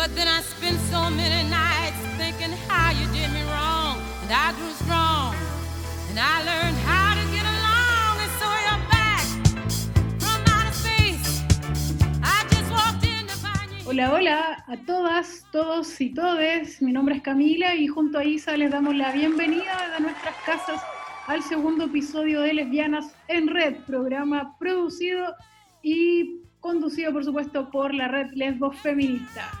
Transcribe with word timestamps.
But 0.00 0.16
then 0.16 0.28
I 0.28 0.40
spent 0.40 0.80
so 0.90 1.10
many 1.10 1.46
nights 1.50 2.00
thinking 2.16 2.56
how 2.66 2.90
you 2.90 3.04
did 3.12 3.30
me 3.36 3.42
wrong. 3.52 4.00
And 4.22 4.32
I 4.32 4.48
grew 4.56 4.72
strong. 4.80 5.34
And 6.08 6.18
I 6.18 6.40
learned 6.40 6.78
how 6.88 7.12
to 7.20 7.24
get 7.36 7.44
along. 7.44 8.14
And 8.24 8.32
so 8.40 8.48
you're 8.64 8.84
back. 8.88 9.24
I 12.24 12.38
just 12.48 12.70
walked 12.72 13.04
in 13.04 13.26
to 13.26 13.36
find. 13.44 13.68
Hola, 13.84 14.10
hola 14.10 14.64
a 14.68 14.76
todas, 14.86 15.44
todos 15.52 16.00
y 16.00 16.14
todes. 16.14 16.80
Mi 16.80 16.92
nombre 16.92 17.16
es 17.16 17.22
Camila 17.22 17.74
y 17.74 17.86
junto 17.86 18.20
a 18.20 18.24
Isa 18.24 18.56
les 18.56 18.70
damos 18.70 18.96
la 18.96 19.12
bienvenida 19.12 19.90
de 19.94 20.00
nuestras 20.00 20.34
casas 20.46 20.80
al 21.26 21.42
segundo 21.42 21.84
episodio 21.84 22.40
de 22.40 22.54
Lesbianas 22.54 23.14
en 23.28 23.48
Red, 23.48 23.84
programa 23.86 24.56
producido 24.58 25.34
y 25.82 26.40
conducido, 26.60 27.12
por 27.12 27.22
supuesto, 27.22 27.70
por 27.70 27.92
la 27.92 28.08
red 28.08 28.30
Lesbos 28.32 28.78
Feminista. 28.78 29.59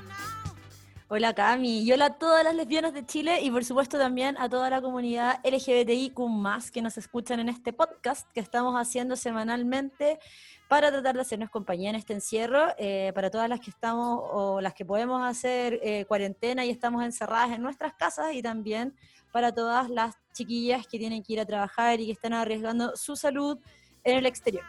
Hola 1.12 1.34
Cami, 1.34 1.80
y 1.82 1.92
hola 1.92 2.04
a 2.04 2.18
todas 2.18 2.44
las 2.44 2.54
lesbianas 2.54 2.94
de 2.94 3.04
Chile 3.04 3.40
y 3.42 3.50
por 3.50 3.64
supuesto 3.64 3.98
también 3.98 4.36
a 4.38 4.48
toda 4.48 4.70
la 4.70 4.80
comunidad 4.80 5.40
LGBTIQ 5.42 6.14
que 6.72 6.82
nos 6.82 6.96
escuchan 6.98 7.40
en 7.40 7.48
este 7.48 7.72
podcast 7.72 8.30
que 8.32 8.38
estamos 8.38 8.76
haciendo 8.76 9.16
semanalmente 9.16 10.20
para 10.68 10.92
tratar 10.92 11.16
de 11.16 11.22
hacernos 11.22 11.50
compañía 11.50 11.90
en 11.90 11.96
este 11.96 12.12
encierro, 12.12 12.68
eh, 12.78 13.10
para 13.12 13.28
todas 13.28 13.48
las 13.48 13.58
que 13.58 13.70
estamos 13.70 14.20
o 14.22 14.60
las 14.60 14.72
que 14.72 14.84
podemos 14.84 15.20
hacer 15.28 15.80
eh, 15.82 16.04
cuarentena 16.04 16.64
y 16.64 16.70
estamos 16.70 17.04
encerradas 17.04 17.50
en 17.56 17.62
nuestras 17.62 17.94
casas 17.94 18.32
y 18.32 18.40
también 18.40 18.94
para 19.32 19.52
todas 19.52 19.90
las 19.90 20.14
chiquillas 20.32 20.86
que 20.86 21.00
tienen 21.00 21.24
que 21.24 21.32
ir 21.32 21.40
a 21.40 21.44
trabajar 21.44 21.98
y 21.98 22.06
que 22.06 22.12
están 22.12 22.34
arriesgando 22.34 22.94
su 22.94 23.16
salud 23.16 23.58
en 24.04 24.18
el 24.18 24.26
exterior. 24.26 24.62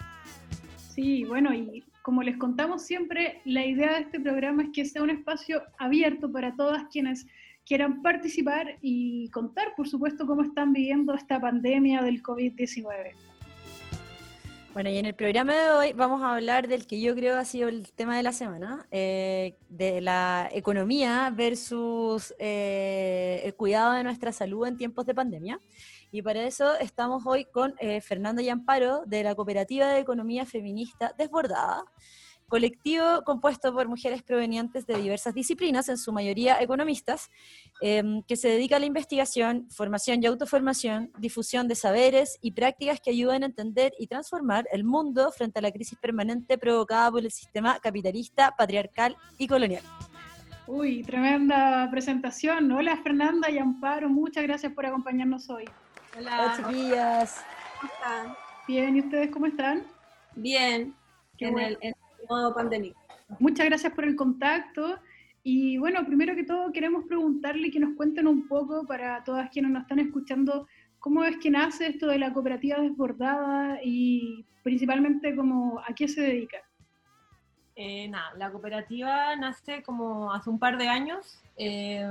Sí, 0.95 1.23
bueno, 1.23 1.53
y 1.53 1.83
como 2.01 2.23
les 2.23 2.37
contamos 2.37 2.83
siempre, 2.83 3.41
la 3.45 3.65
idea 3.65 3.93
de 3.93 4.01
este 4.01 4.19
programa 4.19 4.63
es 4.63 4.69
que 4.73 4.85
sea 4.85 5.03
un 5.03 5.09
espacio 5.09 5.61
abierto 5.77 6.31
para 6.31 6.55
todas 6.55 6.83
quienes 6.91 7.25
quieran 7.65 8.01
participar 8.01 8.77
y 8.81 9.29
contar, 9.29 9.73
por 9.75 9.87
supuesto, 9.87 10.25
cómo 10.25 10.43
están 10.43 10.73
viviendo 10.73 11.13
esta 11.13 11.39
pandemia 11.39 12.01
del 12.01 12.21
COVID-19. 12.23 13.13
Bueno, 14.73 14.89
y 14.89 14.97
en 14.97 15.05
el 15.05 15.13
programa 15.13 15.53
de 15.53 15.69
hoy 15.69 15.93
vamos 15.93 16.21
a 16.21 16.33
hablar 16.33 16.69
del 16.69 16.87
que 16.87 17.01
yo 17.01 17.13
creo 17.13 17.37
ha 17.37 17.43
sido 17.43 17.67
el 17.67 17.91
tema 17.91 18.15
de 18.15 18.23
la 18.23 18.31
semana, 18.31 18.87
eh, 18.89 19.57
de 19.67 19.99
la 19.99 20.49
economía 20.53 21.29
versus 21.35 22.33
eh, 22.39 23.41
el 23.43 23.53
cuidado 23.55 23.91
de 23.91 24.03
nuestra 24.05 24.31
salud 24.31 24.65
en 24.65 24.77
tiempos 24.77 25.05
de 25.05 25.13
pandemia. 25.13 25.59
Y 26.13 26.21
para 26.21 26.43
eso 26.43 26.77
estamos 26.77 27.23
hoy 27.25 27.45
con 27.45 27.73
eh, 27.79 28.01
Fernando 28.01 28.41
Yamparo 28.41 29.03
de 29.05 29.23
la 29.23 29.33
Cooperativa 29.33 29.87
de 29.87 29.99
Economía 29.99 30.45
Feminista 30.45 31.15
Desbordada, 31.17 31.85
colectivo 32.49 33.23
compuesto 33.23 33.73
por 33.73 33.87
mujeres 33.87 34.21
provenientes 34.21 34.85
de 34.85 34.97
diversas 34.97 35.33
disciplinas, 35.33 35.87
en 35.87 35.97
su 35.97 36.11
mayoría 36.11 36.61
economistas, 36.61 37.29
em, 37.79 38.23
que 38.23 38.35
se 38.35 38.49
dedica 38.49 38.75
a 38.75 38.79
la 38.79 38.87
investigación, 38.87 39.69
formación 39.71 40.21
y 40.21 40.25
autoformación, 40.25 41.13
difusión 41.17 41.69
de 41.69 41.75
saberes 41.75 42.37
y 42.41 42.51
prácticas 42.51 42.99
que 42.99 43.11
ayuden 43.11 43.43
a 43.43 43.45
entender 43.45 43.93
y 43.97 44.07
transformar 44.07 44.67
el 44.73 44.83
mundo 44.83 45.31
frente 45.31 45.59
a 45.59 45.61
la 45.61 45.71
crisis 45.71 45.97
permanente 45.97 46.57
provocada 46.57 47.09
por 47.09 47.23
el 47.23 47.31
sistema 47.31 47.79
capitalista, 47.79 48.53
patriarcal 48.57 49.15
y 49.37 49.47
colonial. 49.47 49.83
Uy, 50.67 51.03
tremenda 51.03 51.87
presentación. 51.89 52.69
Hola 52.69 52.97
Fernanda 52.97 53.49
y 53.49 53.57
Amparo, 53.59 54.09
muchas 54.09 54.43
gracias 54.43 54.73
por 54.73 54.85
acompañarnos 54.85 55.49
hoy. 55.49 55.63
Hola, 56.17 56.53
chiquillas. 56.57 57.45
¿Cómo 57.79 57.93
están? 57.93 58.35
Bien, 58.67 58.95
¿y 58.95 58.99
ustedes 58.99 59.31
cómo 59.31 59.45
están? 59.45 59.83
Bien, 60.35 60.93
Qué 61.37 61.47
en, 61.47 61.53
bueno. 61.53 61.67
el, 61.69 61.77
en 61.81 61.93
el 62.19 62.27
modo 62.29 62.53
pandémico. 62.53 62.99
Muchas 63.39 63.65
gracias 63.67 63.93
por 63.93 64.03
el 64.03 64.15
contacto. 64.15 64.99
Y 65.43 65.77
bueno, 65.77 66.05
primero 66.05 66.35
que 66.35 66.43
todo 66.43 66.71
queremos 66.71 67.05
preguntarle 67.05 67.71
que 67.71 67.79
nos 67.79 67.95
cuenten 67.95 68.27
un 68.27 68.47
poco 68.47 68.85
para 68.85 69.23
todas 69.23 69.49
quienes 69.49 69.71
nos 69.71 69.83
están 69.83 69.99
escuchando, 69.99 70.67
cómo 70.99 71.23
es 71.23 71.37
que 71.37 71.49
nace 71.49 71.87
esto 71.87 72.07
de 72.07 72.19
la 72.19 72.33
cooperativa 72.33 72.79
desbordada 72.79 73.79
y 73.83 74.45
principalmente 74.63 75.35
como 75.35 75.79
a 75.79 75.93
qué 75.95 76.07
se 76.07 76.21
dedica. 76.21 76.57
Eh, 77.75 78.09
nada, 78.09 78.33
la 78.37 78.51
cooperativa 78.51 79.35
nace 79.37 79.81
como 79.81 80.31
hace 80.33 80.49
un 80.49 80.59
par 80.59 80.77
de 80.77 80.89
años 80.89 81.41
eh, 81.57 82.05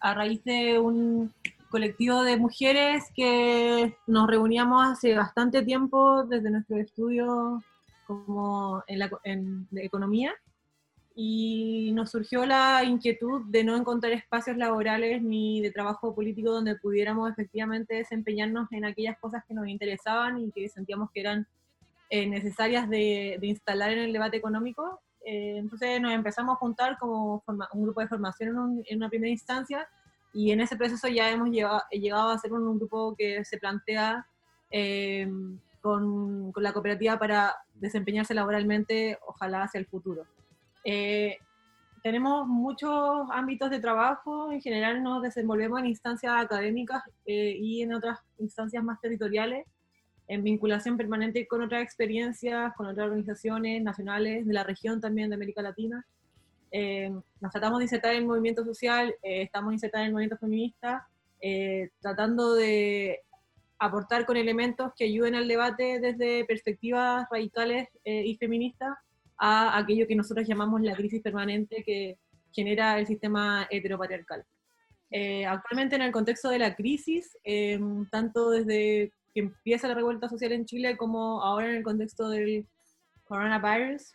a 0.00 0.14
raíz 0.14 0.42
de 0.44 0.78
un 0.80 1.32
colectivo 1.70 2.22
de 2.22 2.36
mujeres 2.36 3.04
que 3.14 3.96
nos 4.06 4.26
reuníamos 4.26 4.88
hace 4.88 5.14
bastante 5.14 5.62
tiempo 5.62 6.24
desde 6.24 6.50
nuestro 6.50 6.76
estudio 6.76 7.62
como 8.06 8.82
en, 8.88 8.98
la, 8.98 9.10
en 9.22 9.68
de 9.70 9.84
economía 9.84 10.34
y 11.14 11.92
nos 11.92 12.10
surgió 12.10 12.44
la 12.44 12.82
inquietud 12.82 13.42
de 13.46 13.62
no 13.62 13.76
encontrar 13.76 14.12
espacios 14.12 14.56
laborales 14.56 15.22
ni 15.22 15.60
de 15.60 15.70
trabajo 15.70 16.14
político 16.14 16.50
donde 16.50 16.76
pudiéramos 16.76 17.30
efectivamente 17.30 17.94
desempeñarnos 17.94 18.68
en 18.72 18.84
aquellas 18.84 19.18
cosas 19.18 19.44
que 19.46 19.54
nos 19.54 19.68
interesaban 19.68 20.38
y 20.38 20.50
que 20.50 20.68
sentíamos 20.68 21.10
que 21.12 21.20
eran 21.20 21.46
eh, 22.10 22.26
necesarias 22.26 22.88
de, 22.90 23.38
de, 23.40 23.46
instalar 23.46 23.92
en 23.92 24.00
el 24.00 24.12
debate 24.12 24.36
económico. 24.36 25.00
Eh, 25.24 25.58
entonces 25.58 26.00
nos 26.00 26.12
empezamos 26.12 26.54
a 26.54 26.58
juntar 26.58 26.98
como 26.98 27.40
forma, 27.40 27.68
un 27.74 27.84
grupo 27.84 28.00
de 28.00 28.08
formación 28.08 28.48
en, 28.48 28.58
un, 28.58 28.82
en, 28.86 28.96
una 28.96 29.08
primera 29.08 29.30
instancia 29.30 29.88
y 30.32 30.52
en 30.52 30.60
ese 30.60 30.76
proceso 30.76 31.08
ya 31.08 31.30
hemos 31.30 31.50
llegado, 31.50 31.82
llegado 31.90 32.30
a 32.30 32.38
ser 32.38 32.52
un, 32.52 32.66
un, 32.66 32.78
grupo 32.78 33.14
que 33.16 33.44
se 33.44 33.58
plantea 33.58 34.26
eh, 34.70 35.28
con, 35.80 36.52
con, 36.52 36.62
la 36.62 36.72
cooperativa 36.72 37.18
para 37.18 37.56
desempeñarse 37.74 38.34
laboralmente, 38.34 39.18
ojalá 39.26 39.62
hacia 39.64 39.78
el 39.78 39.86
futuro. 39.86 40.24
Eh, 40.84 41.36
tenemos 42.02 42.46
muchos 42.46 43.28
ámbitos 43.30 43.70
de 43.70 43.80
trabajo, 43.80 44.50
en 44.52 44.60
general 44.60 45.02
nos 45.02 45.22
desenvolvemos 45.22 45.80
en 45.80 45.86
instancias 45.86 46.32
académicas 46.36 47.02
eh, 47.26 47.56
y 47.58 47.82
en 47.82 47.92
otras 47.92 48.18
instancias 48.38 48.82
más 48.82 49.00
territoriales, 49.00 49.66
en 50.26 50.42
vinculación 50.42 50.96
permanente 50.96 51.46
con 51.46 51.62
otras 51.62 51.82
experiencias, 51.82 52.72
con 52.76 52.86
otras 52.86 53.06
organizaciones 53.06 53.82
nacionales 53.82 54.46
de 54.46 54.52
la 54.52 54.64
región 54.64 55.00
también 55.00 55.28
de 55.28 55.34
América 55.34 55.60
Latina. 55.60 56.06
Eh, 56.70 57.10
nos 57.40 57.50
tratamos 57.50 57.78
de 57.78 57.84
insertar 57.84 58.12
en 58.12 58.18
el 58.18 58.26
movimiento 58.26 58.64
social, 58.64 59.14
eh, 59.22 59.42
estamos 59.42 59.72
insertados 59.72 60.04
en 60.04 60.08
el 60.08 60.12
movimiento 60.12 60.38
feminista, 60.38 61.08
eh, 61.40 61.90
tratando 62.00 62.54
de 62.54 63.20
aportar 63.78 64.26
con 64.26 64.36
elementos 64.36 64.92
que 64.96 65.04
ayuden 65.04 65.34
al 65.34 65.48
debate 65.48 66.00
desde 66.00 66.44
perspectivas 66.44 67.26
radicales 67.30 67.88
y 68.04 68.36
feministas 68.36 68.94
a 69.38 69.78
aquello 69.78 70.06
que 70.06 70.14
nosotros 70.14 70.46
llamamos 70.46 70.82
la 70.82 70.94
crisis 70.94 71.22
permanente 71.22 71.82
que 71.82 72.18
genera 72.52 72.98
el 72.98 73.06
sistema 73.06 73.66
heteropatriarcal. 73.70 74.44
actualmente 75.48 75.96
en 75.96 76.02
el 76.02 76.12
contexto 76.12 76.50
de 76.50 76.58
la 76.58 76.74
crisis, 76.74 77.38
tanto 78.10 78.50
desde 78.50 79.14
que 79.32 79.40
empieza 79.40 79.88
la 79.88 79.94
revuelta 79.94 80.28
social 80.28 80.52
en 80.52 80.66
Chile 80.66 80.98
como 80.98 81.42
ahora 81.42 81.70
en 81.70 81.76
el 81.76 81.82
contexto 81.82 82.28
del 82.28 82.66
coronavirus, 83.24 84.12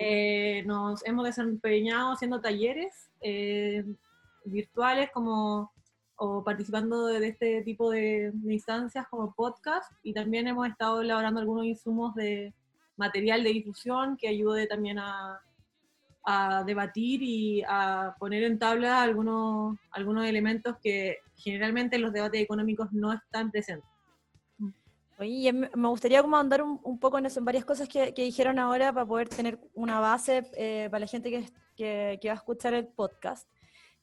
eh, 0.00 0.62
nos 0.64 1.04
hemos 1.04 1.24
desempeñado 1.24 2.12
haciendo 2.12 2.40
talleres 2.40 3.10
eh, 3.20 3.84
virtuales 4.44 5.10
como 5.12 5.72
o 6.14 6.44
participando 6.44 7.06
de 7.06 7.26
este 7.26 7.62
tipo 7.62 7.90
de, 7.90 8.32
instancias 8.44 9.08
como 9.08 9.34
podcast 9.34 9.90
y 10.04 10.12
también 10.12 10.46
hemos 10.46 10.68
estado 10.68 11.02
elaborando 11.02 11.40
algunos 11.40 11.64
insumos 11.64 12.14
de 12.14 12.54
material 12.96 13.42
de 13.42 13.50
difusión 13.50 14.16
que 14.16 14.28
ayude 14.28 14.68
también 14.68 15.00
a, 15.00 15.40
a 16.24 16.62
debatir 16.62 17.20
y 17.22 17.64
a 17.66 18.14
poner 18.20 18.44
en 18.44 18.58
tabla 18.58 19.02
algunos, 19.02 19.78
algunos 19.90 20.26
elementos 20.26 20.76
que 20.80 21.18
generalmente 21.36 21.96
en 21.96 22.02
los 22.02 22.12
debates 22.12 22.40
económicos 22.40 22.92
no 22.92 23.12
están 23.12 23.50
presentes. 23.50 23.97
Oye, 25.18 25.52
me 25.52 25.88
gustaría 25.88 26.22
como 26.22 26.36
andar 26.36 26.62
un, 26.62 26.80
un, 26.84 27.00
poco 27.00 27.18
en 27.18 27.26
eso, 27.26 27.40
en 27.40 27.44
varias 27.44 27.64
cosas 27.64 27.88
que, 27.88 28.14
que, 28.14 28.22
dijeron 28.22 28.60
ahora 28.60 28.92
para 28.92 29.04
poder 29.04 29.28
tener 29.28 29.58
una 29.74 29.98
base 29.98 30.48
eh, 30.56 30.86
para 30.90 31.00
la 31.00 31.06
gente 31.08 31.28
que, 31.28 31.44
que, 31.74 32.18
que, 32.22 32.28
va 32.28 32.34
a 32.34 32.36
escuchar 32.36 32.72
el 32.74 32.86
podcast. 32.86 33.48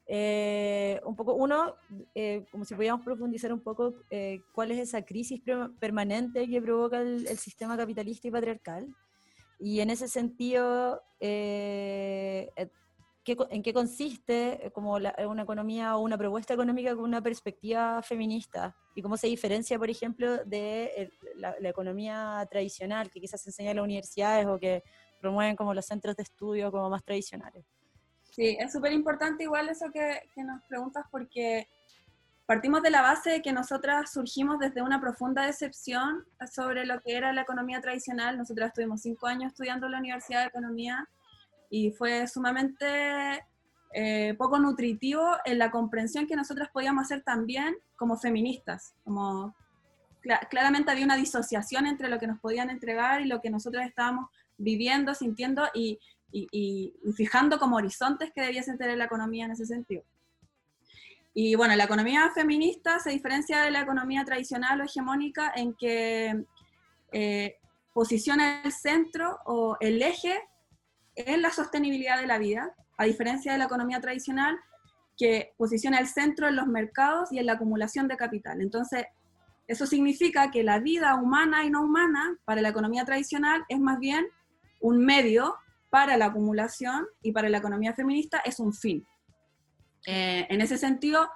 Eh, 0.07 0.99
un 1.05 1.15
poco, 1.15 1.33
uno, 1.33 1.75
eh, 2.13 2.45
como 2.51 2.65
si 2.65 2.75
pudiéramos 2.75 3.05
profundizar 3.05 3.53
un 3.53 3.61
poco 3.61 3.93
eh, 4.09 4.41
cuál 4.53 4.71
es 4.71 4.79
esa 4.79 5.03
crisis 5.03 5.41
permanente 5.79 6.49
que 6.49 6.61
provoca 6.61 7.01
el, 7.01 7.25
el, 7.27 7.37
sistema 7.37 7.77
capitalista 7.77 8.27
y 8.27 8.31
patriarcal. 8.31 8.93
Y 9.57 9.79
en 9.79 9.91
ese 9.91 10.09
sentido, 10.09 11.01
eh, 11.21 12.51
¿qué, 13.25 13.35
¿en 13.49 13.61
qué 13.61 13.73
consiste 13.73 14.71
como 14.73 14.99
la, 14.99 15.13
una 15.27 15.43
economía 15.43 15.97
o 15.97 15.99
una 15.99 16.17
propuesta 16.17 16.53
económica 16.53 16.95
con 16.95 17.03
una 17.03 17.21
perspectiva 17.21 18.01
feminista? 18.01 18.75
y 18.95 19.01
cómo 19.01 19.17
se 19.17 19.27
diferencia, 19.27 19.77
por 19.77 19.89
ejemplo, 19.89 20.37
de 20.45 21.11
la, 21.35 21.53
la, 21.59 21.69
economía 21.69 22.47
tradicional 22.49 23.11
que 23.11 23.19
quizás 23.19 23.41
se 23.41 23.49
enseña 23.49 23.71
en 23.71 23.75
las 23.75 23.83
universidades 23.83 24.47
o 24.47 24.57
que 24.57 24.83
promueven 25.19 25.57
como 25.57 25.73
los 25.73 25.85
centros 25.85 26.15
de 26.15 26.23
estudio 26.23 26.71
como 26.71 26.89
más 26.89 27.03
tradicionales. 27.03 27.65
Sí, 28.31 28.55
es 28.57 28.71
súper 28.71 28.93
importante 28.93 29.43
igual 29.43 29.67
eso 29.67 29.91
que, 29.91 30.21
que, 30.33 30.43
nos 30.43 30.61
preguntas 30.63 31.05
porque 31.11 31.67
partimos 32.45 32.81
de 32.83 32.89
la 32.89 33.01
base 33.01 33.31
de 33.31 33.41
que 33.41 33.51
nosotras 33.51 34.13
surgimos 34.13 34.59
desde 34.59 34.81
una 34.81 35.01
profunda 35.01 35.45
decepción 35.45 36.25
sobre 36.53 36.85
lo 36.85 37.01
que 37.01 37.17
era 37.17 37.33
la 37.33 37.41
economía 37.41 37.81
tradicional. 37.81 38.37
Nosotras 38.37 38.67
estuvimos 38.67 39.01
cinco 39.01 39.27
años 39.27 39.51
estudiando 39.51 39.87
en 39.87 39.91
la 39.91 39.99
Universidad 39.99 40.41
de 40.41 40.47
Economía 40.47 41.09
y 41.69 41.91
fue 41.91 42.27
sumamente 42.27 43.43
eh, 43.93 44.35
poco 44.37 44.59
nutritivo 44.59 45.37
en 45.45 45.57
la 45.57 45.71
comprensión 45.71 46.27
que 46.27 46.35
nosotros 46.35 46.67
podíamos 46.73 47.05
hacer 47.05 47.23
también 47.23 47.75
como 47.95 48.17
feministas. 48.17 48.93
Como 49.03 49.55
claramente 50.49 50.91
había 50.91 51.05
una 51.05 51.15
disociación 51.15 51.85
entre 51.85 52.09
lo 52.09 52.19
que 52.19 52.27
nos 52.27 52.39
podían 52.39 52.69
entregar 52.69 53.21
y 53.21 53.25
lo 53.25 53.41
que 53.41 53.49
nosotros 53.49 53.85
estábamos 53.85 54.29
viviendo, 54.57 55.13
sintiendo 55.13 55.63
y, 55.73 55.99
y, 56.31 56.93
fijando 57.15 57.59
como 57.59 57.77
horizontes 57.77 58.31
que 58.33 58.41
debiese 58.41 58.75
tener 58.77 58.97
la 58.97 59.05
economía 59.05 59.45
en 59.45 59.51
ese 59.51 59.65
sentido. 59.65 60.03
Y 61.33 61.55
bueno, 61.55 61.75
la 61.75 61.83
economía 61.83 62.31
feminista 62.33 62.99
se 62.99 63.11
diferencia 63.11 63.61
de 63.61 63.71
la 63.71 63.81
economía 63.81 64.23
tradicional 64.23 64.81
o 64.81 64.85
hegemónica 64.85 65.51
en 65.55 65.73
que 65.73 66.45
eh, 67.11 67.57
posiciona 67.93 68.61
el 68.63 68.71
centro 68.71 69.39
o 69.45 69.77
el 69.79 70.01
eje 70.01 70.37
en 71.15 71.41
la 71.41 71.51
sostenibilidad 71.51 72.19
de 72.19 72.27
la 72.27 72.37
vida, 72.37 72.73
a 72.97 73.05
diferencia 73.05 73.51
de 73.51 73.57
la 73.57 73.65
economía 73.65 73.99
tradicional 73.99 74.57
que 75.17 75.53
posiciona 75.57 75.99
el 75.99 76.07
centro 76.07 76.47
en 76.47 76.55
los 76.55 76.67
mercados 76.67 77.31
y 77.31 77.39
en 77.39 77.45
la 77.45 77.53
acumulación 77.53 78.07
de 78.07 78.17
capital. 78.17 78.61
Entonces, 78.61 79.05
eso 79.67 79.85
significa 79.85 80.51
que 80.51 80.63
la 80.63 80.79
vida 80.79 81.15
humana 81.15 81.63
y 81.63 81.69
no 81.69 81.81
humana 81.81 82.37
para 82.45 82.61
la 82.61 82.69
economía 82.69 83.05
tradicional 83.05 83.63
es 83.69 83.79
más 83.79 83.99
bien 83.99 84.27
un 84.81 85.03
medio 85.03 85.55
para 85.89 86.17
la 86.17 86.25
acumulación 86.25 87.07
y 87.21 87.31
para 87.31 87.49
la 87.49 87.57
economía 87.57 87.93
feminista 87.93 88.39
es 88.45 88.59
un 88.59 88.73
fin. 88.73 89.05
Eh, 90.05 90.45
en 90.49 90.61
ese 90.61 90.77
sentido, 90.77 91.29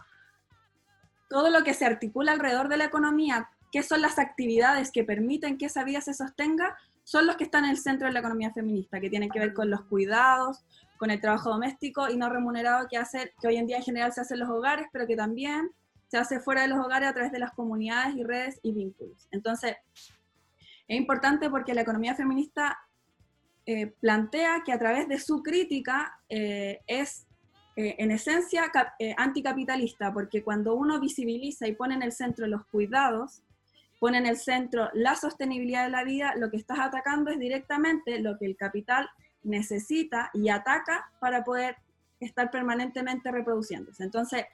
todo 1.30 1.50
lo 1.50 1.64
que 1.64 1.74
se 1.74 1.86
articula 1.86 2.34
alrededor 2.34 2.68
de 2.68 2.78
la 2.78 2.86
economía, 2.86 3.50
qué 3.72 3.82
son 3.84 4.02
las 4.02 4.20
actividades 4.20 4.92
que 4.92 5.04
permiten 5.04 5.58
que 5.58 5.68
esa 5.68 5.84
vida 5.84 6.02
se 6.02 6.14
sostenga, 6.14 6.78
son 7.10 7.26
los 7.26 7.38
que 7.38 7.46
están 7.46 7.64
en 7.64 7.72
el 7.72 7.78
centro 7.78 8.06
de 8.06 8.14
la 8.14 8.20
economía 8.20 8.54
feminista, 8.54 9.00
que 9.00 9.10
tienen 9.10 9.32
que 9.32 9.40
ver 9.40 9.52
con 9.52 9.68
los 9.72 9.82
cuidados, 9.86 10.64
con 11.00 11.10
el 11.10 11.20
trabajo 11.20 11.50
doméstico 11.50 12.08
y 12.08 12.16
no 12.18 12.30
remunerado 12.30 12.88
que, 12.88 12.98
hace, 12.98 13.34
que 13.42 13.48
hoy 13.48 13.56
en 13.56 13.66
día 13.66 13.78
en 13.78 13.84
general 13.84 14.14
se 14.14 14.22
hace 14.22 14.36
en 14.36 14.42
los 14.42 14.50
hogares, 14.50 14.86
pero 14.94 15.08
que 15.08 15.16
también 15.16 15.72
se 16.08 16.20
hace 16.20 16.40
fuera 16.40 16.62
de 16.62 16.68
los 16.68 16.86
hogares 16.86 17.10
a 17.10 17.14
través 17.14 17.32
de 17.32 17.40
las 17.40 17.50
comunidades 17.54 18.16
y 18.16 18.24
redes 18.24 18.60
y 18.62 18.74
vínculos. 18.74 19.28
Entonces, 19.32 19.76
es 20.88 20.98
importante 21.00 21.50
porque 21.50 21.74
la 21.74 21.82
economía 21.82 22.14
feminista 22.14 22.78
eh, 23.66 23.88
plantea 23.88 24.62
que 24.64 24.72
a 24.72 24.78
través 24.78 25.08
de 25.08 25.18
su 25.18 25.42
crítica 25.42 26.14
eh, 26.30 26.82
es 26.86 27.26
eh, 27.76 27.96
en 27.98 28.12
esencia 28.12 28.72
anticapitalista, 29.18 30.14
porque 30.14 30.44
cuando 30.44 30.76
uno 30.76 31.00
visibiliza 31.00 31.68
y 31.68 31.74
pone 31.74 31.96
en 31.96 32.04
el 32.04 32.12
centro 32.12 32.46
los 32.46 32.68
cuidados, 32.68 33.42
pone 34.00 34.18
en 34.18 34.26
el 34.26 34.38
centro 34.38 34.90
la 34.94 35.16
sostenibilidad 35.16 35.84
de 35.84 35.92
la 35.92 36.04
vida, 36.04 36.34
lo 36.36 36.50
que 36.50 36.58
estás 36.58 36.80
atacando 36.80 37.32
es 37.32 37.40
directamente 37.40 38.20
lo 38.20 38.38
que 38.38 38.46
el 38.46 38.56
capital 38.56 39.10
necesita 39.44 40.32
y 40.34 40.50
ataca 40.50 41.12
para 41.20 41.44
poder 41.44 41.78
estar 42.20 42.50
permanentemente 42.52 43.32
reproduciéndose. 43.32 44.04
Entonces, 44.04 44.46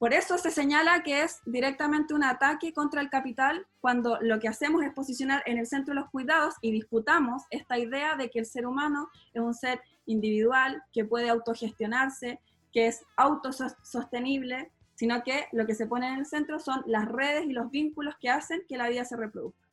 por 0.00 0.14
eso 0.14 0.38
se 0.38 0.50
señala 0.50 1.02
que 1.02 1.22
es 1.22 1.42
directamente 1.44 2.14
un 2.14 2.24
ataque 2.24 2.72
contra 2.72 3.02
el 3.02 3.10
capital 3.10 3.66
cuando 3.80 4.18
lo 4.22 4.40
que 4.40 4.48
hacemos 4.48 4.82
es 4.82 4.94
posicionar 4.94 5.42
en 5.44 5.58
el 5.58 5.66
centro 5.66 5.92
los 5.92 6.08
cuidados 6.08 6.54
y 6.62 6.72
disputamos 6.72 7.42
esta 7.50 7.78
idea 7.78 8.16
de 8.16 8.30
que 8.30 8.38
el 8.38 8.46
ser 8.46 8.66
humano 8.66 9.10
es 9.34 9.42
un 9.42 9.52
ser 9.52 9.82
individual, 10.06 10.82
que 10.90 11.04
puede 11.04 11.28
autogestionarse, 11.28 12.40
que 12.72 12.86
es 12.86 13.04
autosostenible, 13.16 14.72
sino 15.00 15.22
que 15.22 15.46
lo 15.52 15.64
que 15.64 15.74
se 15.74 15.86
pone 15.86 16.08
en 16.08 16.18
el 16.18 16.26
centro 16.26 16.58
son 16.58 16.82
las 16.84 17.08
redes 17.08 17.46
y 17.46 17.54
los 17.54 17.70
vínculos 17.70 18.16
que 18.20 18.28
hacen 18.28 18.60
que 18.68 18.76
la 18.76 18.90
vida 18.90 19.02
se 19.06 19.16
reproduzca. 19.16 19.66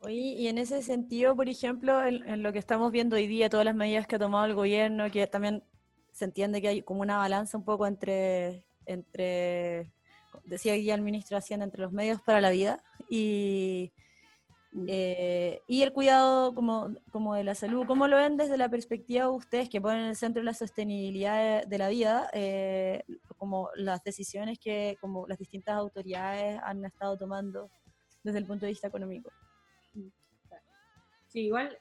Oye, 0.00 0.16
y 0.16 0.48
en 0.48 0.58
ese 0.58 0.82
sentido, 0.82 1.36
por 1.36 1.48
ejemplo, 1.48 2.04
en, 2.04 2.42
lo 2.42 2.52
que 2.52 2.58
estamos 2.58 2.90
viendo 2.90 3.14
hoy 3.14 3.28
día, 3.28 3.48
todas 3.48 3.64
las 3.64 3.76
medidas 3.76 4.08
que 4.08 4.16
ha 4.16 4.18
tomado 4.18 4.44
el 4.46 4.54
gobierno, 4.54 5.08
que 5.08 5.28
también 5.28 5.62
se 6.10 6.24
entiende 6.24 6.60
que 6.60 6.66
hay 6.66 6.82
como 6.82 7.02
una 7.02 7.16
balanza 7.16 7.56
un 7.56 7.64
poco 7.64 7.86
entre, 7.86 8.64
entre 8.86 9.92
decía 10.42 10.74
guía 10.74 10.96
el 10.96 11.02
ministro 11.02 11.36
Hacienda, 11.36 11.64
entre 11.64 11.82
los 11.82 11.92
medios 11.92 12.20
para 12.22 12.40
la 12.40 12.50
vida 12.50 12.82
y. 13.08 13.92
eh, 14.88 15.62
y 15.68 15.82
el 15.82 15.92
cuidado 15.92 16.54
como, 16.54 16.94
como 17.12 17.34
de 17.34 17.44
la 17.44 17.54
salud. 17.54 17.86
¿Cómo 17.86 18.08
lo 18.08 18.16
ven 18.16 18.36
desde 18.36 18.56
la 18.56 18.68
perspectiva 18.68 19.24
de 19.24 19.30
ustedes 19.30 19.68
que 19.68 19.80
ponen 19.80 20.00
en 20.00 20.08
el 20.08 20.16
centro 20.16 20.42
la 20.42 20.54
sostenibilidad 20.54 21.64
de, 21.64 21.78
la 21.78 21.88
vida, 21.88 22.28
eh, 22.32 23.04
como 23.38 23.70
las 23.76 24.02
decisiones 24.02 24.58
que 24.58 24.96
como 25.00 25.26
las 25.28 25.38
distintas 25.38 25.76
autoridades 25.76 26.60
han 26.62 26.84
estado 26.84 27.16
tomando 27.16 27.70
desde 28.22 28.38
el 28.38 28.46
punto 28.46 28.66
de 28.66 28.72
vista 28.72 28.88
económico? 28.88 29.30
Sí, 31.28 31.46
igual 31.46 31.78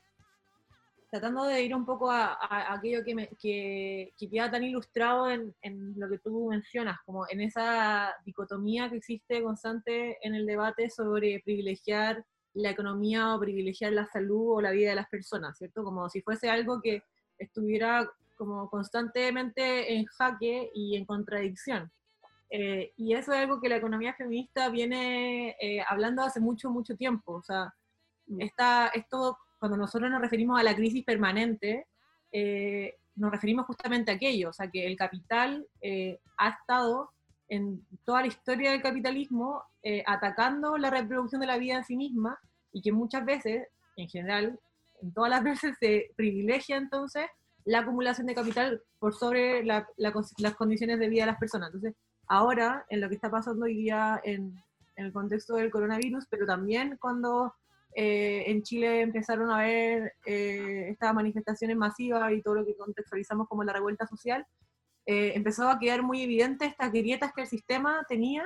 tratando 1.14 1.44
de 1.44 1.62
ir 1.62 1.76
un 1.76 1.86
poco 1.86 2.10
a, 2.10 2.40
aquello 2.74 3.04
que, 3.04 3.14
me, 3.14 3.28
que, 3.40 4.14
queda 4.18 4.50
tan 4.50 4.64
ilustrado 4.64 5.30
en, 5.30 5.54
lo 5.96 6.10
que 6.10 6.18
tú 6.18 6.48
mencionas, 6.50 6.98
como 7.06 7.28
en 7.30 7.40
esa 7.42 8.16
dicotomía 8.26 8.90
que 8.90 8.98
existe 8.98 9.44
constante 9.44 10.18
en 10.26 10.34
el 10.34 10.48
debate 10.48 10.90
sobre 10.90 11.40
privilegiar 11.46 12.26
la 12.54 12.70
economía 12.72 13.36
o 13.36 13.40
privilegiar 13.40 13.94
la 13.94 14.08
salud 14.08 14.58
o 14.58 14.62
la 14.62 14.72
vida 14.72 14.90
de 14.90 14.96
las 14.96 15.10
personas, 15.10 15.58
¿cierto? 15.58 15.84
Como 15.84 16.10
si 16.10 16.22
fuese 16.22 16.50
algo 16.50 16.82
que 16.82 17.04
estuviera 17.38 18.08
como 18.36 18.70
constantemente 18.70 19.94
en 19.94 20.06
jaque 20.06 20.72
y 20.74 20.96
en 20.96 21.06
contradicción. 21.06 21.92
Eh, 22.50 22.94
y 22.98 23.14
eso 23.14 23.32
es 23.34 23.40
algo 23.40 23.60
que 23.60 23.70
la 23.70 23.78
economía 23.78 24.14
feminista 24.14 24.70
viene 24.70 25.56
eh, 25.60 25.84
hablando 25.88 26.22
hace 26.22 26.40
mucho, 26.40 26.70
mucho 26.70 26.96
tiempo. 26.96 27.34
O 27.34 27.44
sea, 27.44 27.74
mm. 28.28 28.42
está, 28.42 28.88
esto 28.88 29.38
cuando 29.64 29.78
nosotros 29.78 30.12
nos 30.12 30.22
referimos 30.22 30.60
a 30.60 30.64
la 30.64 30.76
crisis 30.76 31.06
permanente, 31.06 31.88
eh, 32.34 32.98
nos 33.16 33.32
referimos 33.32 33.66
justamente 33.66 34.12
a 34.12 34.16
aquello, 34.16 34.50
o 34.50 34.54
sea, 34.54 34.70
que 34.70 34.86
el 34.86 34.98
capital 34.98 35.66
eh, 35.82 36.20
ha 36.38 36.50
estado 36.50 37.12
en 37.54 37.86
toda 38.04 38.22
la 38.22 38.28
historia 38.28 38.72
del 38.72 38.82
capitalismo 38.82 39.64
eh, 39.84 40.04
atacando 40.08 40.78
la 40.78 40.90
reproducción 40.90 41.40
de 41.40 41.48
la 41.48 41.58
vida 41.58 41.76
en 41.76 41.84
sí 41.84 41.96
misma 41.96 42.40
y 42.72 42.82
que 42.82 42.92
muchas 42.92 43.24
veces, 43.26 43.68
en 43.96 44.10
general, 44.10 44.60
en 45.02 45.14
todas 45.14 45.30
las 45.30 45.44
veces 45.52 45.76
se 45.80 46.12
privilegia 46.16 46.78
entonces 46.78 47.26
la 47.66 47.80
acumulación 47.80 48.28
de 48.28 48.36
capital 48.36 48.82
por 49.00 49.14
sobre 49.14 49.64
las 49.64 50.56
condiciones 50.58 51.00
de 51.00 51.08
vida 51.08 51.24
de 51.24 51.32
las 51.32 51.40
personas. 51.40 51.68
Entonces, 51.68 51.96
ahora, 52.28 52.86
en 52.90 53.00
lo 53.00 53.08
que 53.08 53.16
está 53.16 53.30
pasando 53.30 53.66
hoy 53.66 53.76
día 53.76 54.20
en, 54.24 54.54
en 54.96 55.06
el 55.06 55.14
contexto 55.14 55.56
del 55.56 55.72
coronavirus, 55.72 56.26
pero 56.30 56.46
también 56.46 56.98
cuando 57.00 57.54
eh, 57.96 58.44
en 58.48 58.64
Chile 58.64 59.02
empezaron 59.02 59.52
a 59.52 59.60
haber 59.60 60.14
eh, 60.26 60.90
estas 60.90 61.14
manifestaciones 61.14 61.78
masivas 61.78 62.32
y 62.32 62.42
todo 62.42 62.56
lo 62.56 62.66
que 62.66 62.76
contextualizamos 62.76 63.48
como 63.48 63.64
la 63.64 63.74
revuelta 63.74 64.08
social, 64.08 64.46
eh, 65.06 65.34
empezó 65.36 65.70
a 65.70 65.80
quedar 65.80 66.02
muy 66.02 66.22
evidente 66.22 66.66
estas 66.66 66.92
grietas 66.92 67.32
que 67.34 67.42
el 67.42 67.48
sistema 67.48 68.06
tenía 68.08 68.44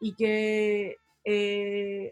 y 0.00 0.14
que 0.14 0.96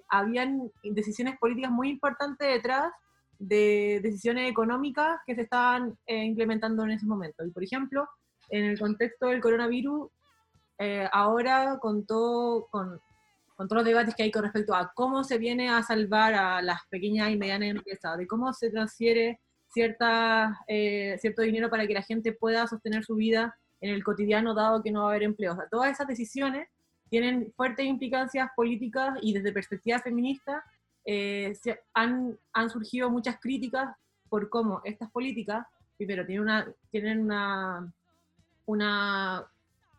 habían 0.08 0.72
decisiones 0.82 1.38
políticas 1.38 1.70
muy 1.70 1.88
importantes 1.88 2.48
detrás 2.48 2.92
de 3.38 4.00
decisiones 4.02 4.50
económicas 4.50 5.20
que 5.24 5.36
se 5.36 5.42
estaban 5.42 5.96
implementando 6.08 6.82
en 6.82 6.90
ese 6.90 7.06
momento. 7.06 7.44
Y 7.44 7.50
por 7.52 7.62
ejemplo, 7.62 8.08
en 8.48 8.64
el 8.64 8.76
contexto 8.76 9.28
del 9.28 9.40
coronavirus, 9.40 10.10
ahora 11.12 11.78
con 11.80 12.04
todo, 12.04 12.66
con 12.72 12.98
con 13.56 13.68
todos 13.68 13.80
los 13.80 13.86
debates 13.86 14.14
que 14.14 14.24
hay 14.24 14.30
con 14.30 14.42
respecto 14.42 14.74
a 14.74 14.92
cómo 14.94 15.24
se 15.24 15.38
viene 15.38 15.68
a 15.68 15.82
salvar 15.82 16.34
a 16.34 16.60
las 16.62 16.80
pequeñas 16.88 17.30
y 17.30 17.36
medianas 17.36 17.70
empresas, 17.70 18.18
de 18.18 18.26
cómo 18.26 18.52
se 18.52 18.70
transfiere 18.70 19.40
cierta, 19.68 20.58
eh, 20.66 21.16
cierto 21.20 21.42
dinero 21.42 21.70
para 21.70 21.86
que 21.86 21.94
la 21.94 22.02
gente 22.02 22.32
pueda 22.32 22.66
sostener 22.66 23.04
su 23.04 23.14
vida 23.14 23.56
en 23.84 23.90
el 23.90 24.02
cotidiano 24.02 24.54
dado 24.54 24.82
que 24.82 24.90
no 24.90 25.00
va 25.00 25.06
a 25.06 25.10
haber 25.10 25.24
empleo. 25.24 25.52
O 25.52 25.56
sea, 25.56 25.68
todas 25.68 25.92
esas 25.92 26.06
decisiones 26.06 26.68
tienen 27.10 27.52
fuertes 27.54 27.84
implicancias 27.84 28.48
políticas 28.56 29.18
y 29.20 29.34
desde 29.34 29.52
perspectiva 29.52 29.98
feminista 29.98 30.64
eh, 31.04 31.52
han, 31.92 32.38
han 32.54 32.70
surgido 32.70 33.10
muchas 33.10 33.38
críticas 33.38 33.94
por 34.30 34.48
cómo 34.48 34.80
estas 34.84 35.10
políticas, 35.10 35.66
primero, 35.98 36.24
tienen 36.24 36.44
una, 36.44 36.66
tienen 36.90 37.20
una, 37.20 37.92
una 38.64 39.44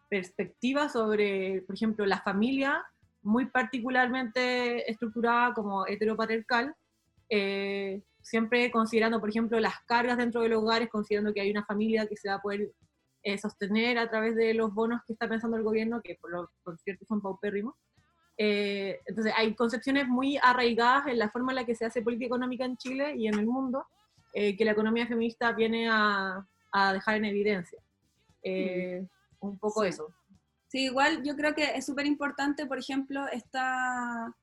perspectiva 0.10 0.90
sobre, 0.90 1.62
por 1.68 1.76
ejemplo, 1.76 2.08
la 2.08 2.22
familia 2.22 2.84
muy 3.22 3.46
particularmente 3.46 4.90
estructurada 4.90 5.54
como 5.54 5.86
heteropatriarcal, 5.86 6.74
eh, 7.30 8.02
siempre 8.24 8.72
considerando, 8.72 9.20
por 9.20 9.30
ejemplo, 9.30 9.60
las 9.60 9.76
cargas 9.86 10.18
dentro 10.18 10.42
de 10.42 10.50
los 10.50 10.64
hogares, 10.64 10.90
considerando 10.90 11.36
que 11.36 11.42
hay 11.42 11.52
una 11.52 11.66
familia 11.66 12.08
que 12.08 12.18
se 12.18 12.30
va 12.30 12.36
a 12.36 12.42
poder 12.42 12.72
eh, 13.26 13.38
sostener 13.38 13.98
a 13.98 14.10
través 14.10 14.36
de 14.36 14.54
los 14.54 14.74
bonos 14.74 15.02
que 15.06 15.14
está 15.14 15.28
pensando 15.28 15.58
el 15.58 15.64
gobierno, 15.64 16.02
que 16.02 16.16
por, 16.22 16.32
lo, 16.32 16.50
por 16.64 16.78
cierto 16.80 17.06
son 17.06 17.22
paupérrimos. 17.22 17.76
Eh, 18.38 19.00
entonces, 19.06 19.34
hay 19.36 19.54
concepciones 19.56 20.08
muy 20.08 20.38
arraigadas 20.42 21.08
en 21.08 21.20
la 21.20 21.30
forma 21.30 21.52
en 21.52 21.58
la 21.58 21.66
que 21.66 21.76
se 21.76 21.86
hace 21.86 22.02
política 22.02 22.28
económica 22.28 22.64
en 22.64 22.78
Chile 22.78 23.16
y 23.18 23.28
en 23.28 23.38
el 23.40 23.46
mundo, 23.46 23.86
que 24.34 24.66
la 24.66 24.72
economía 24.72 25.08
feminista 25.08 25.54
viene 25.54 25.88
a, 25.90 26.46
a 26.74 26.94
dejar 26.94 27.16
en 27.16 27.24
evidencia. 27.24 27.80
Mm. 28.44 29.08
Un 29.40 29.58
poco 29.58 29.86
eso. 29.86 30.14
Sí, 30.68 30.86
igual 30.86 31.24
yo 31.24 31.38
creo 31.38 31.56
que 31.56 31.64
es 31.64 31.86
súper 31.86 32.06
importante, 32.06 32.66
por 32.66 32.78
ejemplo, 32.78 33.26
esta 33.32 34.36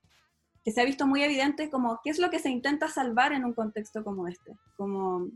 que 0.64 0.70
se 0.70 0.80
ha 0.80 0.84
visto 0.84 1.06
muy 1.06 1.22
evidente 1.22 1.70
como 1.70 2.00
qué 2.02 2.10
es 2.10 2.18
lo 2.18 2.30
que 2.30 2.38
se 2.38 2.50
intenta 2.50 2.88
salvar 2.88 3.32
en 3.32 3.44
un 3.44 3.52
contexto 3.52 4.04
como 4.04 4.28
este. 4.28 4.56
Como 4.76 5.28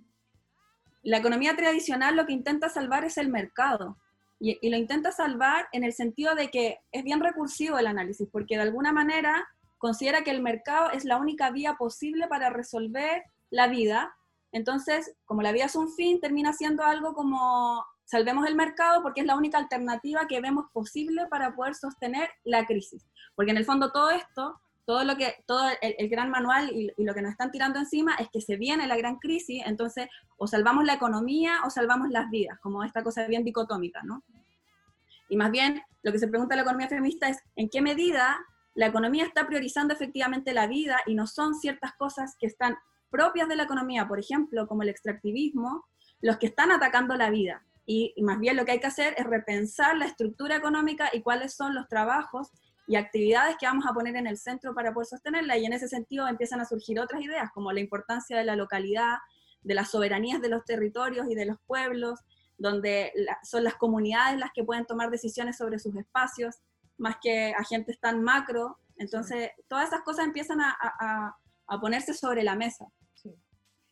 la 1.07 1.19
economía 1.19 1.55
tradicional 1.55 2.17
lo 2.17 2.27
que 2.27 2.33
intenta 2.33 2.69
salvar 2.69 3.05
es 3.05 3.17
el 3.17 3.29
mercado. 3.29 3.97
Y, 4.41 4.69
lo 4.69 4.77
intenta 4.77 5.13
salvar 5.13 5.69
en 5.71 5.85
el 5.85 5.93
sentido 5.93 6.35
de 6.35 6.51
que 6.51 6.81
es 6.91 7.05
bien 7.05 7.21
recursivo 7.21 7.79
el 7.79 7.87
análisis, 7.87 8.29
porque 8.31 8.57
de 8.57 8.63
alguna 8.63 8.93
manera 8.93 9.47
considera 9.79 10.25
que 10.25 10.33
el 10.33 10.43
mercado 10.43 10.91
es 10.91 11.05
la 11.05 11.19
única 11.19 11.51
vía 11.51 11.75
posible 11.75 12.27
para 12.27 12.51
resolver 12.51 13.23
la 13.51 13.69
vida. 13.69 14.17
Entonces, 14.51 15.15
como 15.27 15.43
la 15.43 15.53
vida 15.53 15.67
es 15.67 15.77
un 15.77 15.93
fin, 15.93 16.21
termina 16.21 16.53
siendo 16.53 16.83
algo 16.83 17.15
como 17.15 17.87
salvemos 18.05 18.47
el 18.49 18.57
mercado 18.57 19.01
porque 19.03 19.21
es 19.21 19.27
la 19.27 19.37
única 19.37 19.59
alternativa 19.59 20.27
que 20.27 20.41
vemos 20.41 20.67
posible 20.73 21.27
para 21.29 21.55
poder 21.55 21.77
sostener 21.77 22.29
la 22.43 22.67
crisis. 22.67 23.07
Porque 23.37 23.53
en 23.53 23.59
el 23.59 23.65
fondo 23.65 23.93
todo 23.93 24.11
esto, 24.11 24.61
todo 24.87 25.05
lo 25.05 25.16
que, 25.16 25.35
todo 25.47 25.69
el, 25.83 26.09
gran 26.09 26.31
manual 26.31 26.71
y, 26.73 26.90
y, 26.97 27.05
lo 27.05 27.12
que 27.12 27.21
nos 27.21 27.33
están 27.33 27.50
tirando 27.50 27.78
encima 27.78 28.14
es 28.14 28.28
que 28.33 28.40
se 28.40 28.57
viene 28.57 28.87
la 28.87 28.97
gran 28.97 29.16
crisis, 29.16 29.62
entonces 29.66 30.09
o 30.38 30.47
salvamos 30.47 30.85
la 30.85 30.95
economía 30.95 31.61
o 31.66 31.71
salvamos 31.71 32.09
las 32.11 32.31
vidas, 32.31 32.59
como 32.61 32.85
esta 32.85 33.02
cosa 33.02 33.26
bien 33.26 33.45
dicotómica, 33.45 34.02
¿no? 34.05 34.23
Y 35.28 35.37
más 35.37 35.50
bien, 35.50 35.83
lo 36.02 36.12
que 36.12 36.19
se 36.19 36.28
pregunta 36.28 36.57
la 36.57 36.62
economía 36.62 36.88
feminista 36.88 37.28
es 37.28 37.38
en 37.57 37.69
qué 37.69 37.83
medida 37.83 38.38
la 38.75 38.87
economía 38.87 39.25
está 39.25 39.47
priorizando 39.47 39.95
efectivamente 39.95 40.52
la 40.52 40.66
vida 40.66 40.99
y 41.07 41.14
no 41.14 41.26
son 41.26 41.55
ciertas 41.55 41.95
cosas 41.95 42.37
que 42.38 42.47
están 42.47 42.76
propias 43.11 43.49
de 43.49 43.57
la 43.57 43.64
economía, 43.64 44.07
por 44.07 44.21
ejemplo, 44.21 44.66
como 44.66 44.83
el 44.83 44.90
extractivismo, 44.90 45.87
los 46.21 46.37
que 46.37 46.47
están 46.47 46.71
atacando 46.71 47.16
la 47.16 47.31
vida. 47.31 47.64
Y, 47.87 48.14
más 48.21 48.38
bien 48.38 48.57
lo 48.57 48.64
que 48.64 48.73
hay 48.73 48.81
que 48.81 48.87
hacer 48.87 49.14
es 49.16 49.25
repensar 49.26 49.97
la 49.97 50.07
estructura 50.07 50.57
económica 50.57 51.09
y 51.12 51.23
cuáles 51.23 51.55
son 51.55 51.75
los 51.75 51.88
trabajos 51.88 52.50
y 52.87 52.97
actividades 52.97 53.57
que 53.59 53.66
vamos 53.66 53.85
a 53.87 53.93
poner 53.93 54.16
en 54.16 54.26
el 54.26 54.38
centro 54.38 54.75
para 54.75 54.93
poder 54.93 55.07
sostenerla. 55.07 55.57
Y 55.59 55.64
en 55.66 55.73
ese 55.73 55.88
sentido 55.88 56.28
empiezan 56.28 56.61
a 56.61 56.64
surgir 56.64 57.00
otras 57.00 57.23
ideas, 57.23 57.50
como 57.52 57.73
la 57.73 57.81
importancia 57.81 58.37
de 58.37 58.45
la 58.45 58.57
localidad, 58.57 59.16
de 59.62 59.75
las 59.75 59.90
soberanías 59.90 60.40
de 60.40 60.49
los 60.49 60.64
territorios 60.64 61.26
y 61.28 61.35
de 61.35 61.47
los 61.47 61.59
pueblos, 61.66 62.21
donde 62.59 63.12
son 63.43 63.64
las 63.64 63.75
comunidades 63.75 64.38
las 64.38 64.52
que 64.55 64.64
pueden 64.64 64.87
tomar 64.87 65.11
decisiones 65.11 65.57
sobre 65.57 65.78
sus 65.78 65.97
espacios, 65.97 66.57
más 66.97 67.16
que 67.21 67.52
agentes 67.59 67.99
tan 67.99 68.23
macro. 68.23 68.78
Entonces, 68.97 69.50
todas 69.69 69.88
esas 69.88 70.02
cosas 70.02 70.25
empiezan 70.26 70.61
a, 70.61 70.76
a, 70.81 71.37
a 71.66 71.81
ponerse 71.81 72.14
sobre 72.14 72.43
la 72.45 72.55
mesa. 72.55 72.87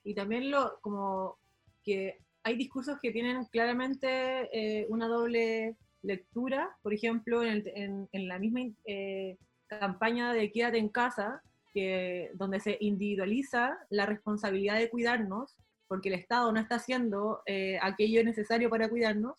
Y 0.04 0.14
también 0.14 0.50
lo, 0.50 0.78
como 0.82 1.38
que 1.82 2.20
hay 2.42 2.56
discursos 2.56 2.98
que 3.00 3.10
tienen 3.10 3.46
claramente 3.46 4.50
eh, 4.52 4.86
una 4.90 5.08
doble 5.08 5.76
lectura, 6.04 6.76
por 6.82 6.92
ejemplo, 6.94 7.42
en 7.42 8.08
la 8.12 8.38
misma 8.38 8.60
eh, 8.84 9.38
campaña 9.66 10.32
de 10.32 10.52
Quédate 10.52 10.78
en 10.78 10.88
casa, 10.88 11.42
que, 11.72 12.30
donde 12.34 12.60
se 12.60 12.76
individualiza 12.80 13.78
la 13.90 14.06
responsabilidad 14.06 14.78
de 14.78 14.90
cuidarnos, 14.90 15.56
porque 15.88 16.08
el 16.08 16.14
Estado 16.14 16.52
no 16.52 16.60
está 16.60 16.76
haciendo 16.76 17.42
eh, 17.46 17.78
aquello 17.82 18.22
necesario 18.22 18.70
para 18.70 18.88
cuidarnos, 18.88 19.36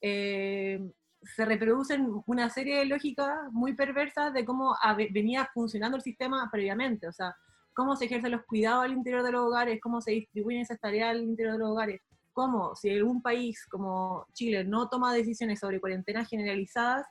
eh, 0.00 0.80
se 1.22 1.44
reproducen 1.44 2.22
una 2.26 2.48
serie 2.50 2.78
de 2.78 2.84
lógicas 2.86 3.50
muy 3.50 3.74
perversas 3.74 4.32
de 4.32 4.44
cómo 4.44 4.76
venía 5.12 5.48
funcionando 5.52 5.96
el 5.96 6.02
sistema 6.02 6.48
previamente, 6.52 7.08
o 7.08 7.12
sea, 7.12 7.34
cómo 7.74 7.96
se 7.96 8.04
ejercen 8.04 8.30
los 8.30 8.44
cuidados 8.44 8.84
al 8.84 8.92
interior 8.92 9.24
de 9.24 9.32
los 9.32 9.42
hogares, 9.42 9.80
cómo 9.82 10.00
se 10.00 10.12
distribuyen 10.12 10.62
esas 10.62 10.78
tareas 10.78 11.10
al 11.10 11.22
interior 11.22 11.54
de 11.54 11.58
los 11.58 11.70
hogares, 11.70 12.00
cómo 12.36 12.76
si 12.76 12.90
algún 12.90 13.22
país 13.22 13.64
como 13.66 14.26
Chile 14.34 14.62
no 14.62 14.90
toma 14.90 15.14
decisiones 15.14 15.58
sobre 15.58 15.80
cuarentenas 15.80 16.28
generalizadas, 16.28 17.06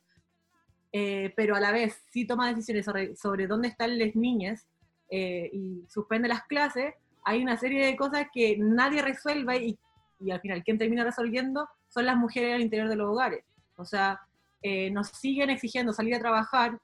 eh, 0.91 1.33
pero 1.35 1.55
a 1.55 1.59
la 1.59 1.71
vez 1.71 2.05
sí 2.11 2.27
toma 2.27 2.47
decisiones 2.47 2.85
sobre, 2.85 3.15
sobre 3.15 3.47
dónde 3.47 3.69
están 3.69 3.97
las 3.97 4.15
niñas 4.15 4.67
eh, 5.09 5.49
y 5.51 5.83
suspende 5.89 6.27
las 6.27 6.43
clases, 6.43 6.93
hay 7.23 7.41
una 7.41 7.57
serie 7.57 7.87
de 7.87 7.95
cosas 7.95 8.27
que 8.31 8.55
nadie 8.59 9.01
resuelve 9.01 9.65
y, 9.65 9.79
y 10.19 10.29
al 10.29 10.41
final 10.41 10.63
quien 10.63 10.77
termina 10.77 11.03
resolviendo 11.03 11.67
son 11.89 12.05
las 12.05 12.17
mujeres 12.17 12.53
al 12.53 12.61
interior 12.61 12.87
de 12.87 12.95
los 12.95 13.09
hogares. 13.09 13.43
O 13.77 13.83
sea, 13.83 14.21
eh, 14.61 14.91
nos 14.91 15.07
siguen 15.07 15.49
exigiendo 15.49 15.91
salir 15.91 16.13
a 16.13 16.19
trabajar 16.19 16.79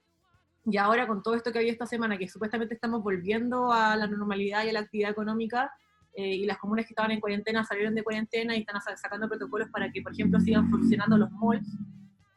y 0.66 0.78
ahora 0.78 1.06
con 1.06 1.22
todo 1.22 1.36
esto 1.36 1.52
que 1.52 1.60
había 1.60 1.72
esta 1.72 1.86
semana, 1.86 2.18
que 2.18 2.28
supuestamente 2.28 2.74
estamos 2.74 3.04
volviendo 3.04 3.72
a 3.72 3.96
la 3.96 4.08
normalidad 4.08 4.66
y 4.66 4.70
a 4.70 4.74
la 4.74 4.80
actividad 4.80 5.12
económica, 5.12 5.72
eh, 6.14 6.36
y 6.36 6.46
las 6.46 6.58
comunas 6.58 6.86
que 6.86 6.92
estaban 6.92 7.12
en 7.12 7.20
cuarentena 7.20 7.64
salieron 7.64 7.96
de 7.96 8.04
cuarentena 8.04 8.56
y 8.56 8.62
están 8.62 8.82
sacando 8.82 9.30
protocolos 9.30 9.70
para 9.70 9.92
que, 9.92 10.02
por 10.02 10.12
ejemplo, 10.12 10.40
sigan 10.40 10.70
funcionando 10.70 11.18
los 11.18 11.32
malls, 11.32 11.68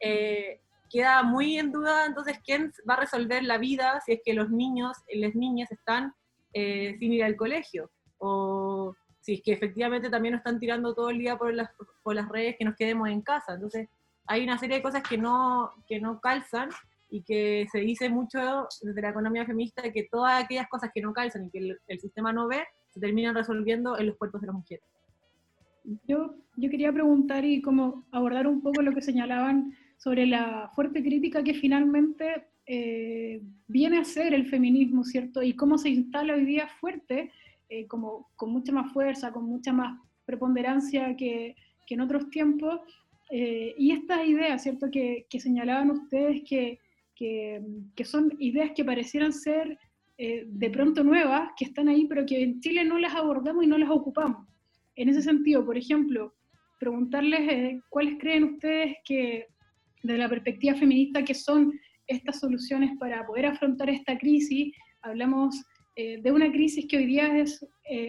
eh, 0.01 0.61
queda 0.91 1.23
muy 1.23 1.59
en 1.59 1.73
duda 1.73 2.07
entonces 2.07 2.39
quién 2.45 2.73
va 2.89 2.95
a 2.95 3.01
resolver 3.01 3.43
la 3.43 3.59
vida 3.59 4.01
si 4.05 4.13
es 4.13 4.21
que 4.25 4.35
los 4.35 4.51
niños 4.51 4.97
y 5.09 5.19
las 5.19 5.35
niñas 5.35 5.73
están 5.73 6.15
eh, 6.53 6.95
sin 7.01 7.13
ir 7.13 7.25
al 7.25 7.35
colegio, 7.35 7.91
o 8.19 8.95
si 9.21 9.35
es 9.35 9.43
que 9.43 9.53
efectivamente 9.53 10.09
también 10.09 10.33
nos 10.33 10.41
están 10.41 10.61
tirando 10.61 10.95
todo 10.95 11.11
el 11.11 11.19
día 11.19 11.37
por 11.37 11.53
las, 11.53 11.69
por 12.03 12.15
las 12.15 12.29
redes 12.29 12.55
que 12.57 12.65
nos 12.65 12.77
quedemos 12.77 13.09
en 13.09 13.23
casa. 13.23 13.55
Entonces, 13.55 13.89
hay 14.27 14.45
una 14.45 14.57
serie 14.57 14.77
de 14.77 14.83
cosas 14.83 15.03
que 15.03 15.19
no, 15.19 15.73
que 15.89 16.01
no 16.01 16.21
calzan 16.21 16.69
y 17.11 17.23
que 17.23 17.67
se 17.73 17.81
dice 17.81 18.09
mucho 18.09 18.69
desde 18.83 19.03
la 19.03 19.11
economía 19.11 19.45
feminista 19.45 19.83
que 19.93 20.09
todas 20.09 20.45
aquellas 20.45 20.69
cosas 20.69 20.91
que 20.95 21.03
no 21.03 21.13
calzan 21.13 21.47
y 21.47 21.51
que 21.51 21.59
el, 21.59 21.81
el 21.89 21.99
sistema 21.99 22.33
no 22.33 22.47
ve, 22.47 22.65
se 22.95 23.01
terminan 23.01 23.35
resolviendo 23.35 23.99
en 23.99 24.07
los 24.07 24.17
cuerpos 24.17 24.41
de 24.41 24.47
las 24.47 24.57
mujeres. 24.57 24.85
Yo, 26.09 26.37
yo 26.57 26.71
quería 26.71 26.93
preguntar 26.93 27.45
y 27.45 27.61
como 27.61 28.05
abordar 28.11 28.47
un 28.47 28.63
poco 28.63 28.81
lo 28.81 28.93
que 28.93 29.03
señalaban 29.03 29.75
sobre 29.99 30.27
la 30.27 30.71
fuerte 30.75 31.03
crítica 31.03 31.43
que 31.43 31.55
finalmente 31.55 32.47
eh, 32.67 33.43
viene 33.69 33.99
a 33.99 34.05
ser 34.05 34.33
el 34.33 34.47
feminismo, 34.47 35.05
¿cierto? 35.05 35.43
Y 35.43 35.55
cómo 35.55 35.77
se 35.77 35.91
instala 35.91 36.35
hoy 36.35 36.45
día 36.45 36.69
fuerte, 36.81 37.31
eh, 37.69 37.87
como 37.87 38.31
con 38.37 38.51
mucha 38.51 38.73
más 38.73 38.93
fuerza, 38.93 39.33
con 39.33 39.45
mucha 39.45 39.73
más 39.73 39.99
preponderancia 40.25 41.15
que, 41.17 41.55
que 41.87 41.95
en 41.95 42.01
otros 42.01 42.31
tiempos, 42.31 42.81
eh, 43.31 43.75
y 43.77 43.93
estas 43.93 44.27
ideas, 44.27 44.63
¿cierto?, 44.63 44.91
que, 44.91 45.27
que 45.29 45.41
señalaban 45.41 45.91
ustedes 45.91 46.43
que, 46.49 46.79
que, 47.15 47.63
que, 47.95 48.05
son 48.05 48.33
ideas 48.39 48.73
que 48.75 48.85
parecieran 48.85 49.33
ser 49.33 49.79
eh, 50.17 50.45
de 50.47 50.71
pronto 50.71 51.03
nuevas, 51.03 51.51
que 51.57 51.65
están 51.65 51.89
ahí, 51.89 52.07
pero 52.07 52.25
que 52.25 52.41
en 52.41 52.61
Chile 52.61 52.85
no 52.85 52.99
las 52.99 53.15
abordamos 53.15 53.65
y 53.65 53.67
no 53.67 53.77
las 53.79 53.91
ocupamos. 53.91 54.47
En 54.95 55.09
ese 55.09 55.23
sentido, 55.23 55.65
por 55.65 55.77
ejemplo, 55.77 56.35
preguntarles 56.79 57.41
eh, 57.51 57.81
cuáles 57.89 58.19
creen 58.21 58.45
ustedes 58.45 58.97
que, 59.05 59.49
desde 60.05 60.19
la 60.19 60.29
perspectiva 60.29 60.77
feminista, 60.77 61.25
que 61.25 61.35
son 61.35 61.73
estas 62.07 62.39
soluciones 62.39 62.97
para 63.01 63.27
poder 63.27 63.47
afrontar 63.47 63.91
esta 63.91 64.17
crisis. 64.17 64.73
Hablamos 65.03 65.61
eh, 65.97 66.21
de 66.23 66.31
una 66.31 66.53
crisis 66.53 66.87
que 66.87 66.99
hoy 66.99 67.07
día 67.07 67.37
es 67.39 67.67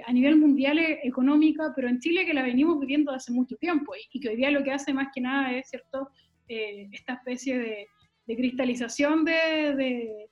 a 0.07 0.13
nivel 0.13 0.38
mundial 0.38 0.79
económica, 0.79 1.74
pero 1.75 1.89
en 1.89 2.00
Chile 2.00 2.25
que 2.25 2.33
la 2.33 2.43
venimos 2.43 2.79
viviendo 2.79 3.12
hace 3.12 3.33
mucho 3.33 3.57
tiempo 3.57 3.93
y, 4.09 4.21
que 4.21 4.29
hoy 4.29 4.38
día 4.38 4.50
lo 4.50 4.63
que 4.63 4.71
hace 4.71 4.93
más 4.93 5.09
que 5.13 5.19
nada 5.19 5.51
es, 5.57 5.69
¿cierto?, 5.69 6.09
esta 6.47 7.15
especie 7.15 7.59
de, 7.59 7.88
cristalización 8.25 9.25
de, 9.25 10.29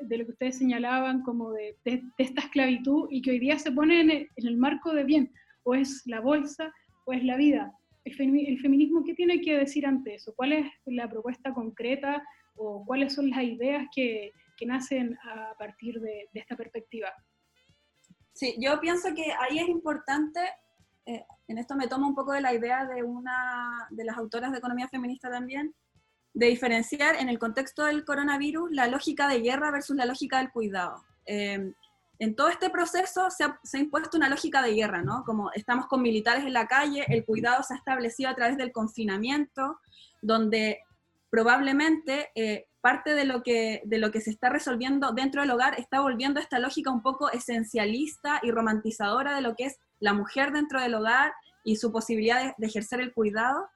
de, 0.00 0.18
lo 0.18 0.24
que 0.24 0.32
ustedes 0.32 0.58
señalaban 0.58 1.22
como 1.22 1.52
de, 1.52 1.76
esta 2.18 2.42
esclavitud 2.42 3.08
y 3.10 3.22
que 3.22 3.32
hoy 3.32 3.38
día 3.38 3.58
se 3.58 3.72
pone 3.72 4.00
en 4.00 4.28
el, 4.36 4.56
marco 4.56 4.92
de 4.92 5.04
bien, 5.04 5.32
o 5.62 5.74
es 5.74 6.02
la 6.06 6.20
bolsa 6.20 6.72
o 7.06 7.12
es 7.12 7.24
la 7.24 7.36
vida. 7.36 7.72
El, 8.04 8.14
femi 8.14 8.46
el 8.46 8.60
feminismo, 8.60 9.04
¿qué 9.04 9.14
tiene 9.14 9.40
que 9.40 9.58
decir 9.58 9.86
ante 9.86 10.14
eso? 10.14 10.32
¿Cuál 10.36 10.52
es 10.52 10.66
la 10.86 11.08
propuesta 11.08 11.52
concreta 11.52 12.22
o 12.56 12.84
cuáles 12.84 13.14
son 13.14 13.30
las 13.30 13.42
ideas 13.42 13.86
que, 13.94 14.32
que 14.60 14.66
nacen 14.66 15.18
a 15.24 15.54
partir 15.58 15.98
de, 16.00 16.28
de, 16.32 16.40
esta 16.40 16.54
perspectiva. 16.54 17.08
Sí, 18.34 18.54
yo 18.60 18.78
pienso 18.78 19.14
que 19.14 19.32
ahí 19.32 19.58
es 19.58 19.68
importante, 19.68 20.40
eh, 21.06 21.24
en 21.48 21.58
esto 21.58 21.74
me 21.74 21.88
tomo 21.88 22.06
un 22.06 22.14
poco 22.14 22.32
de 22.32 22.42
la 22.42 22.52
idea 22.52 22.84
de 22.84 23.02
una 23.02 23.88
de 23.90 24.04
las 24.04 24.18
autoras 24.18 24.52
de 24.52 24.58
economía 24.58 24.88
feminista 24.88 25.30
también, 25.30 25.74
de 26.32 26.46
diferenciar 26.46 27.16
en 27.16 27.28
el 27.28 27.38
contexto 27.38 27.84
del 27.84 28.04
coronavirus 28.04 28.70
la 28.70 28.86
lógica 28.86 29.28
de 29.28 29.40
guerra 29.40 29.70
versus 29.70 29.96
la 29.96 30.06
lógica 30.06 30.38
del 30.38 30.50
cuidado. 30.50 31.02
Eh, 31.26 31.72
en 32.20 32.36
todo 32.36 32.50
este 32.50 32.68
proceso 32.68 33.30
se 33.30 33.44
ha, 33.44 33.58
se 33.62 33.78
ha, 33.78 33.80
impuesto 33.80 34.18
una 34.18 34.28
lógica 34.28 34.62
de 34.62 34.74
guerra, 34.74 35.02
¿no? 35.02 35.24
Como 35.24 35.50
estamos 35.52 35.86
con 35.86 36.02
militares 36.02 36.44
en 36.44 36.52
la 36.52 36.66
calle, 36.66 37.04
el 37.08 37.24
cuidado 37.24 37.62
se 37.62 37.72
ha 37.72 37.78
establecido 37.78 38.28
a 38.28 38.34
través 38.34 38.58
del 38.58 38.72
confinamiento, 38.72 39.80
donde 40.20 40.80
probablemente 41.30 42.30
eh, 42.34 42.66
parte 42.82 43.14
de 43.14 43.24
lo, 43.24 43.42
que, 43.42 43.80
de 43.86 43.98
lo 43.98 44.10
que 44.10 44.20
se 44.20 44.30
está 44.30 44.50
resolviendo 44.50 45.12
dentro 45.12 45.40
del 45.40 45.50
hogar 45.50 45.80
está 45.80 46.00
volviendo 46.00 46.40
a 46.40 46.42
esta 46.42 46.58
lógica 46.58 46.90
un 46.90 47.02
poco 47.02 47.30
esencialista 47.30 48.40
y 48.42 48.50
romantizadora 48.50 49.34
de 49.34 49.40
lo 49.40 49.54
que 49.56 49.64
es 49.64 49.78
la 49.98 50.12
mujer 50.12 50.52
dentro 50.52 50.80
del 50.80 50.94
hogar 50.94 51.32
y 51.64 51.76
su 51.76 51.90
posibilidad 51.90 52.42
de, 52.42 52.54
de 52.56 52.66
ejercer 52.66 53.00
el 53.00 53.14
cuidado. 53.14 53.68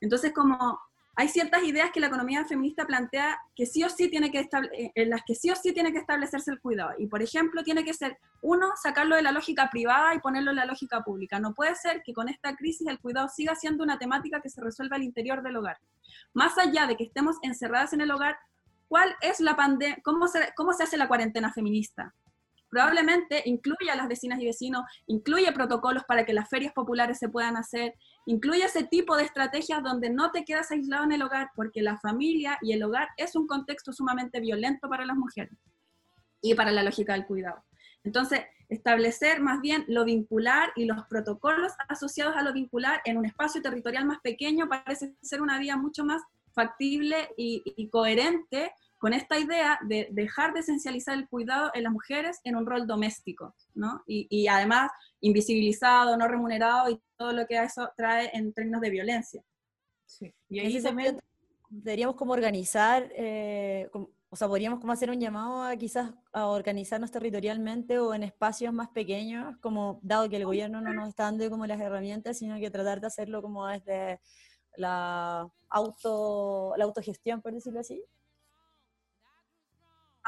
Entonces, 0.00 0.32
como 0.32 0.78
hay 1.20 1.28
ciertas 1.28 1.62
ideas 1.64 1.90
que 1.90 2.00
la 2.00 2.06
economía 2.06 2.46
feminista 2.46 2.86
plantea 2.86 3.38
que 3.54 3.66
sí 3.66 3.84
o 3.84 3.90
sí 3.90 4.08
tiene 4.08 4.30
que 4.30 4.38
eh, 4.40 4.90
en 4.94 5.10
las 5.10 5.20
que 5.22 5.34
sí 5.34 5.50
o 5.50 5.54
sí 5.54 5.74
tiene 5.74 5.92
que 5.92 5.98
establecerse 5.98 6.50
el 6.50 6.60
cuidado. 6.60 6.92
Y 6.96 7.08
por 7.08 7.20
ejemplo, 7.20 7.62
tiene 7.62 7.84
que 7.84 7.92
ser 7.92 8.16
uno 8.40 8.70
sacarlo 8.82 9.16
de 9.16 9.20
la 9.20 9.30
lógica 9.30 9.68
privada 9.70 10.14
y 10.14 10.20
ponerlo 10.20 10.48
en 10.48 10.56
la 10.56 10.64
lógica 10.64 11.02
pública. 11.02 11.38
No 11.38 11.52
puede 11.52 11.74
ser 11.74 12.02
que 12.06 12.14
con 12.14 12.30
esta 12.30 12.56
crisis 12.56 12.86
el 12.86 12.98
cuidado 12.98 13.28
siga 13.28 13.54
siendo 13.54 13.84
una 13.84 13.98
temática 13.98 14.40
que 14.40 14.48
se 14.48 14.62
resuelva 14.62 14.96
al 14.96 15.02
interior 15.02 15.42
del 15.42 15.58
hogar. 15.58 15.76
Más 16.32 16.56
allá 16.56 16.86
de 16.86 16.96
que 16.96 17.04
estemos 17.04 17.36
encerradas 17.42 17.92
en 17.92 18.00
el 18.00 18.10
hogar, 18.10 18.38
¿cuál 18.88 19.14
es 19.20 19.40
la 19.40 19.56
pandemia? 19.56 19.98
¿Cómo 20.02 20.26
se, 20.26 20.54
¿Cómo 20.56 20.72
se 20.72 20.84
hace 20.84 20.96
la 20.96 21.06
cuarentena 21.06 21.52
feminista? 21.52 22.14
probablemente 22.70 23.42
incluye 23.46 23.90
a 23.90 23.96
las 23.96 24.08
vecinas 24.08 24.40
y 24.40 24.46
vecinos, 24.46 24.84
incluye 25.08 25.52
protocolos 25.52 26.04
para 26.04 26.24
que 26.24 26.32
las 26.32 26.48
ferias 26.48 26.72
populares 26.72 27.18
se 27.18 27.28
puedan 27.28 27.56
hacer, 27.56 27.94
incluye 28.26 28.64
ese 28.64 28.84
tipo 28.84 29.16
de 29.16 29.24
estrategias 29.24 29.82
donde 29.82 30.10
no 30.10 30.30
te 30.30 30.44
quedas 30.44 30.70
aislado 30.70 31.04
en 31.04 31.12
el 31.12 31.22
hogar, 31.22 31.50
porque 31.54 31.82
la 31.82 31.98
familia 31.98 32.58
y 32.62 32.72
el 32.72 32.82
hogar 32.82 33.08
es 33.16 33.34
un 33.36 33.46
contexto 33.46 33.92
sumamente 33.92 34.40
violento 34.40 34.88
para 34.88 35.04
las 35.04 35.16
mujeres 35.16 35.56
y 36.40 36.54
para 36.54 36.70
la 36.70 36.82
lógica 36.82 37.12
del 37.12 37.26
cuidado. 37.26 37.64
Entonces, 38.02 38.40
establecer 38.68 39.40
más 39.40 39.60
bien 39.60 39.84
lo 39.88 40.04
vincular 40.04 40.72
y 40.76 40.84
los 40.84 41.04
protocolos 41.06 41.72
asociados 41.88 42.36
a 42.36 42.42
lo 42.42 42.52
vincular 42.52 43.02
en 43.04 43.18
un 43.18 43.26
espacio 43.26 43.60
territorial 43.60 44.06
más 44.06 44.20
pequeño 44.20 44.68
parece 44.68 45.14
ser 45.20 45.42
una 45.42 45.58
vía 45.58 45.76
mucho 45.76 46.04
más 46.04 46.22
factible 46.52 47.30
y, 47.36 47.88
coherente 47.90 48.72
con 48.98 49.12
esta 49.12 49.38
idea 49.38 49.78
de 49.82 50.08
dejar 50.10 50.52
de 50.52 50.60
esencializar 50.60 51.16
el 51.16 51.28
cuidado 51.28 51.70
en 51.74 51.84
las 51.84 51.92
mujeres 51.92 52.38
en 52.44 52.54
un 52.54 52.66
rol 52.66 52.86
doméstico, 52.86 53.54
¿no? 53.74 54.02
Y, 54.06 54.46
además 54.46 54.90
invisibilizado, 55.20 56.16
no 56.16 56.28
remunerado 56.28 56.90
y 56.90 57.00
todo 57.16 57.32
lo 57.32 57.46
que 57.46 57.62
eso 57.62 57.90
trae 57.96 58.30
en 58.32 58.52
términos 58.52 58.80
de 58.80 58.90
violencia. 58.90 59.42
Sí. 60.06 60.34
Y 60.48 60.60
ahí 60.60 60.82
también 60.82 61.18
deberíamos 61.68 62.16
como 62.16 62.32
organizar, 62.32 63.10
eh, 63.14 63.88
o 64.28 64.36
sea, 64.36 64.48
podríamos 64.48 64.80
como 64.80 64.92
hacer 64.92 65.10
un 65.10 65.20
llamado 65.20 65.62
a 65.62 65.76
quizás 65.76 66.12
a 66.32 66.46
organizarnos 66.46 67.10
territorialmente 67.10 67.98
o 67.98 68.14
en 68.14 68.24
espacios 68.24 68.72
más 68.72 68.88
pequeños, 68.88 69.56
como 69.60 70.00
dado 70.02 70.28
que 70.28 70.36
el 70.36 70.44
gobierno 70.44 70.80
no 70.80 70.92
nos 70.92 71.08
está 71.08 71.24
dando 71.24 71.48
como 71.50 71.66
las 71.66 71.80
herramientas, 71.80 72.38
sino 72.38 72.58
que 72.58 72.70
tratar 72.70 73.00
de 73.00 73.06
hacerlo 73.06 73.42
como 73.42 73.66
desde 73.66 74.20
la, 74.76 75.48
auto, 75.68 76.74
la 76.76 76.84
autogestión, 76.84 77.40
por 77.40 77.54
decirlo 77.54 77.80
así. 77.80 78.02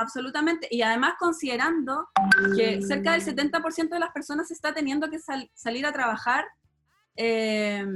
Absolutamente, 0.02 0.66
y 0.70 0.82
además 0.82 1.14
considerando 1.18 2.08
que 2.56 2.82
cerca 2.82 3.12
del 3.12 3.22
70% 3.24 3.88
de 3.88 4.00
las 4.00 4.10
personas 4.10 4.50
está 4.50 4.74
teniendo 4.74 5.08
que 5.08 5.18
salir 5.54 5.86
a 5.86 5.92
trabajar, 5.92 6.44
eh, 7.16 7.86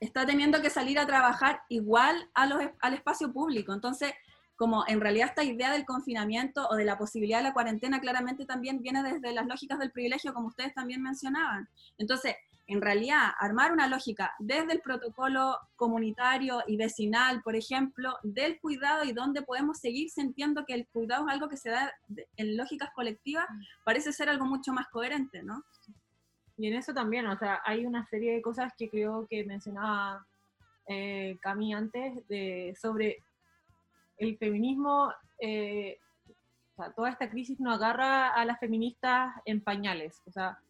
está 0.00 0.26
teniendo 0.26 0.60
que 0.60 0.70
salir 0.70 0.98
a 0.98 1.06
trabajar 1.06 1.62
igual 1.68 2.28
al 2.34 2.94
espacio 2.94 3.32
público. 3.32 3.72
Entonces, 3.72 4.12
como 4.56 4.84
en 4.88 5.00
realidad 5.00 5.28
esta 5.28 5.44
idea 5.44 5.72
del 5.72 5.86
confinamiento 5.86 6.68
o 6.68 6.74
de 6.74 6.84
la 6.84 6.98
posibilidad 6.98 7.38
de 7.38 7.44
la 7.44 7.54
cuarentena 7.54 8.00
claramente 8.00 8.44
también 8.44 8.82
viene 8.82 9.02
desde 9.02 9.32
las 9.32 9.46
lógicas 9.46 9.78
del 9.78 9.92
privilegio, 9.92 10.34
como 10.34 10.48
ustedes 10.48 10.74
también 10.74 11.00
mencionaban. 11.00 11.68
Entonces, 11.96 12.34
en 12.70 12.80
realidad, 12.80 13.32
armar 13.40 13.72
una 13.72 13.88
lógica 13.88 14.32
desde 14.38 14.74
el 14.74 14.80
protocolo 14.80 15.58
comunitario 15.74 16.62
y 16.68 16.76
vecinal, 16.76 17.42
por 17.42 17.56
ejemplo, 17.56 18.16
del 18.22 18.60
cuidado 18.60 19.02
y 19.02 19.12
donde 19.12 19.42
podemos 19.42 19.78
seguir 19.78 20.08
sintiendo 20.08 20.64
que 20.64 20.74
el 20.74 20.86
cuidado 20.86 21.26
es 21.26 21.34
algo 21.34 21.48
que 21.48 21.56
se 21.56 21.70
da 21.70 21.92
en 22.36 22.56
lógicas 22.56 22.90
colectivas, 22.94 23.46
parece 23.84 24.12
ser 24.12 24.28
algo 24.28 24.46
mucho 24.46 24.72
más 24.72 24.86
coherente, 24.86 25.42
¿no? 25.42 25.64
Y 26.58 26.68
en 26.68 26.74
eso 26.74 26.94
también, 26.94 27.26
o 27.26 27.36
sea, 27.36 27.60
hay 27.64 27.84
una 27.84 28.06
serie 28.06 28.34
de 28.34 28.42
cosas 28.42 28.72
que 28.78 28.88
creo 28.88 29.26
que 29.28 29.44
mencionaba 29.44 30.24
eh, 30.86 31.38
Cami 31.40 31.74
antes 31.74 32.24
de, 32.28 32.76
sobre 32.80 33.24
el 34.16 34.38
feminismo, 34.38 35.12
eh, 35.40 35.98
o 36.72 36.76
sea, 36.76 36.92
toda 36.92 37.10
esta 37.10 37.28
crisis 37.28 37.58
nos 37.58 37.74
agarra 37.74 38.28
a 38.28 38.44
las 38.44 38.60
feministas 38.60 39.34
en 39.44 39.60
pañales, 39.60 40.22
o 40.26 40.30
sea, 40.30 40.60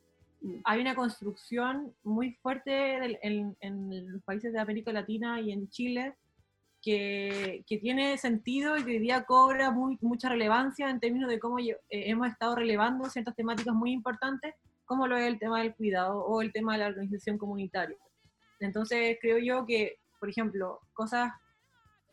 hay 0.64 0.80
una 0.80 0.94
construcción 0.94 1.94
muy 2.02 2.32
fuerte 2.42 2.96
en, 3.22 3.56
los 4.12 4.22
países 4.22 4.52
de 4.52 4.60
América 4.60 4.92
Latina 4.92 5.40
y 5.40 5.52
en 5.52 5.68
Chile 5.68 6.14
que, 6.82 7.64
tiene 7.66 8.16
sentido 8.16 8.76
y 8.76 8.84
que 8.84 8.92
hoy 8.92 8.98
día 9.00 9.24
cobra 9.24 9.70
muy, 9.70 9.98
mucha 10.00 10.28
relevancia 10.28 10.88
en 10.88 10.98
términos 11.00 11.28
de 11.28 11.38
cómo 11.38 11.58
eh, 11.58 11.76
hemos 11.90 12.28
estado 12.28 12.56
relevando 12.56 13.08
ciertas 13.10 13.36
temáticas 13.36 13.74
muy 13.74 13.92
importantes, 13.92 14.54
como 14.86 15.06
lo 15.06 15.16
es 15.16 15.26
el 15.26 15.38
tema 15.38 15.60
del 15.60 15.74
cuidado 15.74 16.24
o 16.24 16.40
el 16.40 16.52
tema 16.52 16.72
de 16.72 16.78
la 16.80 16.86
organización 16.86 17.36
comunitaria. 17.36 17.98
Entonces 18.60 19.18
creo 19.20 19.38
yo 19.38 19.66
que, 19.66 19.98
por 20.18 20.30
ejemplo, 20.30 20.80
cosas 20.94 21.32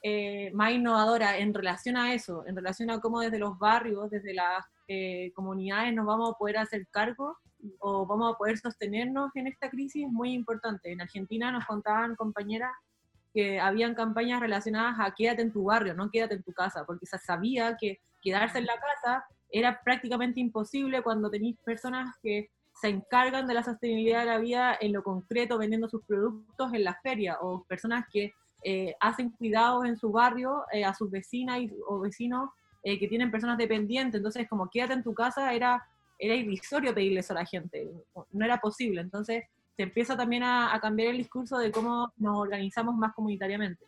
eh, 0.03 0.51
más 0.53 0.71
innovadoras 0.71 1.39
en 1.39 1.53
relación 1.53 1.95
a 1.95 2.13
eso, 2.13 2.45
en 2.45 2.55
relación 2.55 2.91
a 2.91 2.99
cómo 2.99 3.21
desde 3.21 3.39
los 3.39 3.57
barrios, 3.57 4.09
desde 4.09 4.33
las 4.33 4.65
eh, 4.89 5.31
comunidades 5.33 5.93
nos 5.93 6.05
vamos 6.05 6.31
a 6.31 6.37
poder 6.37 6.57
hacer 6.57 6.87
cargo 6.87 7.37
o 7.79 8.05
vamos 8.05 8.33
a 8.33 8.37
poder 8.37 8.57
sostenernos 8.57 9.31
en 9.35 9.47
esta 9.47 9.69
crisis 9.69 10.07
muy 10.09 10.33
importante. 10.33 10.91
En 10.91 11.01
Argentina 11.01 11.51
nos 11.51 11.65
contaban 11.65 12.15
compañeras 12.15 12.71
que 13.33 13.59
habían 13.59 13.93
campañas 13.93 14.39
relacionadas 14.39 14.95
a 14.99 15.13
quédate 15.13 15.41
en 15.41 15.51
tu 15.51 15.65
barrio, 15.65 15.93
no 15.93 16.09
quédate 16.09 16.35
en 16.35 16.43
tu 16.43 16.53
casa, 16.53 16.85
porque 16.85 17.05
se 17.05 17.17
sabía 17.17 17.77
que 17.79 17.99
quedarse 18.21 18.57
en 18.57 18.65
la 18.65 18.79
casa 18.79 19.25
era 19.49 19.81
prácticamente 19.83 20.39
imposible 20.39 21.01
cuando 21.01 21.29
tenéis 21.29 21.57
personas 21.63 22.15
que 22.21 22.49
se 22.73 22.89
encargan 22.89 23.47
de 23.47 23.53
la 23.53 23.63
sostenibilidad 23.63 24.19
de 24.19 24.25
la 24.25 24.37
vida 24.37 24.77
en 24.79 24.93
lo 24.93 25.03
concreto, 25.03 25.57
vendiendo 25.57 25.89
sus 25.89 26.03
productos 26.05 26.73
en 26.73 26.83
la 26.83 26.95
feria, 27.01 27.37
o 27.41 27.63
personas 27.63 28.05
que 28.11 28.33
eh, 28.63 28.95
hacen 28.99 29.31
cuidados 29.31 29.85
en 29.85 29.97
su 29.97 30.11
barrio 30.11 30.63
eh, 30.71 30.83
a 30.83 30.93
sus 30.93 31.09
vecinas 31.09 31.59
o 31.87 31.99
vecinos 31.99 32.49
eh, 32.83 32.99
que 32.99 33.07
tienen 33.07 33.31
personas 33.31 33.57
dependientes. 33.57 34.15
Entonces, 34.15 34.47
como 34.49 34.69
quédate 34.69 34.93
en 34.93 35.03
tu 35.03 35.13
casa 35.13 35.53
era 35.53 35.85
era 36.19 36.35
irrisorio 36.35 36.93
pedirle 36.93 37.19
eso 37.19 37.33
a 37.33 37.41
la 37.41 37.45
gente, 37.45 37.89
no 38.31 38.45
era 38.45 38.59
posible. 38.59 39.01
Entonces 39.01 39.43
se 39.75 39.83
empieza 39.83 40.17
también 40.17 40.43
a, 40.43 40.77
cambiar 40.81 41.09
el 41.09 41.17
discurso 41.17 41.57
de 41.57 41.71
cómo 41.71 42.11
nos 42.17 42.37
organizamos 42.39 42.95
más 42.95 43.13
comunitariamente. 43.13 43.85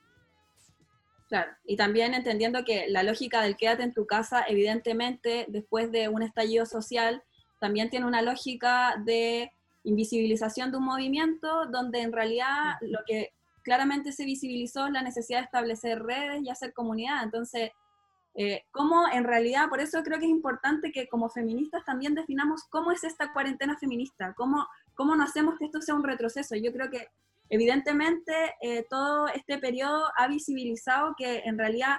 Claro, 1.28 1.52
y 1.66 1.76
también 1.76 2.14
entendiendo 2.14 2.64
que 2.64 2.88
la 2.90 3.04
lógica 3.04 3.42
del 3.42 3.56
quédate 3.56 3.84
en 3.84 3.94
tu 3.94 4.06
casa, 4.06 4.44
evidentemente, 4.48 5.46
después 5.48 5.92
de 5.92 6.08
un 6.10 6.24
estallido 6.24 6.66
social, 6.66 7.24
también 7.60 7.90
tiene 7.90 8.06
una 8.08 8.22
lógica 8.22 8.96
de 9.04 9.52
invisibilización 9.84 10.72
de 10.72 10.78
un 10.78 10.86
movimiento, 10.86 11.66
donde 11.68 12.02
en 12.02 12.12
realidad 12.12 12.78
lo 12.82 13.00
que 13.06 13.34
claramente 13.64 14.12
se 14.12 14.26
visibilizó 14.26 14.88
es 14.88 14.92
la 14.92 15.02
necesidad 15.02 15.40
de 15.40 15.46
establecer 15.46 16.02
redes 16.02 16.42
y 16.44 16.50
hacer 16.50 16.74
comunidad. 16.74 17.24
Entonces, 17.24 17.72
eh, 18.42 18.64
cómo 18.72 19.04
en 19.12 19.26
realidad, 19.26 19.68
por 19.68 19.82
eso 19.82 20.02
creo 20.02 20.18
que 20.18 20.24
es 20.24 20.32
importante 20.32 20.94
que 20.94 21.10
como 21.10 21.30
feministas 21.30 21.84
también 21.84 22.16
definamos 22.16 22.64
cómo 22.70 22.94
es 22.94 23.04
esta 23.04 23.34
cuarentena 23.34 23.78
feminista, 23.78 24.34
cómo, 24.34 24.66
cómo 24.96 25.14
no 25.14 25.26
hacemos 25.26 25.60
que 25.60 25.66
esto 25.66 25.82
sea 25.82 25.94
un 25.94 26.06
retroceso. 26.06 26.56
Yo 26.56 26.72
creo 26.72 26.90
que 26.90 27.10
evidentemente 27.50 28.34
eh, 28.62 28.86
todo 28.90 29.28
este 29.28 29.58
periodo 29.58 30.06
ha 30.16 30.30
visibilizado 30.30 31.16
que 31.18 31.40
en 31.40 31.58
realidad 31.58 31.98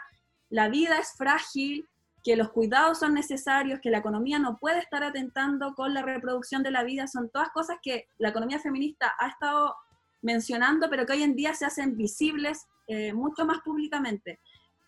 la 0.49 0.71
vida 0.71 0.97
es 0.99 1.13
frágil, 1.13 1.87
que 2.25 2.37
los 2.37 2.49
cuidados 2.53 3.01
son 3.01 3.13
necesarios, 3.13 3.79
que 3.83 3.91
la 3.91 3.99
economía 3.99 4.39
no 4.39 4.57
puede 4.57 4.79
estar 4.79 5.05
atentando 5.05 5.75
con 5.75 5.93
la 5.93 6.01
reproducción 6.01 6.63
de 6.63 6.71
la 6.71 6.85
vida, 6.85 7.07
son 7.07 7.29
todas 7.29 7.51
cosas 7.51 7.77
que 7.83 8.07
la 8.17 8.31
economía 8.31 8.61
feminista 8.61 9.13
ha 9.19 9.29
estado 9.29 9.75
mencionando, 10.23 10.89
pero 10.89 11.05
que 11.05 11.13
hoy 11.13 11.23
en 11.23 11.37
día 11.37 11.53
se 11.53 11.67
hacen 11.67 11.99
visibles 11.99 12.67
eh, 12.87 13.13
mucho 13.13 13.45
más 13.45 13.61
públicamente. 13.61 14.41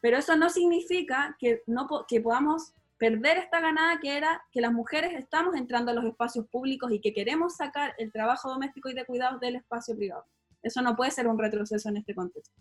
Pero 0.02 0.18
eso 0.18 0.36
no 0.36 0.50
significa 0.50 1.36
que, 1.38 1.62
no, 1.66 1.86
que 2.08 2.20
podamos 2.20 2.74
perder 2.98 3.38
esta 3.38 3.60
ganada 3.60 3.98
que 4.00 4.16
era 4.16 4.42
que 4.50 4.60
las 4.60 4.72
mujeres 4.72 5.12
estamos 5.14 5.54
entrando 5.54 5.92
a 5.92 5.94
los 5.94 6.04
espacios 6.04 6.46
públicos 6.48 6.92
y 6.92 7.00
que 7.00 7.14
queremos 7.14 7.56
sacar 7.56 7.94
el 7.98 8.12
trabajo 8.12 8.50
doméstico 8.50 8.90
y 8.90 8.94
de 8.94 9.06
cuidados 9.06 9.40
del 9.40 9.56
espacio 9.56 9.96
privado. 9.96 10.24
Eso 10.60 10.82
no 10.82 10.96
puede 10.96 11.12
ser 11.12 11.28
un 11.28 11.38
retroceso 11.38 11.88
en 11.88 11.98
este 11.98 12.14
contexto. 12.14 12.54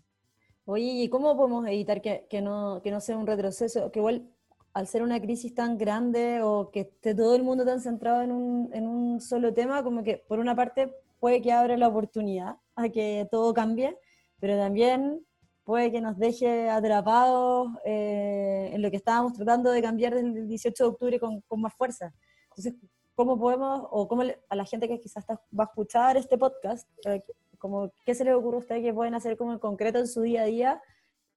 Oye, 0.64 0.84
¿y 0.84 1.08
cómo 1.08 1.36
podemos 1.36 1.66
evitar 1.66 2.00
que, 2.00 2.26
que, 2.30 2.40
no, 2.40 2.80
que 2.82 2.92
no 2.92 3.00
sea 3.00 3.16
un 3.16 3.26
retroceso? 3.26 3.90
Que 3.90 3.98
igual, 3.98 4.30
al 4.72 4.86
ser 4.86 5.02
una 5.02 5.20
crisis 5.20 5.52
tan 5.52 5.76
grande 5.78 6.40
o 6.42 6.70
que 6.70 6.80
esté 6.80 7.14
todo 7.14 7.34
el 7.34 7.42
mundo 7.42 7.64
tan 7.64 7.80
centrado 7.80 8.22
en 8.22 8.30
un, 8.30 8.70
en 8.72 8.86
un 8.86 9.20
solo 9.20 9.52
tema, 9.52 9.82
como 9.82 10.04
que 10.04 10.16
por 10.16 10.38
una 10.38 10.54
parte 10.54 10.94
puede 11.18 11.42
que 11.42 11.52
abra 11.52 11.76
la 11.76 11.88
oportunidad 11.88 12.56
a 12.76 12.88
que 12.88 13.26
todo 13.30 13.52
cambie, 13.52 13.98
pero 14.38 14.56
también 14.56 15.26
puede 15.64 15.92
que 15.92 16.00
nos 16.00 16.18
deje 16.18 16.68
atrapados 16.68 17.68
eh, 17.84 18.70
en 18.72 18.82
lo 18.82 18.90
que 18.90 18.96
estábamos 18.96 19.34
tratando 19.34 19.70
de 19.70 19.82
cambiar 19.82 20.14
desde 20.14 20.40
el 20.40 20.48
18 20.48 20.84
de 20.84 20.90
octubre 20.90 21.20
con, 21.20 21.40
con 21.42 21.60
más 21.60 21.74
fuerza. 21.74 22.12
Entonces, 22.50 22.74
¿cómo 23.14 23.38
podemos, 23.38 23.86
o 23.90 24.08
cómo 24.08 24.22
a 24.22 24.56
la 24.56 24.64
gente 24.64 24.88
que 24.88 24.98
quizás 24.98 25.24
va 25.28 25.64
a 25.64 25.68
escuchar 25.68 26.16
este 26.16 26.38
podcast, 26.38 26.88
eh, 27.06 27.22
como, 27.58 27.92
¿qué 28.04 28.14
se 28.14 28.24
les 28.24 28.34
ocurre 28.34 28.56
a 28.56 28.60
ustedes 28.60 28.82
que 28.82 28.92
pueden 28.92 29.14
hacer 29.14 29.36
como 29.36 29.52
en 29.52 29.58
concreto 29.58 29.98
en 29.98 30.08
su 30.08 30.22
día 30.22 30.42
a 30.42 30.46
día 30.46 30.82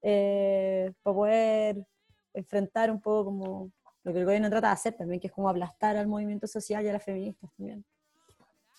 eh, 0.01 0.91
para 1.03 1.15
poder 1.15 1.85
enfrentar 2.33 2.91
un 2.91 2.99
poco 2.99 3.25
como 3.25 3.71
lo 4.03 4.13
que 4.13 4.19
el 4.19 4.25
gobierno 4.25 4.49
trata 4.49 4.67
de 4.67 4.73
hacer 4.73 4.95
también, 4.95 5.19
que 5.19 5.27
es 5.27 5.33
como 5.33 5.49
aplastar 5.49 5.97
al 5.97 6.07
movimiento 6.07 6.47
social 6.47 6.83
y 6.83 6.89
a 6.89 6.93
las 6.93 7.03
feministas 7.03 7.49
también? 7.55 7.85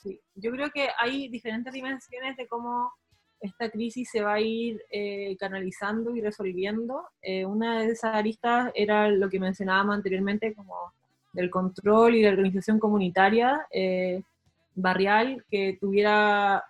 Sí, 0.02 0.20
yo 0.34 0.50
creo 0.50 0.70
que 0.70 0.88
hay 0.98 1.28
diferentes 1.28 1.72
dimensiones 1.72 2.36
de 2.36 2.46
cómo 2.46 2.92
esta 3.40 3.70
crisis 3.70 4.08
se 4.10 4.22
va 4.22 4.34
a 4.34 4.40
ir 4.40 4.82
eh, 4.90 5.36
canalizando 5.38 6.14
y 6.14 6.20
resolviendo. 6.20 7.04
Eh, 7.22 7.44
una 7.44 7.80
de 7.80 7.92
esas 7.92 8.14
aristas 8.14 8.70
era 8.74 9.08
lo 9.08 9.28
que 9.28 9.40
mencionábamos 9.40 9.96
anteriormente, 9.96 10.54
como 10.54 10.92
del 11.32 11.50
control 11.50 12.14
y 12.14 12.22
la 12.22 12.30
organización 12.30 12.78
comunitaria 12.78 13.66
eh, 13.70 14.22
barrial, 14.74 15.44
que 15.50 15.76
tuviera 15.80 16.64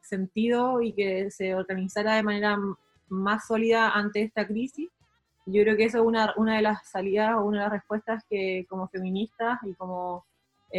sentido 0.00 0.82
y 0.82 0.92
que 0.92 1.30
se 1.30 1.54
organizara 1.54 2.14
de 2.14 2.22
manera 2.22 2.58
más 3.08 3.46
sólida 3.46 3.90
ante 3.90 4.22
esta 4.22 4.46
crisis. 4.46 4.88
yo 5.46 5.62
creo 5.62 5.76
que 5.76 5.84
eso 5.84 5.98
es 5.98 6.04
una, 6.04 6.34
una 6.36 6.56
de 6.56 6.62
las 6.62 6.88
salidas 6.88 7.36
o 7.36 7.44
una 7.44 7.58
de 7.58 7.64
las 7.64 7.72
respuestas 7.72 8.24
que 8.28 8.66
como 8.68 8.88
feministas 8.88 9.58
y 9.64 9.74
como 9.74 10.24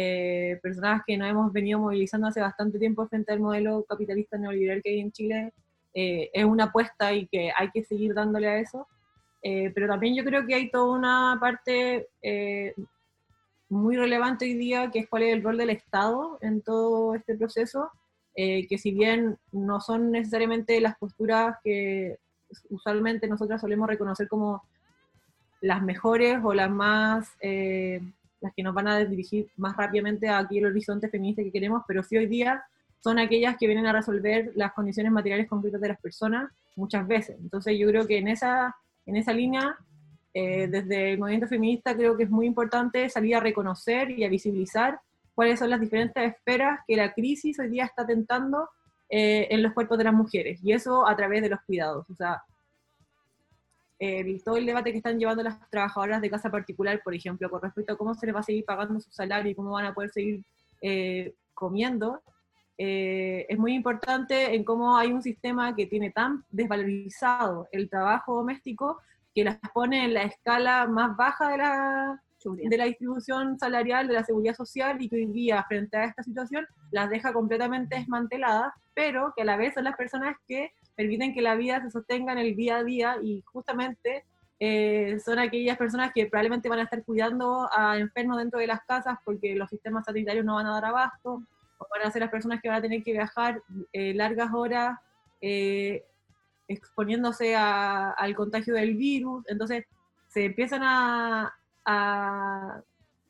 eh, 0.00 0.60
personas 0.62 1.02
que 1.04 1.16
nos 1.16 1.28
hemos 1.28 1.52
venido 1.52 1.80
movilizando 1.80 2.28
hace 2.28 2.40
bastante 2.40 2.78
tiempo 2.78 3.08
frente 3.08 3.32
al 3.32 3.40
modelo 3.40 3.82
capitalista 3.82 4.38
neoliberal 4.38 4.80
que 4.80 4.90
hay 4.90 5.00
en 5.00 5.10
Chile, 5.10 5.52
eh, 5.92 6.30
es 6.32 6.44
una 6.44 6.66
apuesta 6.66 7.12
y 7.12 7.26
que 7.26 7.50
hay 7.50 7.68
que 7.72 7.82
seguir 7.82 8.14
dándole 8.14 8.46
a 8.46 8.60
eso. 8.60 8.86
Eh, 9.42 9.72
pero 9.74 9.88
también 9.88 10.14
yo 10.14 10.22
creo 10.22 10.46
que 10.46 10.54
hay 10.54 10.70
toda 10.70 10.96
una 10.96 11.36
parte 11.40 12.06
muy 13.68 13.96
relevante 13.96 14.44
hoy 14.44 14.54
día, 14.54 14.88
que 14.92 15.00
es 15.00 15.08
cuál 15.08 15.24
es 15.24 15.34
el 15.34 15.42
rol 15.42 15.58
del 15.58 15.70
Estado 15.70 16.38
en 16.42 16.62
todo 16.62 17.16
este 17.16 17.36
proceso, 17.36 17.90
que 18.36 18.78
si 18.78 18.92
bien 18.92 19.36
no 19.50 19.80
son 19.80 20.12
necesariamente 20.12 20.80
las 20.80 20.96
posturas 20.96 21.56
que 21.64 22.18
usualmente 22.70 23.26
nosotras 23.26 23.60
solemos 23.60 23.88
reconocer 23.88 24.28
como 24.28 24.62
las 25.60 25.82
mejores 25.82 26.38
o 26.44 26.54
las 26.54 26.70
más 26.70 27.36
las 28.40 28.52
que 28.54 28.62
nos 28.62 28.74
van 28.74 28.88
a 28.88 29.04
dirigir 29.04 29.50
más 29.56 29.76
rápidamente 29.76 30.28
a 30.28 30.38
aquel 30.38 30.66
horizonte 30.66 31.08
feminista 31.08 31.42
que 31.42 31.52
queremos, 31.52 31.82
pero 31.86 32.02
sí 32.02 32.16
hoy 32.16 32.26
día 32.26 32.62
son 33.00 33.18
aquellas 33.18 33.56
que 33.56 33.66
vienen 33.66 33.86
a 33.86 33.92
resolver 33.92 34.52
las 34.54 34.72
condiciones 34.72 35.12
materiales 35.12 35.48
concretas 35.48 35.80
de 35.80 35.88
las 35.88 36.00
personas 36.00 36.50
muchas 36.76 37.06
veces. 37.06 37.36
Entonces 37.40 37.78
yo 37.78 37.86
creo 37.88 38.06
que 38.06 38.18
en 38.18 38.28
esa, 38.28 38.74
en 39.06 39.16
esa 39.16 39.32
línea, 39.32 39.76
eh, 40.34 40.68
desde 40.68 41.12
el 41.12 41.18
movimiento 41.18 41.48
feminista 41.48 41.96
creo 41.96 42.16
que 42.16 42.24
es 42.24 42.30
muy 42.30 42.46
importante 42.46 43.08
salir 43.08 43.36
a 43.36 43.40
reconocer 43.40 44.10
y 44.10 44.24
a 44.24 44.28
visibilizar 44.28 45.00
cuáles 45.34 45.58
son 45.58 45.70
las 45.70 45.80
diferentes 45.80 46.22
esferas 46.32 46.80
que 46.86 46.96
la 46.96 47.12
crisis 47.12 47.58
hoy 47.58 47.68
día 47.68 47.84
está 47.84 48.06
tentando 48.06 48.68
eh, 49.08 49.46
en 49.50 49.62
los 49.62 49.72
cuerpos 49.72 49.96
de 49.96 50.04
las 50.04 50.12
mujeres, 50.12 50.60
y 50.62 50.72
eso 50.72 51.06
a 51.06 51.16
través 51.16 51.42
de 51.42 51.48
los 51.48 51.60
cuidados. 51.62 52.08
O 52.10 52.14
sea, 52.14 52.42
todo 54.44 54.56
el 54.56 54.66
debate 54.66 54.92
que 54.92 54.98
están 54.98 55.18
llevando 55.18 55.42
las 55.42 55.58
trabajadoras 55.70 56.20
de 56.20 56.30
casa 56.30 56.50
particular, 56.50 57.00
por 57.02 57.14
ejemplo, 57.14 57.50
con 57.50 57.60
respecto 57.60 57.92
a 57.92 57.96
cómo 57.96 58.14
se 58.14 58.26
les 58.26 58.34
va 58.34 58.40
a 58.40 58.44
seguir 58.44 58.64
pagando 58.64 59.00
su 59.00 59.10
salario 59.10 59.50
y 59.50 59.54
cómo 59.54 59.72
van 59.72 59.86
a 59.86 59.94
poder 59.94 60.10
seguir 60.10 60.44
eh, 60.80 61.34
comiendo, 61.54 62.22
eh, 62.80 63.44
es 63.48 63.58
muy 63.58 63.74
importante 63.74 64.54
en 64.54 64.62
cómo 64.62 64.96
hay 64.96 65.10
un 65.12 65.20
sistema 65.20 65.74
que 65.74 65.86
tiene 65.86 66.12
tan 66.12 66.44
desvalorizado 66.48 67.66
el 67.72 67.90
trabajo 67.90 68.36
doméstico 68.36 69.00
que 69.34 69.42
las 69.42 69.58
pone 69.74 70.04
en 70.04 70.14
la 70.14 70.22
escala 70.22 70.86
más 70.86 71.16
baja 71.16 71.50
de 71.50 71.58
la, 71.58 72.22
de 72.44 72.76
la 72.76 72.84
distribución 72.84 73.58
salarial 73.58 74.06
de 74.06 74.14
la 74.14 74.24
seguridad 74.24 74.54
social 74.54 75.02
y 75.02 75.08
que 75.08 75.16
hoy 75.16 75.26
día, 75.26 75.64
frente 75.66 75.96
a 75.96 76.04
esta 76.04 76.22
situación, 76.22 76.68
las 76.92 77.10
deja 77.10 77.32
completamente 77.32 77.96
desmanteladas, 77.96 78.72
pero 78.94 79.32
que 79.36 79.42
a 79.42 79.46
la 79.46 79.56
vez 79.56 79.74
son 79.74 79.84
las 79.84 79.96
personas 79.96 80.36
que 80.46 80.70
permiten 80.98 81.32
que 81.32 81.42
la 81.42 81.54
vida 81.54 81.80
se 81.80 81.92
sostenga 81.92 82.32
en 82.32 82.38
el 82.38 82.56
día 82.56 82.78
a 82.78 82.82
día 82.82 83.18
y 83.22 83.40
justamente 83.42 84.24
eh, 84.58 85.16
son 85.24 85.38
aquellas 85.38 85.78
personas 85.78 86.10
que 86.12 86.26
probablemente 86.26 86.68
van 86.68 86.80
a 86.80 86.82
estar 86.82 87.04
cuidando 87.04 87.68
a 87.72 87.96
enfermos 87.98 88.38
dentro 88.38 88.58
de 88.58 88.66
las 88.66 88.80
casas 88.82 89.16
porque 89.24 89.54
los 89.54 89.70
sistemas 89.70 90.06
sanitarios 90.06 90.44
no 90.44 90.56
van 90.56 90.66
a 90.66 90.72
dar 90.72 90.86
abasto, 90.86 91.40
o 91.78 91.86
van 91.88 92.04
a 92.04 92.10
ser 92.10 92.22
las 92.22 92.32
personas 92.32 92.60
que 92.60 92.68
van 92.68 92.78
a 92.78 92.82
tener 92.82 93.04
que 93.04 93.12
viajar 93.12 93.62
eh, 93.92 94.12
largas 94.12 94.50
horas 94.52 94.98
eh, 95.40 96.02
exponiéndose 96.66 97.54
al 97.54 98.34
contagio 98.34 98.74
del 98.74 98.96
virus. 98.96 99.44
Entonces 99.46 99.84
se 100.26 100.46
empiezan 100.46 100.82
a, 100.82 101.54
a, 101.84 102.82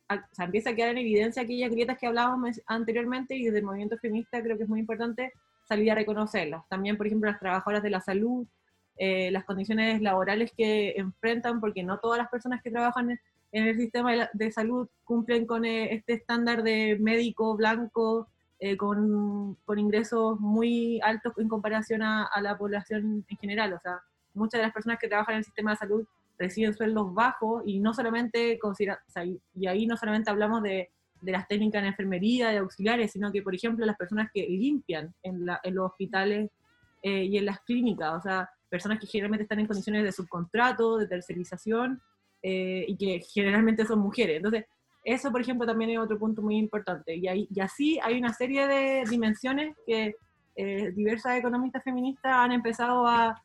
a, 0.09 0.25
empieza 0.43 0.71
a 0.71 0.75
quedar 0.75 0.93
en 0.93 0.99
evidencia 0.99 1.43
aquellas 1.43 1.71
grietas 1.71 1.99
que 1.99 2.07
hablábamos 2.07 2.63
anteriormente 2.65 3.37
y 3.37 3.45
desde 3.45 3.59
el 3.59 3.67
movimiento 3.67 3.99
feminista 3.99 4.43
creo 4.43 4.57
que 4.57 4.63
es 4.63 4.71
muy 4.71 4.81
importante 4.81 5.35
salir 5.69 5.93
a 5.93 5.95
reconocerlas. 5.95 6.67
También, 6.69 6.97
por 6.97 7.07
ejemplo, 7.07 7.31
las 7.31 7.39
trabajadoras 7.39 7.83
de 7.83 7.91
la 7.91 8.01
salud, 8.01 8.47
eh, 8.97 9.31
las 9.31 9.45
condiciones 9.45 10.01
laborales 10.03 10.53
que 10.57 10.95
enfrentan, 10.97 11.61
porque 11.61 11.85
no 11.85 11.99
todas 11.99 12.19
las 12.19 12.29
personas 12.29 12.63
que 12.63 12.71
trabajan 12.71 13.11
en, 13.11 13.19
el 13.53 13.77
sistema 13.77 14.29
de, 14.33 14.53
salud 14.53 14.89
cumplen 15.05 15.47
con 15.47 15.65
eh, 15.65 15.95
este 15.95 16.15
estándar 16.15 16.63
de 16.63 16.99
médico 17.01 17.57
blanco, 17.57 18.29
eh, 18.59 18.77
con, 18.77 19.57
con, 19.65 19.79
ingresos 19.79 20.41
muy 20.41 21.01
altos 21.03 21.33
en 21.39 21.49
comparación 21.49 22.03
a, 22.03 22.29
la 22.43 22.59
población 22.59 23.25
en 23.29 23.37
general. 23.37 23.73
O 23.75 23.81
sea, 23.81 24.01
muchas 24.35 24.59
de 24.59 24.65
las 24.65 24.75
personas 24.75 24.99
que 24.99 25.09
trabajan 25.09 25.35
en 25.35 25.39
el 25.39 25.45
sistema 25.45 25.71
de 25.71 25.77
salud 25.77 26.07
reciben 26.39 26.75
sueldos 26.75 27.15
bajos 27.15 27.63
y 27.67 27.81
no 27.81 27.95
solamente 27.95 28.59
considera, 28.59 29.01
y 29.55 29.67
ahí 29.67 29.87
no 29.87 29.97
solamente 29.97 30.31
hablamos 30.31 30.63
de 30.63 30.91
de 31.21 31.33
las 31.33 31.49
técnicas 31.49 31.83
en 31.83 31.89
enfermería, 31.89 32.51
de 32.51 32.59
auxiliares, 32.59 33.13
sino 33.13 33.33
que, 33.33 33.43
por 33.43 33.55
ejemplo, 33.55 33.85
las 33.85 33.97
personas 33.97 34.31
que 34.33 34.47
limpian 34.47 35.15
en, 35.23 35.47
los 35.47 35.87
hospitales 35.91 36.51
eh, 37.03 37.25
y 37.25 37.39
en 37.39 37.47
las 37.47 37.61
clínicas, 37.61 38.15
o 38.15 38.21
sea, 38.21 38.49
personas 38.69 38.99
que 38.99 39.07
generalmente 39.07 39.45
están 39.45 39.61
en 39.61 39.67
condiciones 39.67 40.05
de 40.05 40.13
subcontrato, 40.13 40.99
de 40.99 41.07
tercerización, 41.07 42.01
eh, 42.43 42.85
y 42.87 42.97
que 42.97 43.21
generalmente 43.21 43.85
son 43.85 43.99
mujeres. 43.99 44.37
Entonces, 44.37 44.65
eso, 45.05 45.33
por 45.33 45.41
ejemplo, 45.41 45.67
también 45.67 45.91
es 45.91 45.99
otro 45.99 46.19
punto 46.19 46.43
muy 46.43 46.57
importante. 46.57 47.17
Y, 47.17 47.49
y 47.51 47.61
así 47.61 47.99
hay 48.03 48.19
una 48.19 48.33
serie 48.33 48.67
de 48.67 49.05
dimensiones 49.09 49.77
que 49.87 50.15
eh, 50.61 50.91
diversas 50.91 51.39
economistas 51.39 51.85
feministas 51.85 52.33
han 52.33 52.51
empezado 52.51 53.07
a, 53.07 53.41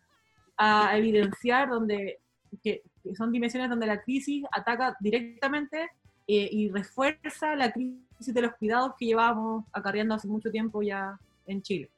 evidenciar, 0.95 1.69
donde, 1.69 2.19
que 2.63 2.81
son 3.15 3.31
dimensiones 3.31 3.69
donde 3.69 3.86
la 3.86 4.01
crisis 4.01 4.43
ataca 4.51 4.95
directamente 4.99 5.89
eh, 6.27 6.49
y 6.51 6.69
refuerza 6.69 7.55
la 7.55 7.71
crisis 7.71 8.33
de 8.33 8.41
los 8.41 8.53
cuidados 8.55 8.93
que 8.97 9.07
llevábamos 9.07 9.65
acarreando 9.73 10.15
hace 10.15 10.27
mucho 10.27 10.49
tiempo 10.49 10.81
ya 10.81 11.19
en 11.47 11.62
Chile. 11.62 11.89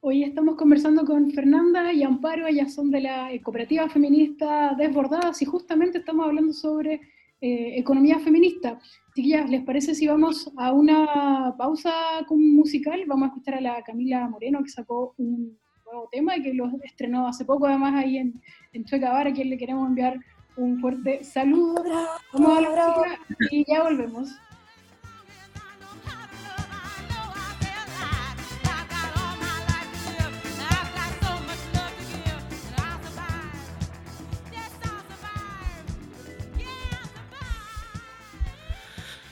Hoy 0.00 0.22
estamos 0.22 0.56
conversando 0.56 1.04
con 1.04 1.30
Fernanda 1.32 1.92
y 1.92 2.04
Amparo, 2.04 2.46
ellas 2.46 2.72
son 2.72 2.90
de 2.90 3.00
la 3.00 3.30
cooperativa 3.42 3.88
feminista 3.88 4.74
Desbordadas 4.78 5.42
y 5.42 5.44
justamente 5.44 5.98
estamos 5.98 6.26
hablando 6.26 6.52
sobre 6.52 7.00
eh, 7.40 7.78
economía 7.78 8.18
feminista. 8.18 8.78
Chiquillas, 9.14 9.50
¿les 9.50 9.62
parece 9.64 9.94
si 9.94 10.06
vamos 10.06 10.50
a 10.56 10.72
una 10.72 11.54
pausa 11.58 11.92
musical? 12.30 13.02
Vamos 13.06 13.24
a 13.24 13.28
escuchar 13.28 13.54
a 13.54 13.60
la 13.60 13.82
Camila 13.82 14.28
Moreno 14.28 14.62
que 14.62 14.70
sacó 14.70 15.14
un 15.18 15.58
nuevo 15.84 16.08
tema 16.10 16.36
y 16.36 16.42
que 16.42 16.54
lo 16.54 16.70
estrenó 16.82 17.28
hace 17.28 17.44
poco 17.44 17.66
además 17.66 17.94
ahí 17.94 18.18
en, 18.18 18.40
en 18.72 18.84
Chueca 18.84 19.20
a 19.20 19.32
quien 19.32 19.50
le 19.50 19.58
queremos 19.58 19.86
enviar 19.88 20.18
un 20.58 20.80
fuerte 20.80 21.24
saludo. 21.24 21.82
Y 23.50 23.64
ya 23.64 23.84
volvemos. 23.84 24.28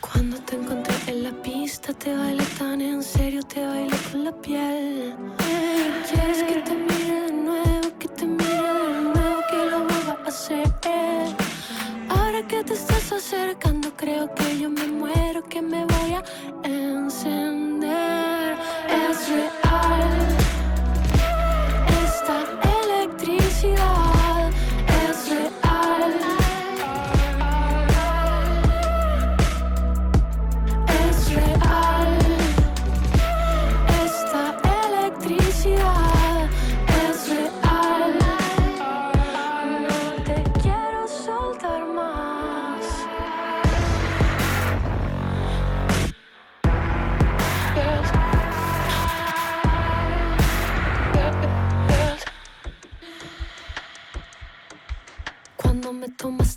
Cuando 0.00 0.38
te 0.40 0.56
encontré 0.56 0.94
en 1.08 1.24
la 1.24 1.32
pista, 1.42 1.92
te 1.92 2.16
bailé 2.16 2.44
tan 2.58 2.80
en 2.80 3.02
serio, 3.02 3.42
te 3.42 3.66
bailé 3.66 3.96
con 4.10 4.24
la 4.24 4.32
piel. 4.40 5.14
Quieres 6.08 6.42
que 6.44 6.62
te 6.62 7.05
Ahora 12.08 12.46
que 12.46 12.62
te 12.62 12.74
estás 12.74 13.10
acercando, 13.10 13.90
creo 13.96 14.32
que 14.32 14.60
yo 14.60 14.70
me 14.70 14.86
muero, 14.86 15.42
que 15.42 15.60
me 15.60 15.84
voy 15.84 16.14
a 16.14 16.22
encender. 16.62 18.54
Es 18.88 19.28
real. 19.28 20.25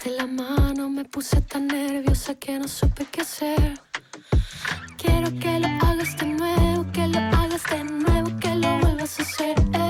Tomaste 0.09 0.17
la 0.17 0.27
mano 0.27 0.89
me 0.89 1.05
puse 1.05 1.41
tan 1.41 1.67
nerviosa 1.67 2.35
que 2.35 2.59
no 2.59 2.67
supe 2.67 3.05
qué 3.11 3.21
hacer. 3.21 3.73
Quiero 4.97 5.29
que 5.39 5.59
lo 5.59 5.67
hagas 5.67 6.17
de 6.17 6.25
nuevo, 6.25 6.91
que 6.91 7.07
lo 7.07 7.19
hagas 7.19 7.63
de 7.69 7.83
nuevo, 7.83 8.39
que 8.39 8.55
lo 8.55 8.79
vuelvas 8.79 9.19
a 9.19 9.23
hacer. 9.23 9.88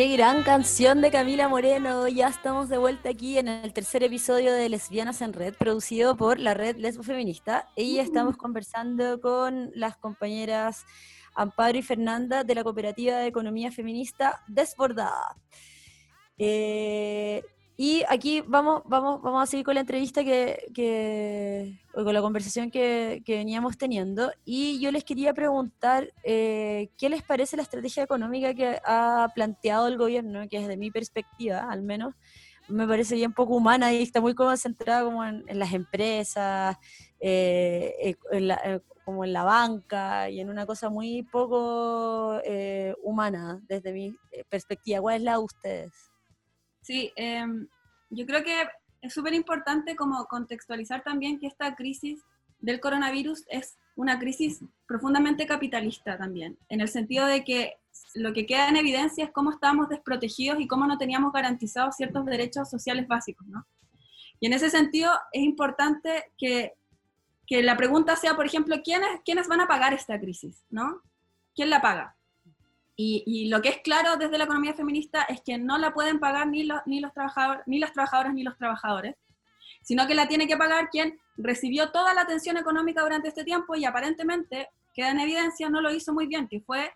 Qué 0.00 0.08
gran 0.08 0.42
canción 0.44 1.02
de 1.02 1.10
Camila 1.10 1.46
Moreno. 1.46 2.08
Ya 2.08 2.28
estamos 2.28 2.70
de 2.70 2.78
vuelta 2.78 3.10
aquí 3.10 3.36
en 3.36 3.48
el 3.48 3.74
tercer 3.74 4.02
episodio 4.02 4.54
de 4.54 4.70
Lesbianas 4.70 5.20
en 5.20 5.34
Red, 5.34 5.52
producido 5.56 6.16
por 6.16 6.40
la 6.40 6.54
red 6.54 6.76
Lesbo 6.78 7.02
Feminista. 7.02 7.68
Y 7.76 7.98
estamos 7.98 8.38
conversando 8.38 9.20
con 9.20 9.70
las 9.74 9.98
compañeras 9.98 10.86
Amparo 11.34 11.76
y 11.76 11.82
Fernanda 11.82 12.44
de 12.44 12.54
la 12.54 12.64
Cooperativa 12.64 13.18
de 13.18 13.26
Economía 13.26 13.70
Feminista 13.70 14.42
Desbordada. 14.48 15.36
Eh, 16.38 17.42
y 17.82 18.02
aquí 18.10 18.42
vamos, 18.46 18.82
vamos, 18.84 19.22
vamos 19.22 19.42
a 19.42 19.46
seguir 19.46 19.64
con 19.64 19.74
la 19.74 19.80
entrevista 19.80 20.22
que, 20.22 20.66
que- 20.74 21.80
o 21.94 22.04
con 22.04 22.12
la 22.14 22.20
conversación 22.20 22.70
que, 22.70 23.22
que 23.24 23.36
veníamos 23.36 23.78
teniendo. 23.78 24.30
Y 24.44 24.80
yo 24.80 24.90
les 24.92 25.02
quería 25.04 25.32
preguntar 25.34 26.12
eh, 26.22 26.90
qué 26.98 27.08
les 27.08 27.22
parece 27.22 27.56
la 27.56 27.62
estrategia 27.62 28.02
económica 28.02 28.52
que 28.54 28.78
ha 28.84 29.28
planteado 29.34 29.88
el 29.88 29.96
gobierno, 29.96 30.46
que 30.48 30.60
desde 30.60 30.76
mi 30.76 30.90
perspectiva, 30.90 31.66
al 31.70 31.82
menos, 31.82 32.14
me 32.68 32.86
parece 32.86 33.14
bien 33.16 33.32
poco 33.32 33.56
humana 33.56 33.92
y 33.92 34.02
está 34.02 34.20
muy 34.20 34.34
concentrada 34.34 35.02
como 35.04 35.24
en, 35.24 35.42
las 35.58 35.72
empresas, 35.72 36.76
eh, 37.18 37.94
eh, 38.02 38.16
en 38.32 38.48
la- 38.48 38.60
eh, 38.64 38.80
como 39.04 39.24
en 39.24 39.32
la 39.32 39.42
banca 39.44 40.28
y 40.30 40.40
en 40.40 40.50
una 40.50 40.66
cosa 40.66 40.90
muy 40.90 41.22
poco 41.24 42.38
eh, 42.44 42.94
humana 43.02 43.60
desde 43.68 43.92
mi 43.92 44.16
perspectiva. 44.50 45.00
¿Cuál 45.00 45.16
es 45.16 45.22
la 45.22 45.32
de 45.32 45.38
ustedes? 45.38 46.09
Sí, 46.82 47.12
em, 47.16 47.68
yo 48.10 48.26
creo 48.26 48.42
que 48.42 48.68
es 49.02 49.12
súper 49.12 49.34
importante 49.34 49.96
como 49.96 50.26
contextualizar 50.26 51.02
también 51.02 51.38
que 51.38 51.46
esta 51.46 51.74
crisis 51.74 52.22
del 52.58 52.80
coronavirus 52.80 53.44
es 53.48 53.76
una 53.96 54.18
crisis 54.18 54.60
profundamente 54.86 55.46
capitalista 55.46 56.16
también, 56.16 56.58
en 56.68 56.80
el 56.80 56.88
sentido 56.88 57.26
de 57.26 57.44
que 57.44 57.74
lo 58.14 58.32
que 58.32 58.46
queda 58.46 58.68
en 58.68 58.76
evidencia 58.76 59.24
es 59.24 59.30
cómo 59.30 59.50
estábamos 59.50 59.88
desprotegidos 59.88 60.60
y 60.60 60.66
cómo 60.66 60.86
no 60.86 60.98
teníamos 60.98 61.32
garantizados 61.32 61.96
ciertos 61.96 62.24
derechos 62.24 62.70
sociales 62.70 63.06
básicos, 63.08 63.46
¿no? 63.46 63.66
Y 64.40 64.46
en 64.46 64.54
ese 64.54 64.70
sentido 64.70 65.12
es 65.32 65.42
importante 65.42 66.32
que, 66.38 66.72
que 67.46 67.62
la 67.62 67.76
pregunta 67.76 68.16
sea, 68.16 68.36
por 68.36 68.46
ejemplo, 68.46 68.76
¿quiénes, 68.82 69.20
¿quiénes 69.24 69.48
van 69.48 69.60
a 69.60 69.68
pagar 69.68 69.92
esta 69.92 70.18
crisis, 70.18 70.64
¿no? 70.70 71.02
¿Quién 71.54 71.68
la 71.68 71.82
paga? 71.82 72.16
Y, 73.02 73.48
lo 73.48 73.62
que 73.62 73.70
es 73.70 73.78
claro 73.78 74.16
desde 74.16 74.36
la 74.36 74.44
economía 74.44 74.74
feminista 74.74 75.22
es 75.22 75.40
que 75.40 75.56
no 75.56 75.78
la 75.78 75.94
pueden 75.94 76.20
pagar 76.20 76.46
ni 76.48 76.64
los, 76.64 76.80
ni 76.84 77.00
los 77.00 77.14
trabajadores, 77.14 77.62
ni 77.66 77.78
las 77.78 77.94
trabajadoras 77.94 78.34
ni 78.34 78.42
los 78.42 78.58
trabajadores, 78.58 79.16
sino 79.80 80.06
que 80.06 80.14
la 80.14 80.28
tiene 80.28 80.46
que 80.46 80.58
pagar 80.58 80.90
quien 80.90 81.18
recibió 81.38 81.92
toda 81.92 82.12
la 82.12 82.22
atención 82.22 82.58
económica 82.58 83.00
durante 83.00 83.28
este 83.28 83.42
tiempo 83.42 83.74
y 83.74 83.86
aparentemente 83.86 84.68
queda 84.92 85.12
en 85.12 85.20
evidencia 85.20 85.70
no 85.70 85.80
lo 85.80 85.90
hizo 85.90 86.12
muy 86.12 86.26
bien, 86.26 86.46
que 86.46 86.60
fue 86.60 86.92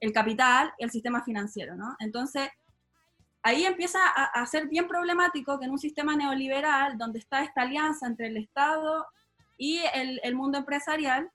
el 0.00 0.12
capital 0.12 0.74
y 0.78 0.84
el 0.84 0.90
sistema 0.90 1.22
financiero, 1.24 1.74
¿no? 1.74 1.96
Entonces, 2.00 2.50
ahí 3.42 3.64
empieza 3.64 4.00
a, 4.08 4.44
ser 4.44 4.68
bien 4.68 4.86
problemático 4.86 5.58
que 5.58 5.64
en 5.64 5.70
un 5.70 5.78
sistema 5.78 6.16
neoliberal 6.16 6.98
donde 6.98 7.18
está 7.18 7.42
esta 7.42 7.62
alianza 7.62 8.06
entre 8.06 8.26
el 8.26 8.36
Estado 8.36 9.06
y 9.56 9.80
el, 9.94 10.20
el 10.22 10.34
mundo 10.34 10.58
empresarial, 10.58 11.30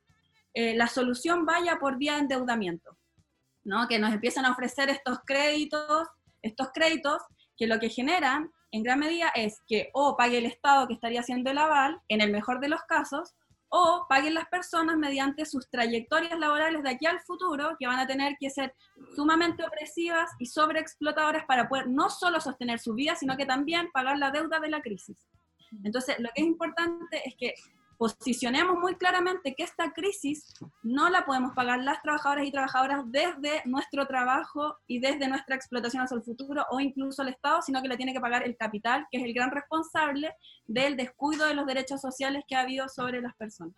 eh, 0.54 0.76
la 0.76 0.86
solución 0.86 1.44
vaya 1.44 1.80
por 1.80 1.98
vía 1.98 2.14
de 2.14 2.20
endeudamiento. 2.20 2.98
¿No? 3.64 3.88
que 3.88 4.00
nos 4.00 4.14
empiezan 4.14 4.46
a 4.46 4.52
ofrecer 4.52 4.90
estos 4.90 5.20
créditos, 5.26 6.08
estos 6.42 6.70
créditos 6.74 7.22
que 7.58 7.68
lo 7.68 7.80
que 7.80 7.90
generan 7.90 8.52
en 8.72 8.84
gran 8.84 9.00
medida 9.00 9.30
es 9.36 9.62
que 9.68 9.90
o 9.94 10.16
pague 10.16 10.38
el 10.38 10.46
Estado 10.46 10.88
que 10.88 10.94
estaría 10.94 11.20
haciendo 11.20 11.52
el 11.52 11.58
aval, 11.58 12.02
en 12.08 12.22
el 12.22 12.32
mejor 12.32 12.60
de 12.60 12.70
los 12.70 12.82
casos, 12.84 13.36
o 13.74 14.06
paguen 14.10 14.34
las 14.34 14.48
personas 14.48 14.98
mediante 14.98 15.46
sus 15.46 15.70
trayectorias 15.70 16.38
laborales 16.38 16.84
de 16.84 16.90
aquí 16.90 17.06
al 17.06 17.22
futuro, 17.22 17.76
que 17.80 17.88
van 17.88 18.00
a 18.00 18.08
tener 18.08 18.36
que 18.40 18.50
ser 18.50 18.74
sumamente 19.16 19.66
opresivas 19.66 20.30
y 20.40 20.46
sobreexplotadoras 20.46 21.46
para 21.46 21.70
poder 21.70 21.88
no 21.88 22.10
solo 22.10 22.42
sostener 22.42 22.80
su 22.80 22.94
vida, 22.94 23.16
sino 23.16 23.38
que 23.38 23.46
también 23.46 23.90
pagar 23.94 24.18
la 24.18 24.32
deuda 24.32 24.60
de 24.60 24.70
la 24.70 24.82
crisis. 24.82 25.18
Entonces, 25.86 26.20
lo 26.20 26.30
que 26.36 26.42
es 26.42 26.48
importante 26.48 27.22
es 27.26 27.36
que 27.38 27.54
posicionemos 28.02 28.80
muy 28.80 28.96
claramente 28.96 29.54
que 29.54 29.62
esta 29.62 29.94
crisis 29.94 30.52
no 30.82 31.12
la 31.12 31.24
podemos 31.24 31.54
pagar 31.54 31.84
las 31.84 32.02
trabajadoras 32.02 32.48
y 32.48 32.52
trabajadoras 32.52 33.04
desde 33.12 33.62
nuestro 33.66 34.08
trabajo 34.08 34.76
y 34.88 34.98
desde 34.98 35.28
nuestra 35.28 35.56
explotación 35.56 36.02
hacia 36.02 36.18
el 36.18 36.24
futuro 36.24 36.66
o 36.72 36.80
incluso 36.80 37.22
el 37.22 37.28
Estado, 37.28 37.62
sino 37.62 37.80
que 37.80 37.88
la 37.88 37.98
tiene 37.98 38.12
que 38.12 38.20
pagar 38.20 38.42
el 38.42 38.58
capital, 38.58 39.06
que 39.12 39.20
es 39.20 39.24
el 39.24 39.36
gran 39.36 39.52
responsable 39.52 40.32
del 40.66 40.98
descuido 40.98 41.46
de 41.46 41.54
los 41.54 41.68
derechos 41.68 42.02
sociales 42.02 42.44
que 42.48 42.56
ha 42.56 42.62
habido 42.62 42.90
sobre 42.90 43.22
las 43.22 43.36
personas. 43.36 43.76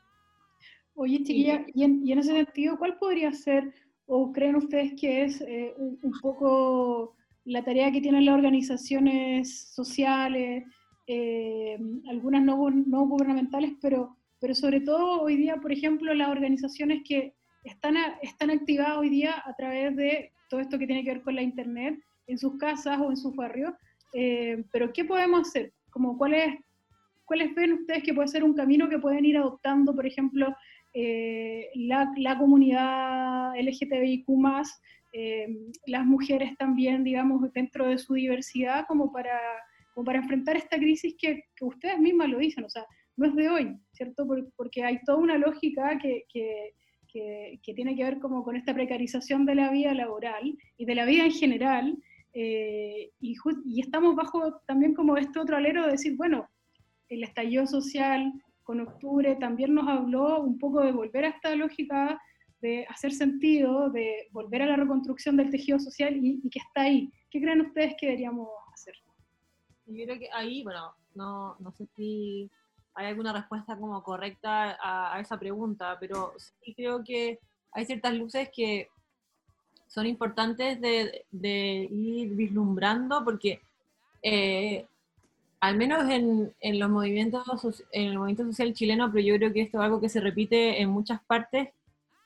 Oye, 0.95 1.17
chiquilla, 1.17 1.65
y 1.75 1.83
en, 1.83 2.07
y 2.07 2.13
en 2.13 2.19
ese 2.19 2.31
sentido, 2.31 2.77
¿cuál 2.77 2.97
podría 2.97 3.33
ser, 3.33 3.73
o 4.05 4.31
creen 4.31 4.55
ustedes 4.55 4.93
que 4.97 5.25
es 5.25 5.41
eh, 5.41 5.73
un, 5.75 5.99
un 6.01 6.13
poco 6.21 7.13
la 7.43 7.61
tarea 7.61 7.91
que 7.91 7.99
tienen 7.99 8.23
las 8.23 8.35
organizaciones 8.35 9.73
sociales, 9.73 10.63
eh, 11.07 11.77
algunas 12.09 12.43
no, 12.43 12.69
no 12.69 13.05
gubernamentales, 13.07 13.73
pero, 13.81 14.15
pero 14.39 14.53
sobre 14.55 14.81
todo 14.81 15.21
hoy 15.21 15.35
día, 15.37 15.57
por 15.57 15.71
ejemplo, 15.71 16.13
las 16.13 16.29
organizaciones 16.29 17.03
que 17.07 17.33
están, 17.63 17.97
a- 17.97 18.17
están 18.21 18.49
activadas 18.49 18.97
hoy 18.97 19.09
día 19.09 19.41
a 19.45 19.53
través 19.55 19.95
de 19.95 20.31
todo 20.49 20.59
esto 20.59 20.77
que 20.77 20.87
tiene 20.87 21.03
que 21.03 21.13
ver 21.13 21.21
con 21.23 21.35
la 21.35 21.41
Internet, 21.41 21.99
en 22.27 22.37
sus 22.37 22.57
casas 22.57 22.99
o 22.99 23.09
en 23.09 23.17
sus 23.17 23.35
barrios, 23.35 23.73
eh, 24.13 24.63
pero 24.71 24.93
¿qué 24.93 25.03
podemos 25.03 25.41
hacer? 25.47 25.73
Como, 25.89 26.17
¿cuáles, 26.17 26.55
¿Cuáles 27.25 27.53
ven 27.55 27.73
ustedes 27.73 28.03
que 28.03 28.13
puede 28.13 28.27
ser 28.27 28.43
un 28.43 28.53
camino 28.53 28.87
que 28.89 28.99
pueden 28.99 29.25
ir 29.25 29.37
adoptando, 29.37 29.95
por 29.95 30.05
ejemplo, 30.05 30.55
eh, 30.93 31.69
la, 31.75 32.11
la 32.17 32.37
comunidad 32.37 33.55
LGTBIQ+, 33.57 34.27
eh, 35.13 35.47
las 35.87 36.05
mujeres 36.05 36.55
también, 36.57 37.03
digamos, 37.03 37.51
dentro 37.53 37.87
de 37.87 37.97
su 37.97 38.13
diversidad, 38.13 38.85
como 38.87 39.11
para, 39.11 39.39
como 39.93 40.05
para 40.05 40.19
enfrentar 40.19 40.57
esta 40.57 40.77
crisis 40.77 41.15
que, 41.17 41.43
ustedes 41.61 41.99
mismas 41.99 42.29
lo 42.29 42.39
dicen, 42.39 42.63
o 42.65 42.69
sea, 42.69 42.85
no 43.15 43.27
es 43.27 43.35
de 43.35 43.49
hoy, 43.49 43.77
¿cierto? 43.91 44.25
Por- 44.25 44.51
porque 44.55 44.83
hay 44.83 44.99
toda 45.05 45.19
una 45.19 45.37
lógica 45.37 45.97
que, 45.99 46.25
tiene 47.75 47.95
que 47.95 48.03
ver 48.03 48.19
como 48.19 48.43
con 48.43 48.55
esta 48.55 48.73
precarización 48.73 49.45
de 49.45 49.55
la 49.55 49.71
vida 49.71 49.93
laboral 49.93 50.57
y 50.77 50.85
de 50.85 50.95
la 50.95 51.05
vida 51.05 51.25
en 51.25 51.31
general, 51.31 51.97
eh, 52.33 53.11
y, 53.19 53.35
estamos 53.79 54.15
bajo 54.15 54.61
también 54.65 54.95
como 54.95 55.17
este 55.17 55.39
otro 55.39 55.55
alero 55.55 55.85
de 55.85 55.91
decir, 55.91 56.15
bueno, 56.17 56.49
el 57.09 57.23
estallido 57.23 57.67
social, 57.67 58.33
con 58.63 58.79
octubre, 58.79 59.35
también 59.35 59.75
nos 59.75 59.87
habló 59.87 60.41
un 60.41 60.57
poco 60.57 60.81
de 60.81 60.91
volver 60.91 61.25
a 61.25 61.29
esta 61.29 61.55
lógica 61.55 62.19
de 62.61 62.85
hacer 62.87 63.11
sentido, 63.11 63.89
de 63.89 64.29
volver 64.31 64.61
a 64.61 64.67
la 64.67 64.77
reconstrucción 64.77 65.35
del 65.35 65.51
tejido 65.51 65.79
social 65.79 66.15
y 66.15 66.49
que 66.49 66.59
está 66.59 66.83
ahí. 66.83 67.11
¿Qué 67.29 67.41
creen 67.41 67.61
ustedes 67.61 67.93
que 67.99 68.07
deberíamos 68.07 68.47
hacer? 68.73 69.02
Yo 69.85 70.05
creo 70.05 70.19
que 70.19 70.29
ahí, 70.33 70.63
bueno, 70.63 70.93
no, 71.15 71.55
no 71.59 71.71
sé 71.71 71.87
si 71.95 72.49
hay 72.95 73.07
alguna 73.07 73.33
respuesta 73.33 73.75
como 73.77 74.01
correcta 74.03 74.77
a, 74.81 75.19
esa 75.19 75.37
pregunta, 75.37 75.97
pero 75.99 76.33
sí 76.37 76.73
creo 76.73 77.03
que 77.03 77.39
hay 77.71 77.85
ciertas 77.85 78.13
luces 78.13 78.49
que 78.55 78.89
son 79.87 80.05
importantes 80.05 80.79
de, 80.79 81.25
de 81.31 81.87
ir 81.91 82.29
vislumbrando 82.29 83.23
porque 83.23 83.61
eh, 84.21 84.85
al 85.59 85.77
menos 85.77 86.09
en, 86.09 86.53
en, 86.59 86.79
los 86.79 86.89
movimientos, 86.89 87.83
en 87.91 88.09
el 88.09 88.17
movimiento 88.17 88.45
social 88.45 88.73
chileno, 88.73 89.11
pero 89.11 89.23
yo 89.25 89.35
creo 89.35 89.53
que 89.53 89.61
esto 89.61 89.77
es 89.77 89.83
algo 89.83 90.01
que 90.01 90.09
se 90.09 90.19
repite 90.19 90.81
en 90.81 90.89
muchas 90.89 91.23
partes, 91.23 91.69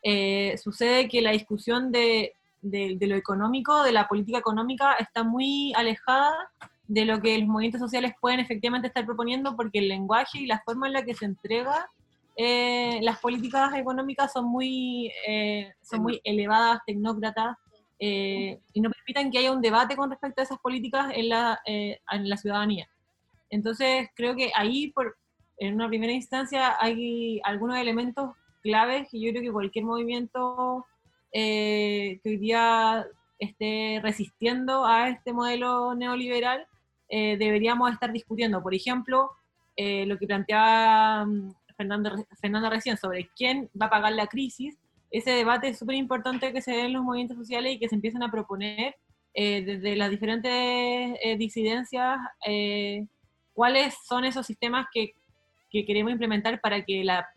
eh, 0.04 0.58
sucede 0.58 1.08
que 1.08 1.22
la 1.22 1.32
discusión 1.32 1.92
de, 1.92 2.34
de, 2.62 2.96
de, 2.98 3.08
lo 3.08 3.16
económico, 3.16 3.84
de 3.84 3.92
la 3.92 4.08
política 4.08 4.40
económica, 4.40 4.94
está 4.94 5.24
muy 5.24 5.74
alejada 5.76 6.50
de 6.88 7.06
lo 7.06 7.22
que 7.22 7.38
los 7.38 7.48
movimientos 7.48 7.82
sociales 7.82 8.14
pueden 8.20 8.40
efectivamente 8.40 8.88
estar 8.88 9.06
proponiendo, 9.06 9.56
porque 9.56 9.80
el 9.80 9.88
lenguaje 9.88 10.40
y 10.40 10.46
la 10.46 10.62
forma 10.66 10.88
en 10.88 10.94
la 10.94 11.04
que 11.04 11.14
se 11.14 11.26
entrega 11.26 11.90
eh, 12.40 13.00
las 13.02 13.20
políticas 13.20 13.74
económicas 13.74 14.32
son 14.32 14.46
muy, 14.46 15.12
eh, 15.28 15.74
son 15.82 16.04
muy 16.04 16.22
elevadas, 16.24 16.82
tecnócratas, 16.86 17.58
eh, 18.00 18.60
y 18.74 18.80
no 18.80 18.92
permiten 18.92 19.32
que 19.32 19.40
haya 19.40 19.52
un 19.52 19.62
debate 19.62 19.96
con 19.96 20.12
respecto 20.12 20.42
a 20.42 20.44
esas 20.44 20.60
políticas 20.60 21.12
en 21.16 21.30
la, 21.30 21.60
en 21.66 22.30
la 22.30 22.38
ciudadanía. 22.38 22.88
Entonces, 23.50 24.10
creo 24.14 24.36
que 24.36 24.52
ahí, 24.56 24.92
por, 24.92 25.18
en 25.58 25.74
una 25.74 25.88
primera 25.88 26.14
instancia, 26.14 26.76
hay 26.80 27.42
algunos 27.44 27.78
elementos 27.78 28.36
claves 28.62 29.08
que 29.10 29.20
yo 29.20 29.32
creo 29.32 29.42
que 29.42 29.52
cualquier 29.52 29.86
movimiento 29.86 30.86
que 31.34 32.22
hoy 32.24 32.38
día 32.38 33.04
esté 33.40 34.00
resistiendo 34.04 34.86
a 34.86 35.10
este 35.10 35.34
modelo 35.34 35.96
neoliberal, 35.96 36.68
eh, 37.10 37.38
deberíamos 37.38 37.92
estar 37.92 38.12
discutiendo. 38.12 38.62
Por 38.62 38.74
ejemplo, 38.74 39.32
eh, 39.76 40.06
lo 40.06 40.18
que 40.18 40.28
planteaba 40.28 41.26
mm, 41.26 41.54
Fernanda, 41.76 42.16
Fernanda 42.42 42.70
recién 42.70 42.98
sobre 42.98 43.30
quién 43.36 43.70
va 43.80 43.88
a 43.88 43.90
pagar 43.92 44.14
la 44.14 44.28
crisis, 44.28 44.78
ese 45.12 45.32
debate 45.32 45.70
es 45.70 45.80
súper 45.80 45.96
importante 45.96 46.52
que 46.52 46.62
se 46.62 46.72
dé 46.72 46.86
en 46.86 46.94
los 46.94 47.04
movimientos 47.04 47.38
sociales 47.38 47.74
y 47.74 47.80
que 47.80 47.88
se 47.88 47.96
empiecen 47.96 48.24
a 48.24 48.32
proponer 48.32 48.96
eh, 49.34 49.64
desde 49.64 49.96
las 49.96 50.10
diferentes 50.10 50.52
eh, 50.52 51.38
disidencias 51.38 52.18
eh, 52.46 53.06
cuáles 53.54 53.96
son 54.08 54.26
esos 54.26 54.46
sistemas 54.46 54.88
que, 54.92 55.14
que, 55.70 55.86
queremos 55.86 56.12
implementar 56.12 56.60
para 56.60 56.84
que 56.84 57.04
la, 57.04 57.28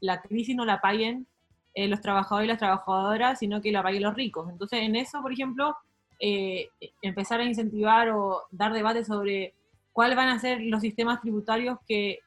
la 0.00 0.20
crisis 0.22 0.56
no 0.56 0.64
la 0.64 0.80
paguen 0.80 1.26
eh, 1.74 1.88
los 1.88 2.00
trabajadores 2.00 2.46
y 2.46 2.48
las 2.48 2.58
trabajadoras, 2.58 3.38
sino 3.38 3.60
que 3.60 3.70
la 3.70 3.82
paguen 3.82 4.02
los 4.02 4.14
ricos. 4.14 4.48
Entonces, 4.50 4.80
en 4.82 4.96
eso, 4.96 5.20
por 5.22 5.32
ejemplo, 5.32 5.76
eh, 6.20 6.68
empezar 7.02 7.40
a 7.40 7.44
incentivar 7.44 8.10
o 8.10 8.42
dar 8.50 8.72
debate 8.72 9.04
sobre 9.04 9.54
cuáles 9.92 10.16
van 10.16 10.28
a 10.28 10.38
ser 10.38 10.60
los 10.60 10.80
sistemas 10.80 11.20
tributarios 11.20 11.78
que, 11.86 12.20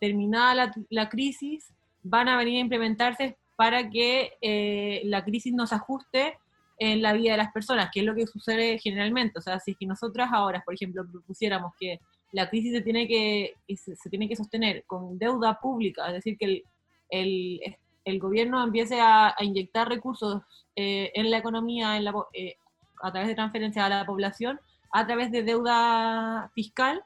terminada 0.00 0.54
la, 0.54 0.74
la 0.90 1.08
crisis, 1.08 1.72
van 2.02 2.28
a 2.28 2.36
venir 2.36 2.58
a 2.58 2.60
implementarse 2.60 3.36
para 3.56 3.88
que 3.88 4.34
eh, 4.40 5.02
la 5.04 5.24
crisis 5.24 5.52
nos 5.52 5.72
ajuste 5.72 6.38
en 6.78 7.00
la 7.00 7.14
vida 7.14 7.32
de 7.32 7.38
las 7.38 7.52
personas, 7.52 7.90
que 7.92 8.00
es 8.00 8.06
lo 8.06 8.14
que 8.14 8.26
sucede 8.26 8.78
generalmente. 8.78 9.38
O 9.38 9.42
sea, 9.42 9.58
si 9.60 9.72
es 9.72 9.76
que 9.78 9.86
nosotras 9.86 10.30
ahora, 10.32 10.62
por 10.64 10.74
ejemplo, 10.74 11.06
propusiéramos 11.10 11.72
que 11.80 12.00
la 12.32 12.50
crisis 12.50 12.72
se 12.72 12.82
tiene 12.82 13.08
que, 13.08 13.54
se 13.74 14.10
tiene 14.10 14.28
que 14.28 14.36
sostener 14.36 14.84
con 14.86 15.18
deuda 15.18 15.58
pública, 15.58 16.06
es 16.08 16.14
decir, 16.14 16.36
que 16.36 16.44
el, 16.44 16.64
el, 17.08 17.60
el 18.04 18.18
gobierno 18.18 18.62
empiece 18.62 19.00
a, 19.00 19.34
a 19.36 19.44
inyectar 19.44 19.88
recursos 19.88 20.42
eh, 20.74 21.10
en 21.14 21.30
la 21.30 21.38
economía 21.38 21.96
en 21.96 22.04
la, 22.04 22.14
eh, 22.34 22.56
a 23.02 23.10
través 23.10 23.28
de 23.28 23.34
transferencias 23.34 23.84
a 23.84 23.88
la 23.88 24.06
población, 24.06 24.60
a 24.92 25.06
través 25.06 25.30
de 25.30 25.42
deuda 25.42 26.50
fiscal, 26.54 27.02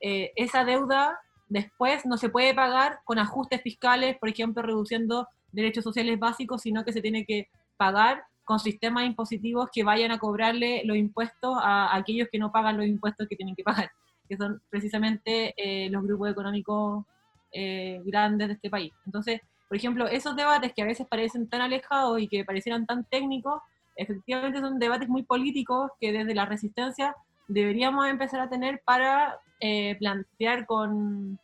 eh, 0.00 0.32
esa 0.36 0.64
deuda 0.64 1.18
después 1.48 2.04
no 2.06 2.16
se 2.16 2.28
puede 2.28 2.54
pagar 2.54 3.00
con 3.04 3.18
ajustes 3.18 3.62
fiscales, 3.62 4.18
por 4.18 4.28
ejemplo, 4.28 4.62
reduciendo 4.62 5.28
derechos 5.52 5.84
sociales 5.84 6.18
básicos, 6.18 6.62
sino 6.62 6.84
que 6.84 6.92
se 6.92 7.02
tiene 7.02 7.24
que 7.24 7.48
pagar 7.76 8.24
con 8.44 8.58
sistemas 8.58 9.04
impositivos 9.04 9.68
que 9.72 9.84
vayan 9.84 10.10
a 10.10 10.18
cobrarle 10.18 10.82
los 10.84 10.96
impuestos 10.96 11.56
a, 11.62 11.94
aquellos 11.94 12.28
que 12.30 12.38
no 12.38 12.50
pagan 12.50 12.76
los 12.76 12.86
impuestos 12.86 13.28
que 13.28 13.36
tienen 13.36 13.54
que 13.54 13.62
pagar, 13.62 13.90
que 14.28 14.36
son 14.36 14.60
precisamente 14.70 15.54
eh, 15.56 15.88
los 15.90 16.02
grupos 16.02 16.30
económicos 16.30 17.04
eh, 17.52 18.00
grandes 18.04 18.48
de 18.48 18.54
este 18.54 18.70
país. 18.70 18.92
Entonces, 19.06 19.40
por 19.68 19.76
ejemplo, 19.76 20.06
esos 20.06 20.34
debates 20.36 20.72
que 20.74 20.82
a 20.82 20.86
veces 20.86 21.06
parecen 21.08 21.48
tan 21.48 21.60
alejados 21.60 22.20
y 22.20 22.28
que 22.28 22.44
parecieran 22.44 22.86
tan 22.86 23.04
técnicos, 23.04 23.62
efectivamente 23.96 24.60
son 24.60 24.78
debates 24.78 25.08
muy 25.08 25.22
políticos 25.22 25.90
que 26.00 26.12
desde 26.12 26.34
la 26.34 26.46
resistencia 26.46 27.14
deberíamos 27.48 28.06
empezar 28.08 28.40
a 28.40 28.48
tener 28.48 28.82
para 28.84 29.38
eh, 29.60 29.96
plantear 29.98 30.66
con, 30.66 31.38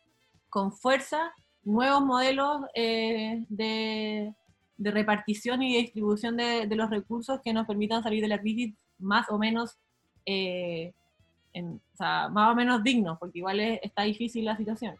con 0.49 0.71
fuerza 0.71 1.33
nuevos 1.63 2.01
modelos 2.01 2.61
eh, 2.73 3.43
de, 3.49 4.33
de, 4.77 4.91
repartición 4.91 5.61
y 5.61 5.75
de 5.75 5.81
distribución 5.81 6.37
de, 6.37 6.67
los 6.71 6.89
recursos 6.89 7.39
que 7.43 7.53
nos 7.53 7.67
permitan 7.67 8.03
salir 8.03 8.21
de 8.21 8.27
la 8.27 8.39
crisis 8.39 8.75
más 8.97 9.29
o 9.29 9.37
menos, 9.37 9.77
eh, 10.25 10.93
o 11.53 11.97
sea, 11.97 12.29
más 12.29 12.51
o 12.51 12.55
menos 12.55 12.83
dignos, 12.83 13.17
porque 13.19 13.39
igual 13.39 13.59
es, 13.59 13.79
está 13.83 14.03
difícil 14.03 14.45
la 14.45 14.57
situación. 14.57 14.95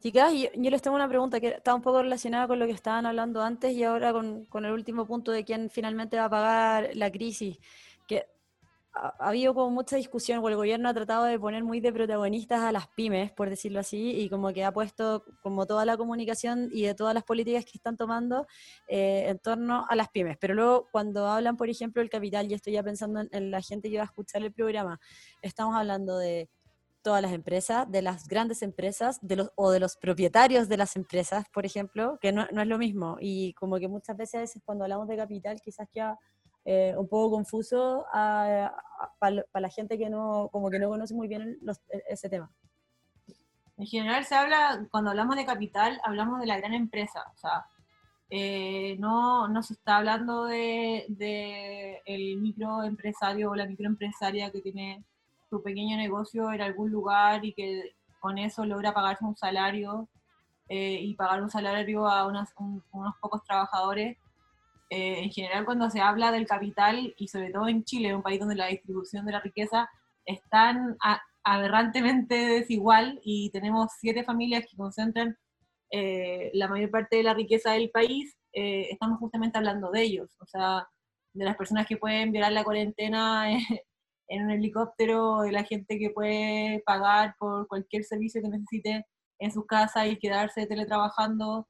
Chicas, 0.00 0.32
yo, 0.32 0.48
yo, 0.54 0.70
les 0.70 0.80
tengo 0.80 0.96
una 0.96 1.08
pregunta 1.08 1.40
que 1.40 1.48
está 1.48 1.74
un 1.74 1.82
poco 1.82 2.02
relacionada 2.02 2.48
con 2.48 2.58
lo 2.58 2.64
que 2.64 2.72
estaban 2.72 3.04
hablando 3.04 3.42
antes 3.42 3.74
y 3.74 3.84
ahora 3.84 4.14
con, 4.14 4.64
el 4.64 4.72
último 4.72 5.06
punto 5.06 5.30
de 5.30 5.44
quién 5.44 5.68
finalmente 5.68 6.16
va 6.16 6.24
a 6.24 6.30
pagar 6.30 6.90
la 6.94 7.10
crisis. 7.12 7.58
Que 8.08 8.24
ha, 8.94 9.08
ha, 9.18 9.28
habido 9.28 9.52
como 9.52 9.68
mucha 9.68 9.96
discusión, 9.96 10.38
o 10.42 10.48
el 10.48 10.56
gobierno 10.56 10.88
ha 10.88 10.94
tratado 10.94 11.24
de 11.24 11.38
poner 11.38 11.64
muy 11.64 11.80
de 11.80 11.92
protagonistas 11.92 12.62
a 12.62 12.72
las 12.72 12.88
pymes, 12.88 13.30
por 13.32 13.50
decirlo 13.50 13.80
así, 13.80 14.12
y 14.12 14.30
como 14.30 14.54
que 14.54 14.64
ha 14.64 14.72
puesto 14.72 15.22
como 15.42 15.66
toda 15.66 15.84
la 15.84 15.98
comunicación 15.98 16.70
y 16.72 16.84
de 16.84 16.94
todas 16.94 17.12
las 17.12 17.24
políticas 17.24 17.66
que 17.66 17.72
están 17.74 17.98
tomando 17.98 18.46
eh, 18.88 19.26
en 19.28 19.38
torno 19.38 19.84
a 19.86 19.94
las 19.96 20.08
pymes. 20.08 20.38
Pero 20.40 20.54
luego 20.54 20.88
cuando 20.90 21.26
hablan, 21.28 21.58
por 21.58 21.68
ejemplo, 21.68 22.00
del 22.00 22.08
capital, 22.08 22.50
y 22.50 22.54
estoy 22.54 22.72
ya 22.72 22.82
pensando 22.82 23.20
en, 23.20 23.28
en 23.32 23.50
la 23.50 23.60
gente 23.60 23.90
que 23.90 23.98
va 23.98 24.04
a 24.04 24.06
escuchar 24.06 24.42
el 24.42 24.52
programa, 24.54 24.98
estamos 25.42 25.76
hablando 25.76 26.16
de 26.16 26.48
todas 27.02 27.22
las 27.22 27.32
empresas, 27.32 27.90
de 27.90 28.02
las 28.02 28.28
grandes 28.28 28.62
empresas, 28.62 29.18
de 29.22 29.36
los, 29.36 29.52
o 29.56 29.70
de 29.70 29.80
los 29.80 29.96
propietarios 29.96 30.68
de 30.68 30.76
las 30.76 30.96
empresas, 30.96 31.44
por 31.52 31.64
ejemplo, 31.66 32.18
que 32.20 32.32
no, 32.32 32.46
no, 32.52 32.62
es 32.62 32.68
lo 32.68 32.78
mismo. 32.78 33.16
Y 33.20 33.54
como 33.54 33.78
que 33.78 33.88
muchas 33.88 34.16
veces, 34.16 34.58
cuando 34.64 34.84
hablamos 34.84 35.08
de 35.08 35.16
capital 35.16 35.60
quizás 35.60 35.88
queda 35.90 36.18
eh, 36.64 36.94
un 36.96 37.08
poco 37.08 37.36
confuso 37.36 38.04
para 38.12 38.74
pa 39.18 39.60
la 39.60 39.68
gente 39.70 39.96
que 39.96 40.10
no, 40.10 40.50
como 40.52 40.70
que 40.70 40.78
no 40.78 40.90
conoce 40.90 41.14
muy 41.14 41.26
bien 41.26 41.58
e, 41.90 42.02
ese 42.08 42.28
tema. 42.28 42.50
En 43.78 43.86
general 43.86 44.26
se 44.26 44.34
habla, 44.34 44.86
cuando 44.90 45.10
hablamos 45.10 45.36
de 45.36 45.46
capital, 45.46 45.98
hablamos 46.04 46.38
de 46.40 46.46
la 46.46 46.58
gran 46.58 46.74
empresa, 46.74 47.24
o 47.34 47.38
sea, 47.38 47.64
eh, 48.28 48.96
no, 48.98 49.48
no 49.48 49.62
se 49.62 49.72
está 49.72 49.96
hablando 49.96 50.44
de, 50.44 51.06
de 51.08 52.02
microempresario 52.38 53.50
o 53.50 53.54
la 53.54 53.66
microempresaria 53.66 54.50
que 54.52 54.60
tiene 54.60 55.02
su 55.50 55.62
pequeño 55.62 55.96
negocio 55.96 56.52
en 56.52 56.62
algún 56.62 56.90
lugar 56.90 57.44
y 57.44 57.52
que 57.52 57.96
con 58.20 58.38
eso 58.38 58.64
logra 58.64 58.94
pagarse 58.94 59.24
un 59.24 59.36
salario 59.36 60.08
eh, 60.68 61.00
y 61.02 61.14
pagar 61.14 61.42
un 61.42 61.50
salario 61.50 62.08
a 62.08 62.26
unas, 62.26 62.50
un, 62.56 62.82
unos 62.92 63.14
pocos 63.20 63.44
trabajadores. 63.44 64.16
Eh, 64.88 65.24
en 65.24 65.30
general, 65.30 65.64
cuando 65.64 65.90
se 65.90 66.00
habla 66.00 66.32
del 66.32 66.46
capital, 66.46 67.14
y 67.16 67.28
sobre 67.28 67.50
todo 67.50 67.68
en 67.68 67.84
Chile, 67.84 68.14
un 68.14 68.22
país 68.22 68.40
donde 68.40 68.54
la 68.54 68.66
distribución 68.66 69.26
de 69.26 69.32
la 69.32 69.40
riqueza 69.40 69.88
es 70.24 70.40
tan 70.48 70.96
aberrantemente 71.42 72.34
desigual 72.34 73.20
y 73.24 73.50
tenemos 73.50 73.90
siete 73.98 74.24
familias 74.24 74.64
que 74.68 74.76
concentran 74.76 75.36
eh, 75.90 76.50
la 76.54 76.68
mayor 76.68 76.90
parte 76.90 77.16
de 77.16 77.24
la 77.24 77.34
riqueza 77.34 77.72
del 77.72 77.90
país, 77.90 78.36
eh, 78.52 78.88
estamos 78.90 79.18
justamente 79.18 79.58
hablando 79.58 79.90
de 79.90 80.02
ellos, 80.02 80.36
o 80.40 80.46
sea, 80.46 80.86
de 81.32 81.44
las 81.44 81.56
personas 81.56 81.86
que 81.86 81.96
pueden 81.96 82.30
violar 82.30 82.52
la 82.52 82.64
cuarentena 82.64 83.46
en 84.30 84.44
un 84.44 84.50
helicóptero, 84.52 85.40
de 85.40 85.50
la 85.50 85.64
gente 85.64 85.98
que 85.98 86.10
puede 86.10 86.82
pagar 86.86 87.34
por 87.38 87.66
cualquier 87.66 88.04
servicio 88.04 88.40
que 88.40 88.48
necesite 88.48 89.04
en 89.40 89.50
su 89.50 89.66
casa 89.66 90.06
y 90.06 90.18
quedarse 90.18 90.66
teletrabajando 90.66 91.66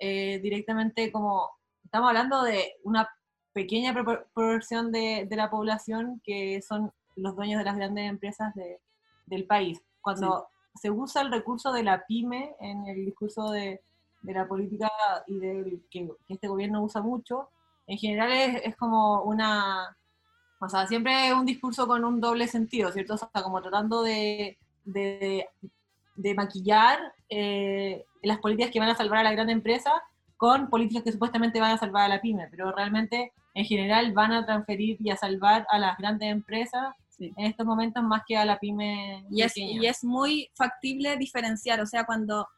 eh, 0.00 0.40
directamente 0.40 1.12
como, 1.12 1.48
estamos 1.84 2.08
hablando 2.08 2.42
de 2.42 2.72
una 2.82 3.08
pequeña 3.52 3.94
proporción 3.94 4.90
de, 4.90 5.26
de, 5.30 5.36
la 5.36 5.50
población 5.50 6.20
que 6.24 6.60
son 6.62 6.90
los 7.14 7.36
dueños 7.36 7.58
de 7.58 7.64
las 7.64 7.76
grandes 7.76 8.10
empresas 8.10 8.52
de, 8.56 8.80
del 9.26 9.46
país. 9.46 9.80
Cuando 10.00 10.48
sí. 10.74 10.80
se 10.82 10.90
usa 10.90 11.22
el 11.22 11.30
recurso 11.30 11.72
de 11.72 11.84
la 11.84 12.04
pyme 12.06 12.56
en 12.58 12.88
el 12.88 13.04
discurso 13.04 13.52
de, 13.52 13.82
de 14.22 14.32
la 14.32 14.48
política 14.48 14.90
y 15.28 15.38
de, 15.38 15.80
que, 15.92 16.08
que, 16.26 16.34
este 16.34 16.48
gobierno 16.48 16.82
usa 16.82 17.02
mucho, 17.02 17.50
en 17.86 17.98
general 17.98 18.32
es, 18.32 18.62
es 18.64 18.76
como 18.76 19.22
una 19.22 19.96
o 20.60 20.68
sea, 20.68 20.86
siempre 20.86 21.28
es 21.28 21.32
un 21.34 21.46
discurso 21.46 21.86
con 21.86 22.04
un 22.04 22.20
doble 22.20 22.46
sentido, 22.46 22.92
¿cierto? 22.92 23.14
O 23.14 23.18
sea, 23.18 23.28
como 23.42 23.60
tratando 23.62 24.02
de, 24.02 24.58
de, 24.84 25.48
de 26.16 26.34
maquillar 26.34 26.98
eh, 27.28 28.04
las 28.22 28.38
políticas 28.38 28.70
que 28.70 28.80
van 28.80 28.90
a 28.90 28.94
salvar 28.94 29.20
a 29.20 29.22
la 29.24 29.32
gran 29.32 29.48
empresa 29.50 29.90
con 30.36 30.68
políticas 30.68 31.02
que 31.02 31.12
supuestamente 31.12 31.60
van 31.60 31.72
a 31.72 31.78
salvar 31.78 32.04
a 32.04 32.08
la 32.08 32.20
pyme, 32.20 32.46
pero 32.50 32.72
realmente 32.72 33.32
en 33.54 33.64
general 33.64 34.12
van 34.12 34.32
a 34.32 34.46
transferir 34.46 34.96
y 35.00 35.10
a 35.10 35.16
salvar 35.16 35.66
a 35.70 35.78
las 35.78 35.96
grandes 35.98 36.30
empresas 36.30 36.94
Sí. 37.08 37.30
en 37.36 37.44
estos 37.46 37.66
momentos 37.66 38.02
más 38.02 38.22
que 38.26 38.34
a 38.38 38.46
la 38.46 38.58
pyme 38.58 39.26
Y 39.30 39.42
es, 39.42 39.52
pequeña. 39.52 39.82
y 39.82 39.86
es 39.86 40.02
muy 40.04 40.48
factible 40.54 41.18
diferenciar, 41.18 41.78
o 41.82 41.86
sea, 41.86 42.04
cuando 42.04 42.48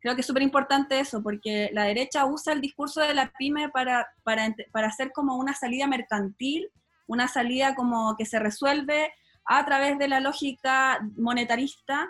creo 0.00 0.14
que 0.14 0.22
es 0.22 0.26
súper 0.26 0.42
importante 0.42 0.98
eso, 0.98 1.22
porque 1.22 1.68
la 1.74 1.82
derecha 1.82 2.24
usa 2.24 2.54
el 2.54 2.62
discurso 2.62 3.02
de 3.02 3.12
la 3.12 3.30
pyme 3.38 3.68
para, 3.68 4.06
para, 4.22 4.54
para 4.72 4.86
hacer 4.88 5.12
como 5.12 5.36
una 5.36 5.54
salida 5.54 5.86
mercantil, 5.86 6.70
una 7.08 7.26
salida 7.26 7.74
como 7.74 8.14
que 8.16 8.24
se 8.24 8.38
resuelve 8.38 9.12
a 9.44 9.64
través 9.64 9.98
de 9.98 10.06
la 10.06 10.20
lógica 10.20 11.00
monetarista 11.16 12.08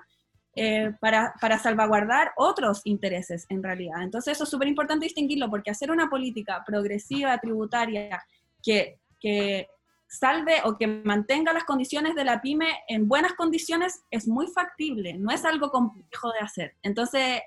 eh, 0.55 0.92
para, 1.01 1.34
para 1.40 1.59
salvaguardar 1.59 2.32
otros 2.36 2.80
intereses 2.84 3.46
en 3.49 3.62
realidad. 3.62 4.03
Entonces 4.03 4.32
eso 4.32 4.44
es 4.44 4.51
súper 4.51 4.68
importante 4.68 5.07
distinguirlo, 5.07 5.49
porque 5.49 5.70
hacer 5.70 5.90
una 5.90 6.11
política 6.11 6.62
progresiva, 6.66 7.38
tributaria, 7.38 8.22
que, 8.62 8.99
que 9.20 9.68
salve 10.09 10.57
o 10.64 10.76
que 10.76 10.88
mantenga 10.88 11.53
las 11.53 11.64
condiciones 11.64 12.14
de 12.16 12.24
la 12.24 12.40
pyme 12.40 12.80
en 12.88 13.07
buenas 13.07 13.34
condiciones 13.34 14.03
es 14.11 14.26
muy 14.26 14.49
factible, 14.49 15.14
no 15.14 15.30
es 15.30 15.44
algo 15.44 15.70
complejo 15.70 16.32
de 16.32 16.40
hacer. 16.40 16.76
Entonces, 16.82 17.40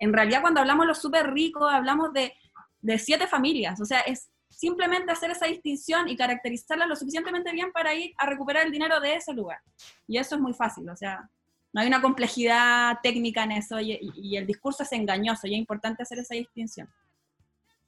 en 0.00 0.12
realidad 0.12 0.40
cuando 0.40 0.60
hablamos 0.60 0.84
de 0.84 0.88
los 0.88 0.98
súper 1.00 1.30
ricos, 1.30 1.72
hablamos 1.72 2.12
de, 2.12 2.32
de 2.80 2.98
siete 2.98 3.28
familias, 3.28 3.80
o 3.80 3.84
sea, 3.84 4.00
es 4.00 4.30
simplemente 4.48 5.12
hacer 5.12 5.30
esa 5.30 5.46
distinción 5.46 6.08
y 6.08 6.16
caracterizarla 6.16 6.86
lo 6.86 6.96
suficientemente 6.96 7.52
bien 7.52 7.70
para 7.72 7.94
ir 7.94 8.12
a 8.16 8.26
recuperar 8.26 8.66
el 8.66 8.72
dinero 8.72 9.00
de 9.00 9.14
ese 9.14 9.32
lugar. 9.32 9.58
Y 10.06 10.18
eso 10.18 10.34
es 10.34 10.40
muy 10.40 10.52
fácil, 10.52 10.88
o 10.88 10.96
sea, 10.96 11.28
no 11.72 11.80
hay 11.80 11.86
una 11.86 12.00
complejidad 12.00 12.98
técnica 13.02 13.44
en 13.44 13.52
eso 13.52 13.78
y, 13.80 14.36
el 14.36 14.46
discurso 14.46 14.82
es 14.82 14.92
engañoso 14.92 15.46
y 15.46 15.54
es 15.54 15.58
importante 15.58 16.02
hacer 16.02 16.18
esa 16.18 16.34
distinción. 16.34 16.88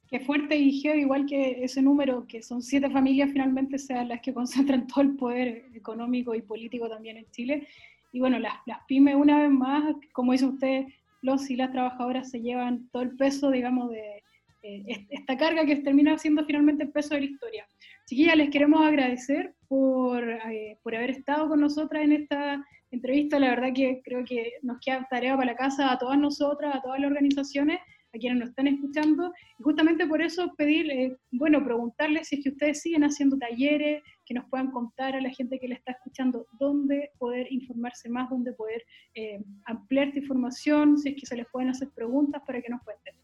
Qué 0.07 0.19
fuerte 0.19 0.55
y 0.55 0.81
heavy, 0.81 1.01
igual 1.01 1.25
que 1.25 1.63
ese 1.63 1.81
número, 1.81 2.27
que 2.27 2.43
son 2.43 2.61
siete 2.61 2.89
familias 2.89 3.31
finalmente 3.31 3.79
sean 3.79 4.09
las 4.09 4.21
que 4.21 4.33
concentran 4.33 4.85
todo 4.87 5.01
el 5.01 5.15
poder 5.15 5.65
económico 5.73 6.35
y 6.35 6.41
político 6.41 6.89
también 6.89 7.17
en 7.17 7.31
Chile. 7.31 7.67
Y 8.11 8.19
bueno, 8.19 8.37
las, 8.37 8.55
las 8.65 8.79
pymes 8.87 9.15
una 9.15 9.39
vez 9.39 9.49
más, 9.49 9.95
como 10.11 10.33
dice 10.33 10.45
usted, 10.45 10.85
los 11.21 11.49
y 11.49 11.55
las 11.55 11.71
trabajadoras 11.71 12.29
se 12.29 12.41
llevan 12.41 12.89
todo 12.91 13.03
el 13.03 13.15
peso, 13.15 13.51
digamos, 13.51 13.89
de 13.89 14.23
eh, 14.63 14.83
est- 14.87 15.07
esta 15.11 15.37
carga 15.37 15.65
que 15.65 15.77
termina 15.77 16.17
siendo 16.17 16.45
finalmente 16.45 16.83
el 16.83 16.91
peso 16.91 17.13
de 17.15 17.21
la 17.21 17.25
historia. 17.27 17.67
Chiquillas, 18.07 18.35
les 18.35 18.49
queremos 18.49 18.81
agradecer 18.85 19.53
por, 19.67 20.29
eh, 20.29 20.77
por 20.83 20.95
haber 20.95 21.11
estado 21.11 21.47
con 21.49 21.61
nosotras 21.61 22.03
en 22.03 22.11
esta 22.13 22.63
entrevista. 22.91 23.39
La 23.39 23.49
verdad 23.49 23.73
que 23.73 24.01
creo 24.03 24.23
que 24.25 24.53
nos 24.63 24.79
queda 24.79 25.07
tarea 25.09 25.35
para 25.35 25.51
la 25.51 25.57
casa 25.57 25.91
a 25.91 25.97
todas 25.97 26.17
nosotras, 26.19 26.75
a 26.75 26.81
todas 26.81 26.99
las 26.99 27.09
organizaciones, 27.09 27.79
a 28.13 28.17
quienes 28.17 28.39
nos 28.39 28.49
están 28.49 28.67
escuchando. 28.67 29.31
Y 29.57 29.63
justamente 29.63 30.05
por 30.05 30.21
eso 30.21 30.53
pedir, 30.57 30.91
eh, 30.91 31.15
bueno, 31.31 31.63
preguntarles 31.63 32.27
si 32.27 32.35
es 32.35 32.43
que 32.43 32.49
ustedes 32.49 32.81
siguen 32.81 33.03
haciendo 33.05 33.37
talleres, 33.37 34.03
que 34.25 34.33
nos 34.33 34.45
puedan 34.49 34.71
contar 34.71 35.15
a 35.15 35.21
la 35.21 35.29
gente 35.29 35.57
que 35.59 35.67
le 35.69 35.75
está 35.75 35.93
escuchando 35.93 36.45
dónde 36.59 37.11
poder 37.17 37.47
informarse 37.51 38.09
más, 38.09 38.29
dónde 38.29 38.51
poder 38.53 38.83
eh, 39.15 39.39
ampliar 39.65 40.07
esta 40.09 40.19
información, 40.19 40.97
si 40.97 41.09
es 41.09 41.15
que 41.15 41.25
se 41.25 41.37
les 41.37 41.47
pueden 41.47 41.69
hacer 41.69 41.89
preguntas 41.95 42.41
para 42.45 42.61
que 42.61 42.69
nos 42.69 42.81
cuenten. 42.83 43.15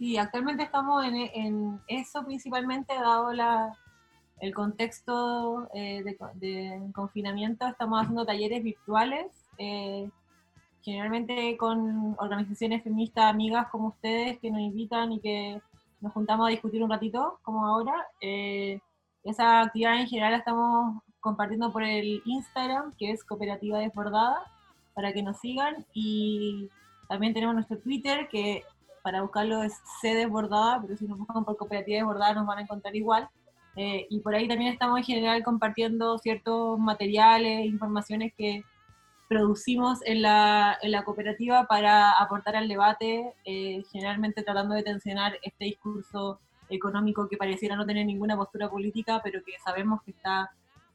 Sí, 0.00 0.16
actualmente 0.16 0.62
estamos 0.62 1.04
en, 1.04 1.78
eso 1.86 2.24
principalmente, 2.24 2.94
dado 2.94 3.34
la, 3.34 3.76
el 4.40 4.54
contexto 4.54 5.68
eh, 5.74 6.02
de 6.36 6.90
confinamiento, 6.94 7.66
estamos 7.66 8.00
haciendo 8.00 8.24
talleres 8.24 8.62
virtuales, 8.64 9.26
eh, 9.58 10.08
generalmente 10.80 11.54
con 11.58 12.16
organizaciones 12.18 12.82
feministas 12.82 13.26
amigas 13.26 13.66
como 13.70 13.88
ustedes 13.88 14.38
que 14.38 14.50
nos 14.50 14.62
invitan 14.62 15.12
y 15.12 15.20
que 15.20 15.60
nos 16.00 16.14
juntamos 16.14 16.46
a 16.46 16.50
discutir 16.50 16.82
un 16.82 16.88
ratito, 16.88 17.38
como 17.42 17.66
ahora. 17.66 17.92
Eh, 18.22 18.80
esa 19.22 19.60
actividad 19.60 20.00
en 20.00 20.08
general 20.08 20.32
la 20.32 20.38
estamos 20.38 21.02
compartiendo 21.20 21.70
por 21.70 21.82
el 21.82 22.22
Instagram, 22.24 22.94
que 22.96 23.10
es 23.10 23.22
Cooperativa 23.22 23.78
Desbordada, 23.78 24.50
para 24.94 25.12
que 25.12 25.22
nos 25.22 25.38
sigan. 25.40 25.84
Y 25.92 26.70
también 27.06 27.34
tenemos 27.34 27.54
nuestro 27.54 27.76
Twitter, 27.76 28.28
que 28.30 28.64
para 29.02 29.22
buscarlo 29.22 29.62
es 29.62 29.74
C 30.00 30.14
Desbordada, 30.14 30.80
pero 30.80 30.96
si 30.96 31.06
nos 31.06 31.18
buscan 31.18 31.44
por 31.44 31.56
Cooperativa 31.56 31.98
Desbordada 31.98 32.34
nos 32.34 32.46
van 32.46 32.58
a 32.58 32.62
encontrar 32.62 32.94
igual. 32.96 33.28
Eh, 33.76 34.06
y 34.10 34.20
por 34.20 34.34
ahí 34.34 34.48
también 34.48 34.72
estamos 34.72 34.98
en 34.98 35.04
general 35.04 35.42
compartiendo 35.44 36.18
ciertos 36.18 36.78
materiales, 36.78 37.66
informaciones 37.66 38.32
que 38.36 38.64
producimos 39.28 40.00
en 40.04 40.22
la, 40.22 40.76
en 40.82 40.90
la 40.90 41.04
cooperativa 41.04 41.64
para 41.68 42.10
aportar 42.10 42.56
al 42.56 42.66
debate, 42.66 43.32
eh, 43.44 43.84
generalmente 43.92 44.42
tratando 44.42 44.74
de 44.74 44.82
tensionar 44.82 45.38
este 45.42 45.66
discurso 45.66 46.40
económico 46.68 47.28
que 47.28 47.36
pareciera 47.36 47.76
no 47.76 47.86
tener 47.86 48.06
ninguna 48.06 48.36
postura 48.36 48.68
política, 48.68 49.20
pero 49.22 49.40
que 49.44 49.52
sabemos 49.64 50.02
que 50.02 50.10
está 50.10 50.50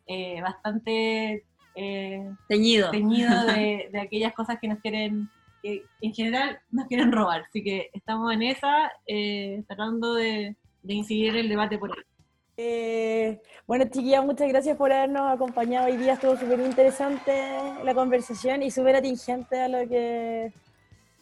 eh, 0.05 0.41
bastante 0.41 1.45
eh, 1.75 2.29
Teñido. 2.49 2.91
teñido 2.91 3.45
de, 3.45 3.89
de 3.93 3.99
aquellas 4.01 4.33
cosas 4.33 4.57
que 4.59 4.67
nos 4.67 4.79
quieren, 4.79 5.29
que 5.65 5.83
en 6.01 6.13
general 6.13 6.59
nos 6.69 6.87
quieren 6.87 7.11
robar. 7.11 7.41
Así 7.41 7.63
que 7.63 7.89
estamos 7.93 8.31
en 8.31 8.43
esa, 8.43 8.91
eh, 9.07 9.63
tratando 9.67 10.13
de, 10.13 10.55
de 10.83 10.93
incidir 10.93 11.29
en 11.29 11.37
el 11.37 11.49
debate 11.49 11.79
por 11.79 11.91
ahí. 11.91 12.03
Eh, 12.57 13.41
bueno, 13.67 13.85
chiquillas, 13.85 14.23
muchas 14.23 14.47
gracias 14.47 14.77
por 14.77 14.93
habernos 14.93 15.33
acompañado 15.33 15.87
hoy 15.87 15.97
día. 15.97 16.13
Estuvo 16.13 16.37
súper 16.37 16.59
interesante 16.59 17.33
la 17.83 17.95
conversación 17.95 18.61
y 18.61 18.69
súper 18.69 18.95
atingente 18.95 19.59
a 19.59 19.67
lo 19.67 19.89
que 19.89 20.53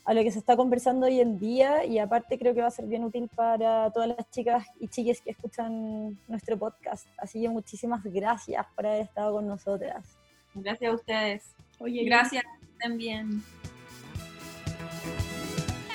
a 0.05 0.13
lo 0.13 0.21
que 0.21 0.31
se 0.31 0.39
está 0.39 0.57
conversando 0.57 1.05
hoy 1.05 1.21
en 1.21 1.39
día 1.39 1.85
y 1.85 1.97
aparte 1.97 2.37
creo 2.37 2.53
que 2.53 2.59
va 2.59 2.67
a 2.67 2.71
ser 2.71 2.87
bien 2.87 3.05
útil 3.05 3.29
para 3.33 3.89
todas 3.91 4.09
las 4.09 4.29
chicas 4.31 4.67
y 4.81 4.89
chiques 4.89 5.21
que 5.21 5.31
escuchan 5.31 6.19
nuestro 6.27 6.57
podcast. 6.59 7.07
Así 7.17 7.41
que 7.41 7.47
muchísimas 7.47 8.03
gracias 8.03 8.65
por 8.75 8.85
haber 8.85 9.03
estado 9.03 9.35
con 9.35 9.47
nosotras. 9.47 10.05
Gracias 10.53 10.91
a 10.91 10.95
ustedes. 10.95 11.55
Oye, 11.79 12.03
Gracias 12.03 12.43
también. 12.81 13.41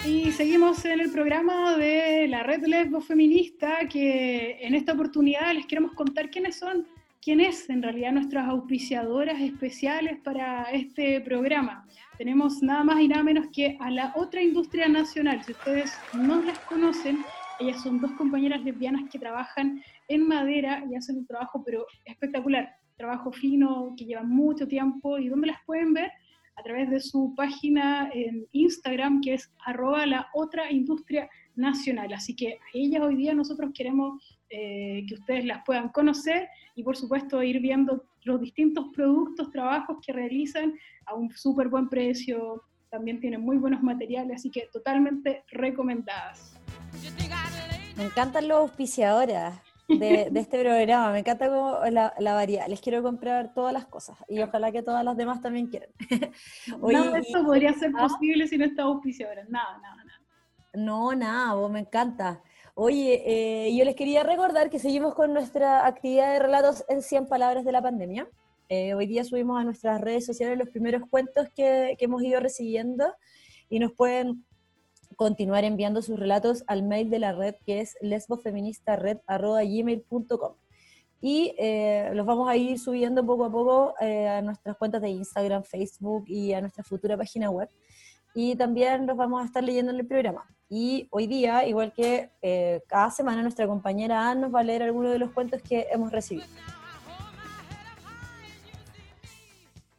Y 0.07 0.31
seguimos 0.33 0.85
en 0.85 1.01
el 1.01 1.11
programa 1.11 1.77
de 1.77 2.29
la 2.29 2.43
Red 2.45 2.65
Lesbo 2.67 3.01
Feminista, 3.01 3.89
que 3.91 4.59
en 4.61 4.75
esta 4.75 4.93
oportunidad 4.93 5.53
les 5.53 5.67
queremos 5.67 5.93
contar 5.93 6.31
quiénes 6.31 6.57
son, 6.57 6.87
quién 7.21 7.41
es 7.41 7.69
en 7.69 7.83
realidad 7.83 8.13
nuestras 8.13 8.47
auspiciadoras 8.49 9.41
especiales 9.41 10.19
para 10.21 10.63
este 10.71 11.21
programa. 11.21 11.85
Tenemos 12.17 12.63
nada 12.63 12.85
más 12.85 13.01
y 13.01 13.09
nada 13.09 13.25
menos 13.25 13.49
que 13.53 13.77
a 13.81 13.91
la 13.91 14.13
otra 14.15 14.41
industria 14.41 14.89
nacional. 14.89 15.43
Si 15.45 15.53
ustedes 15.53 15.93
no 16.15 16.43
las 16.43 16.59
conocen, 16.61 17.25
ellas 17.59 17.83
son 17.83 18.01
dos 18.01 18.13
compañeras 18.13 18.63
lesbianas 18.63 19.11
que 19.11 19.19
trabajan 19.19 19.83
en 20.07 20.27
madera 20.27 20.85
y 20.89 20.95
hacen 20.95 21.17
un 21.19 21.27
trabajo 21.27 21.63
pero 21.67 21.85
espectacular, 22.05 22.73
trabajo 22.97 23.33
fino 23.33 23.95
que 23.97 24.05
lleva 24.05 24.23
mucho 24.23 24.67
tiempo 24.67 25.19
y 25.19 25.29
donde 25.29 25.49
las 25.49 25.59
pueden 25.67 25.93
ver 25.93 26.11
a 26.59 26.63
través 26.63 26.91
de 26.91 27.01
su 27.01 27.35
página 27.37 28.11
en 28.13 28.47
Instagram, 28.53 29.21
que 29.21 29.35
es 29.35 29.51
arroba 29.65 30.05
la 30.07 30.29
otra 30.35 30.71
industria 30.73 31.31
nacional. 31.55 32.13
Así 32.13 32.35
que 32.35 32.55
a 32.55 32.59
ellas 32.75 33.03
hoy 33.03 33.17
día 33.17 33.33
nosotros 33.33 33.71
queremos 33.73 34.41
eh, 34.51 35.05
que 35.09 35.15
ustedes 35.15 35.45
las 35.45 35.63
puedan 35.65 35.91
conocer 35.91 36.49
y 36.75 36.83
por 36.83 36.97
supuesto 36.97 37.43
ir 37.43 37.61
viendo 37.61 38.05
los 38.25 38.41
distintos 38.41 38.87
productos, 38.95 39.51
trabajos 39.51 39.99
que 40.05 40.13
realizan 40.13 40.75
a 41.07 41.15
un 41.15 41.31
súper 41.31 41.69
buen 41.69 41.89
precio. 41.89 42.63
También 42.91 43.21
tienen 43.21 43.41
muy 43.41 43.57
buenos 43.57 43.83
materiales, 43.83 44.39
así 44.39 44.51
que 44.51 44.69
totalmente 44.73 45.45
recomendadas. 45.53 46.59
Me 47.97 48.05
encantan 48.05 48.49
los 48.49 48.59
auspiciadoras 48.59 49.61
de, 49.89 50.29
de 50.31 50.41
este 50.41 50.61
programa, 50.61 51.13
me 51.13 51.21
encanta 51.21 51.49
como 51.49 51.79
la, 51.91 52.15
la 52.19 52.35
variedad. 52.35 52.67
Les 52.69 52.81
quiero 52.81 53.03
comprar 53.03 53.55
todas 53.55 53.73
las 53.73 53.87
cosas 53.87 54.19
y 54.29 54.41
ojalá 54.41 54.71
que 54.71 54.83
todas 54.83 55.05
las 55.05 55.17
demás 55.17 55.41
también 55.41 55.69
quieran. 55.69 55.91
Oye, 56.81 56.97
nada 56.99 57.13
de 57.13 57.21
esto 57.21 57.45
podría 57.45 57.73
ser 57.73 57.93
¿Ah? 57.97 58.07
posible 58.07 58.47
sin 58.47 58.63
estas 58.63 58.85
auspiciadoras. 58.85 59.49
Nada, 59.49 59.79
nada, 59.79 60.05
nada. 60.05 60.21
No, 60.75 61.15
nada, 61.15 61.55
vos 61.55 61.71
me 61.71 61.81
encanta. 61.81 62.43
Oye, 62.75 63.23
eh, 63.27 63.75
yo 63.75 63.85
les 63.85 63.97
quería 63.97 64.23
recordar 64.23 64.71
que 64.71 64.79
seguimos 64.79 65.15
con 65.15 65.33
nuestra 65.33 65.87
actividad 65.87 66.35
de 66.35 66.39
relatos 66.39 66.85
en 66.89 67.03
100 67.03 67.27
palabras 67.27 67.65
de 67.65 67.73
la 67.73 67.83
pandemia. 67.83 68.29
Eh, 68.69 68.93
hoy 68.95 69.07
día 69.07 69.25
subimos 69.25 69.59
a 69.59 69.65
nuestras 69.65 70.01
redes 70.01 70.27
sociales 70.27 70.59
los 70.59 70.69
primeros 70.69 71.03
cuentos 71.09 71.49
que, 71.57 71.97
que 71.99 72.05
hemos 72.05 72.23
ido 72.23 72.39
recibiendo 72.39 73.15
y 73.71 73.79
nos 73.79 73.93
pueden 73.93 74.45
continuar 75.19 75.65
enviando 75.65 76.01
sus 76.01 76.17
relatos 76.17 76.63
al 76.69 76.85
mail 76.85 77.11
de 77.11 77.19
la 77.19 77.33
red 77.33 77.57
que 77.67 77.81
es 77.81 77.97
lesbofeministared.gmail.com 78.01 80.53
y 81.21 81.57
eh, 81.59 82.13
los 82.15 82.25
vamos 82.25 82.49
a 82.49 82.55
ir 82.55 82.79
subiendo 82.79 83.27
poco 83.27 83.47
a 83.47 83.51
poco 83.51 83.95
eh, 84.01 84.29
a 84.29 84.41
nuestras 84.43 84.77
cuentas 84.77 85.03
de 85.03 85.09
Instagram, 85.09 85.65
Facebook 85.65 86.23
y 86.29 86.53
a 86.53 86.61
nuestra 86.61 86.85
futura 86.85 87.17
página 87.17 87.51
web 87.51 87.69
y 88.33 88.55
también 88.55 89.09
los 89.09 89.17
vamos 89.17 89.43
a 89.43 89.47
estar 89.47 89.65
leyendo 89.65 89.91
en 89.91 89.99
el 89.99 90.07
programa. 90.07 90.47
Y 90.69 91.09
hoy 91.11 91.27
día, 91.27 91.67
igual 91.67 91.93
que 91.93 92.31
eh, 92.41 92.85
cada 92.87 93.11
semana, 93.11 93.43
nuestra 93.43 93.67
compañera 93.67 94.31
Anne 94.31 94.43
nos 94.43 94.55
va 94.55 94.61
a 94.61 94.63
leer 94.63 94.85
algunos 94.85 95.11
de 95.11 95.19
los 95.19 95.33
cuentos 95.33 95.61
que 95.63 95.89
hemos 95.91 96.13
recibido. 96.13 96.47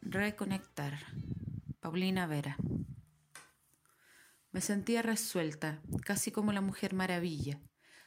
Reconectar. 0.01 0.93
Paulina 1.81 2.25
Vera. 2.25 2.55
Me 4.51 4.61
sentía 4.61 5.01
resuelta, 5.01 5.79
casi 6.03 6.31
como 6.31 6.51
la 6.51 6.61
mujer 6.61 6.93
maravilla, 6.93 7.59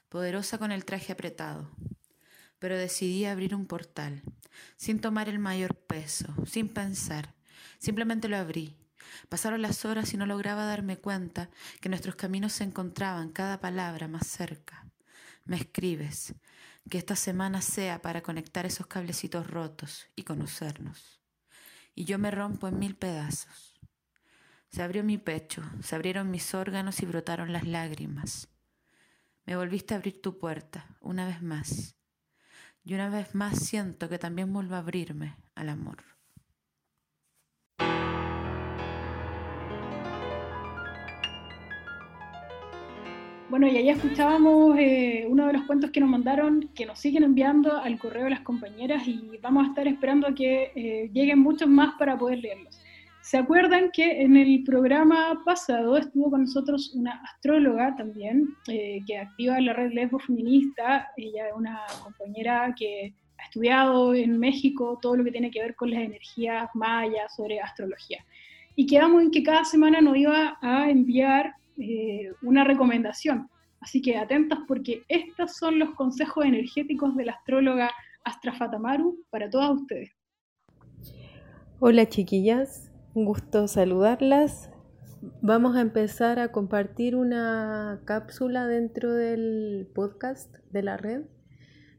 poderosa 0.09 0.59
con 0.59 0.73
el 0.73 0.85
traje 0.85 1.13
apretado. 1.13 1.71
Pero 2.59 2.77
decidí 2.77 3.27
abrir 3.27 3.55
un 3.55 3.67
portal, 3.67 4.23
sin 4.77 5.01
tomar 5.01 5.29
el 5.29 5.39
mayor 5.39 5.77
peso, 5.77 6.35
sin 6.47 6.69
pensar. 6.69 7.35
Simplemente 7.79 8.29
lo 8.29 8.37
abrí. 8.37 8.77
Pasaron 9.29 9.63
las 9.63 9.85
horas 9.85 10.13
y 10.15 10.17
no 10.17 10.27
lograba 10.27 10.65
darme 10.65 10.97
cuenta 10.97 11.49
que 11.81 11.89
nuestros 11.89 12.17
caminos 12.17 12.53
se 12.53 12.65
encontraban 12.65 13.31
cada 13.31 13.61
palabra 13.61 14.09
más 14.09 14.27
cerca. 14.27 14.87
Me 15.45 15.57
escribes, 15.57 16.35
que 16.91 16.99
esta 16.99 17.17
semana 17.17 17.63
sea 17.63 18.03
para 18.03 18.23
conectar 18.23 18.67
esos 18.67 18.87
cablecitos 18.87 19.49
rotos 19.49 20.07
y 20.17 20.25
conocernos. 20.25 21.21
Y 21.95 22.05
yo 22.05 22.19
me 22.19 22.31
rompo 22.31 22.69
en 22.69 22.79
mil 22.79 22.97
pedazos. 22.97 23.72
Se 24.73 24.83
abrió 24.83 25.05
mi 25.05 25.19
pecho, 25.19 25.63
se 25.83 25.95
abrieron 25.95 26.31
mis 26.31 26.55
órganos 26.55 27.03
y 27.03 27.05
brotaron 27.05 27.53
las 27.53 27.67
lágrimas. 27.67 28.49
Me 29.45 29.55
volviste 29.55 29.93
a 29.93 29.99
abrir 29.99 30.23
tu 30.23 30.39
puerta, 30.39 30.97
una 31.03 31.27
vez 31.27 31.43
más. 31.43 31.95
Y 32.83 32.95
una 32.95 33.11
vez 33.11 33.35
más 33.35 33.59
siento 33.59 34.09
que 34.09 34.19
también 34.19 34.51
vuelvo 34.51 34.75
a 34.75 34.79
abrirme 34.79 35.37
al 35.55 35.69
amor. 35.69 35.99
Bueno, 43.51 43.69
y 43.69 43.77
ahí 43.77 43.91
escuchábamos 43.91 44.79
eh, 44.79 45.27
uno 45.29 45.49
de 45.49 45.53
los 45.53 45.65
cuentos 45.65 45.91
que 45.91 46.01
nos 46.01 46.09
mandaron, 46.09 46.71
que 46.75 46.87
nos 46.87 46.99
siguen 46.99 47.25
enviando 47.25 47.77
al 47.77 47.99
correo 47.99 48.25
de 48.25 48.31
las 48.31 48.41
compañeras 48.41 49.07
y 49.07 49.39
vamos 49.43 49.67
a 49.67 49.69
estar 49.69 49.87
esperando 49.87 50.29
a 50.29 50.35
que 50.35 50.73
eh, 50.75 51.11
lleguen 51.13 51.41
muchos 51.41 51.69
más 51.69 51.93
para 51.99 52.17
poder 52.17 52.39
leerlos. 52.39 52.83
¿Se 53.23 53.39
acuerdan 53.39 53.93
que 53.93 54.21
en 54.21 54.37
el 54.37 54.65
programa 54.65 55.41
pasado 55.45 55.97
estuvo 55.97 56.29
con 56.29 56.43
nosotros 56.43 56.93
una 56.93 57.23
astróloga 57.23 57.95
también, 57.95 58.49
eh, 58.67 59.01
que 59.07 59.17
activa 59.17 59.61
la 59.61 59.73
red 59.75 59.93
Lesbo 59.93 60.19
Feminista? 60.19 61.09
Ella 61.17 61.47
es 61.47 61.55
una 61.55 61.79
compañera 62.03 62.75
que 62.77 63.15
ha 63.39 63.45
estudiado 63.45 64.13
en 64.13 64.41
México 64.41 64.99
todo 65.01 65.17
lo 65.17 65.23
que 65.23 65.31
tiene 65.31 65.53
que 65.53 65.61
ver 65.61 65.77
con 65.77 65.93
las 65.93 66.03
energías 66.03 66.69
mayas, 66.75 67.35
sobre 67.37 67.61
astrología. 67.61 68.25
Y 68.75 68.87
quedamos 68.87 69.23
en 69.23 69.31
que 69.31 69.45
cada 69.45 69.65
semana 69.65 70.01
nos 70.01 70.17
iba 70.17 70.59
a 70.61 70.91
enviar 70.91 71.55
eh, 71.79 72.33
una 72.43 72.65
recomendación. 72.65 73.49
Así 73.81 74.03
que 74.03 74.17
atentas 74.17 74.59
porque 74.67 75.05
estos 75.07 75.57
son 75.57 75.79
los 75.79 75.91
consejos 75.95 76.45
energéticos 76.45 77.15
de 77.15 77.27
la 77.27 77.33
astróloga 77.33 77.93
Astra 78.25 78.53
Fatamaru 78.53 79.25
para 79.31 79.49
todas 79.49 79.71
ustedes. 79.71 80.11
Hola 81.79 82.09
chiquillas, 82.09 82.92
un 83.15 83.27
gusto 83.27 83.69
saludarlas. 83.69 84.71
Vamos 85.43 85.77
a 85.77 85.81
empezar 85.81 86.39
a 86.39 86.51
compartir 86.51 87.15
una 87.15 88.01
cápsula 88.05 88.67
dentro 88.67 89.13
del 89.13 89.89
podcast 89.95 90.55
de 90.71 90.83
la 90.83 90.97
red 90.97 91.23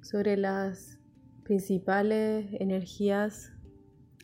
sobre 0.01 0.37
las 0.37 0.99
principales 1.43 2.47
energías 2.59 3.53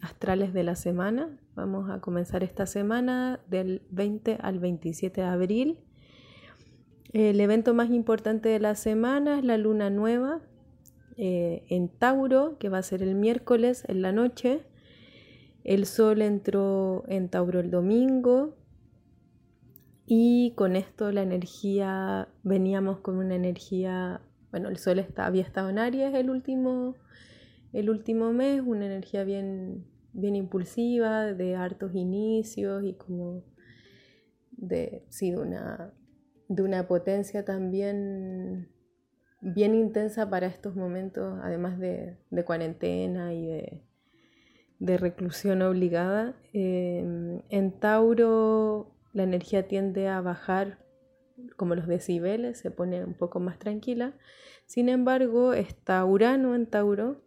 astrales 0.02 0.54
de 0.54 0.64
la 0.64 0.76
semana. 0.76 1.40
Vamos 1.56 1.90
a 1.92 2.02
comenzar 2.02 2.44
esta 2.44 2.66
semana 2.66 3.40
del 3.48 3.84
20 3.92 4.38
al 4.42 4.60
27 4.60 5.22
de 5.22 5.28
abril. 5.28 5.80
El 7.14 7.40
evento 7.40 7.74
más 7.74 7.90
importante 7.92 8.50
de 8.50 8.60
la 8.60 8.76
semana 8.76 9.38
es 9.38 9.44
la 9.44 9.58
luna 9.58 9.90
nueva 9.90 10.42
eh, 11.18 11.66
en 11.70 11.90
Tauro, 11.90 12.58
que 12.58 12.70
va 12.70 12.80
a 12.80 12.84
ser 12.84 13.04
el 13.04 13.16
miércoles 13.16 13.84
en 13.88 14.02
la 14.02 14.12
noche. 14.12 14.62
El 15.64 15.86
sol 15.86 16.22
entró 16.22 17.04
en 17.08 17.30
Tauro 17.30 17.60
el 17.60 17.70
domingo 17.70 18.56
y 20.06 20.54
con 20.56 20.76
esto 20.76 21.12
la 21.12 21.22
energía, 21.22 22.30
veníamos 22.44 23.00
con 23.00 23.18
una 23.18 23.36
energía, 23.36 24.22
bueno, 24.52 24.70
el 24.70 24.78
sol 24.78 25.00
está, 25.00 25.26
había 25.26 25.44
estado 25.44 25.70
en 25.70 25.80
Aries 25.80 26.14
el 26.16 26.30
último, 26.30 26.96
el 27.74 27.90
último 27.90 28.34
mes, 28.34 28.62
una 28.66 28.86
energía 28.86 29.24
bien 29.24 29.86
bien 30.14 30.36
impulsiva, 30.36 31.34
de 31.34 31.56
hartos 31.56 31.94
inicios 31.96 32.84
y 32.84 32.94
como 32.94 33.44
de, 34.52 35.06
de, 35.20 35.38
una, 35.38 35.94
de 36.48 36.64
una 36.64 36.88
potencia 36.88 37.46
también 37.46 38.70
bien 39.42 39.76
intensa 39.76 40.30
para 40.30 40.48
estos 40.48 40.76
momentos, 40.76 41.40
además 41.42 41.80
de, 41.80 42.18
cuarentena 42.46 43.34
y 43.34 43.46
de, 43.46 43.84
reclusión 44.98 45.62
obligada. 45.62 46.36
Em, 46.54 47.42
en 47.50 47.72
Tauro 47.80 48.96
la 49.14 49.24
energía 49.24 49.68
tiende 49.68 50.08
a 50.08 50.22
bajar 50.22 50.80
como 51.56 51.76
los 51.76 51.88
decibeles, 51.88 52.60
se 52.60 52.72
pone 52.72 53.04
un 53.04 53.14
poco 53.14 53.40
más 53.40 53.60
tranquila. 53.60 54.14
Sin 54.66 54.90
embargo, 54.90 55.54
está 55.54 56.04
Urano 56.06 56.56
en 56.56 56.68
Tauro, 56.68 57.22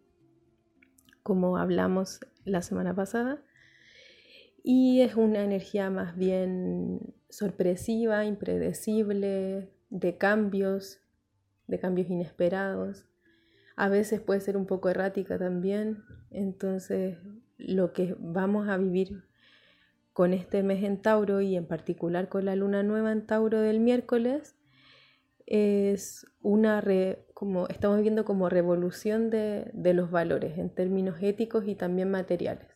como 1.23 1.57
hablamos 1.57 2.19
la 2.45 2.61
semana 2.61 2.95
pasada. 2.95 3.43
Y 4.63 5.01
es 5.01 5.15
una 5.15 5.43
energía 5.43 5.89
más 5.89 6.15
bien 6.15 7.13
sorpresiva, 7.29 8.25
impredecible, 8.25 9.69
de 9.89 10.17
cambios, 10.17 11.01
de 11.67 11.79
cambios 11.79 12.09
inesperados. 12.09 13.05
A 13.75 13.89
veces 13.89 14.21
puede 14.21 14.39
ser 14.39 14.55
un 14.55 14.65
poco 14.65 14.89
errática 14.89 15.37
también. 15.37 16.03
Entonces, 16.29 17.17
lo 17.57 17.93
que 17.93 18.15
vamos 18.19 18.67
a 18.69 18.77
vivir 18.77 19.23
con 20.13 20.33
este 20.33 20.63
mes 20.63 20.83
en 20.83 21.01
Tauro 21.01 21.41
y 21.41 21.55
en 21.55 21.65
particular 21.65 22.29
con 22.29 22.45
la 22.45 22.55
luna 22.55 22.83
nueva 22.83 23.11
en 23.11 23.25
Tauro 23.25 23.59
del 23.59 23.79
miércoles 23.79 24.55
es 25.45 26.25
una 26.41 26.83
como 27.33 27.67
estamos 27.67 28.01
viendo 28.01 28.23
como 28.23 28.47
revolución 28.47 29.29
de, 29.29 29.71
los 29.93 30.11
valores 30.11 30.57
en 30.57 30.69
términos 30.69 31.17
éticos 31.21 31.67
y 31.67 31.75
también 31.75 32.09
materiales. 32.09 32.67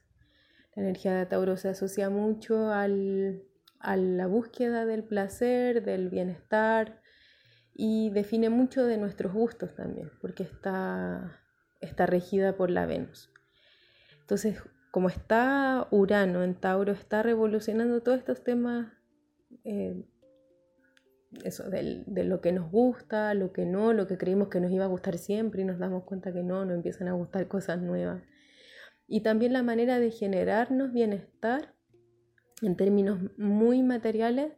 La 0.75 0.83
energía 0.83 1.15
de 1.15 1.25
Tauro 1.25 1.57
se 1.57 1.69
asocia 1.69 2.09
mucho 2.09 2.71
a 2.71 2.87
la 2.87 4.27
búsqueda 4.27 4.85
del 4.85 5.03
placer, 5.03 5.83
del 5.83 6.09
bienestar 6.09 7.01
y 7.73 8.09
define 8.09 8.49
mucho 8.49 8.85
de 8.85 8.97
nuestros 8.97 9.33
gustos 9.33 9.73
también, 9.75 10.11
porque 10.19 10.43
está, 10.43 11.39
está 11.79 12.05
regida 12.05 12.57
por 12.57 12.69
la 12.69 12.85
Venus. 12.85 13.31
Entonces, 14.27 14.61
como 14.91 15.07
está 15.07 15.87
Urano 15.89 16.43
en 16.43 16.53
Tauro, 16.53 16.91
está 16.91 17.23
revolucionando 17.23 18.03
todos 18.03 18.17
estos 18.17 18.43
temas 18.43 18.91
eh, 19.63 20.03
eso, 21.45 21.69
de 21.69 22.23
lo 22.25 22.41
que 22.41 22.51
nos 22.51 22.69
gusta, 22.69 23.33
lo 23.33 23.53
que 23.53 23.65
no, 23.65 23.93
lo 23.93 24.05
que 24.05 24.17
creímos 24.17 24.49
que 24.49 24.59
nos 24.59 24.69
iba 24.69 24.83
a 24.83 24.89
gustar 24.89 25.17
siempre 25.17 25.61
y 25.61 25.65
nos 25.65 25.79
damos 25.79 26.03
cuenta 26.03 26.33
que 26.33 26.43
no, 26.43 26.65
nos 26.65 26.75
empiezan 26.75 27.07
a 27.07 27.13
gustar 27.13 27.47
cosas 27.47 27.81
nuevas. 27.81 28.21
Y 29.07 29.21
también 29.21 29.53
la 29.53 29.63
manera 29.63 29.97
de 29.97 30.11
generarnos 30.11 30.91
bienestar 30.91 31.73
en 32.61 32.75
términos 32.75 33.19
muy 33.37 33.81
materiales 33.83 34.51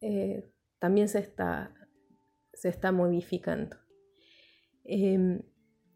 eh, 0.00 0.48
también 0.78 1.08
se 1.08 1.18
está, 1.18 1.74
se 2.52 2.68
está 2.68 2.92
modificando. 2.92 3.76
Em, 4.84 5.42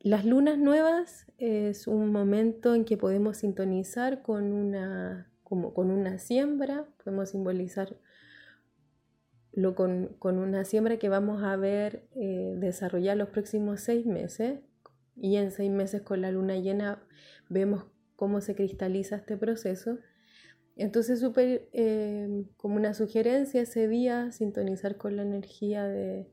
las 0.03 0.25
lunas 0.25 0.59
nuevas 0.59 1.27
es 1.39 1.87
un 1.87 2.11
momento 2.11 2.75
en 2.75 2.85
que 2.85 2.97
podemos 2.97 3.39
sintonizar 3.39 4.23
con 4.23 4.53
una, 4.53 5.31
como, 5.45 5.75
con 5.75 5.91
una 5.91 6.19
siembra, 6.19 6.87
podemos 7.03 7.31
simbolizar 7.31 7.97
lo 9.53 9.75
con, 9.75 10.17
una 10.23 10.65
siembra 10.65 10.99
que 10.99 11.09
vamos 11.09 11.43
a 11.45 11.57
ver 11.57 12.09
eh, 12.17 12.55
desarrollar 12.57 13.17
los 13.17 13.29
próximos 13.29 13.81
seis 13.81 14.07
meses 14.07 14.61
y 15.15 15.37
en 15.37 15.53
seis 15.53 15.71
meses 15.71 16.03
con 16.03 16.21
la 16.21 16.33
luna 16.33 16.57
llena 16.57 17.03
vemos 17.49 17.85
cómo 18.17 18.41
se 18.41 18.55
cristaliza 18.55 19.17
este 19.17 19.37
proceso. 19.37 19.99
Entonces, 20.75 21.21
súper 21.21 21.69
eh, 21.73 22.47
como 22.57 22.77
una 22.77 22.95
sugerencia 22.95 23.61
ese 23.61 23.89
día, 23.89 24.33
sintonizar 24.33 24.97
con 24.97 25.17
la 25.17 25.23
energía 25.23 25.85
de, 25.87 26.33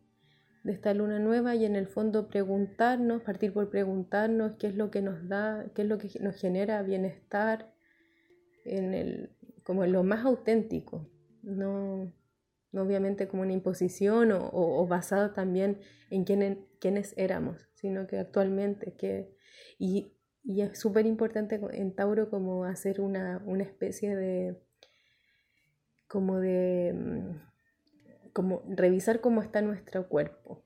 de, 0.63 0.71
esta 0.71 0.93
luna 0.93 1.19
nueva 1.19 1.55
y 1.55 1.65
en 1.65 1.75
el 1.75 1.87
fondo 1.87 2.27
preguntarnos, 2.27 3.21
partir 3.21 3.53
por 3.53 3.69
preguntarnos 3.69 4.53
qué 4.57 4.67
es 4.67 4.75
lo 4.75 4.91
que 4.91 5.01
nos 5.01 5.27
da, 5.27 5.65
qué 5.73 5.83
es 5.83 5.87
lo 5.87 5.97
que 5.97 6.09
nos 6.19 6.35
genera 6.35 6.81
bienestar, 6.83 7.73
en 8.65 8.93
el, 8.93 9.31
como 9.63 9.83
en 9.83 9.91
lo 9.91 10.03
más 10.03 10.25
auténtico. 10.25 11.09
No, 11.41 12.13
obviamente 12.73 13.27
como 13.27 13.43
una 13.43 13.53
imposición 13.53 14.31
o, 14.31 14.87
basado 14.87 15.31
también 15.31 15.79
en 16.09 16.23
quiénes 16.23 17.13
éramos, 17.17 17.67
sino 17.75 18.07
que 18.07 18.19
actualmente, 18.19 18.93
que, 18.95 19.35
y, 19.77 20.13
es 20.43 20.79
súper 20.79 21.05
importante 21.05 21.59
en 21.73 21.93
Tauro 21.93 22.29
como 22.29 22.63
hacer 22.63 23.01
una, 23.01 23.41
especie 23.59 24.15
de, 24.15 24.57
como 26.07 26.39
de, 26.39 26.93
mm, 26.93 27.48
como 28.33 28.63
revisar 28.67 29.21
cómo 29.21 29.41
está 29.41 29.61
nuestro 29.61 30.07
cuerpo. 30.07 30.63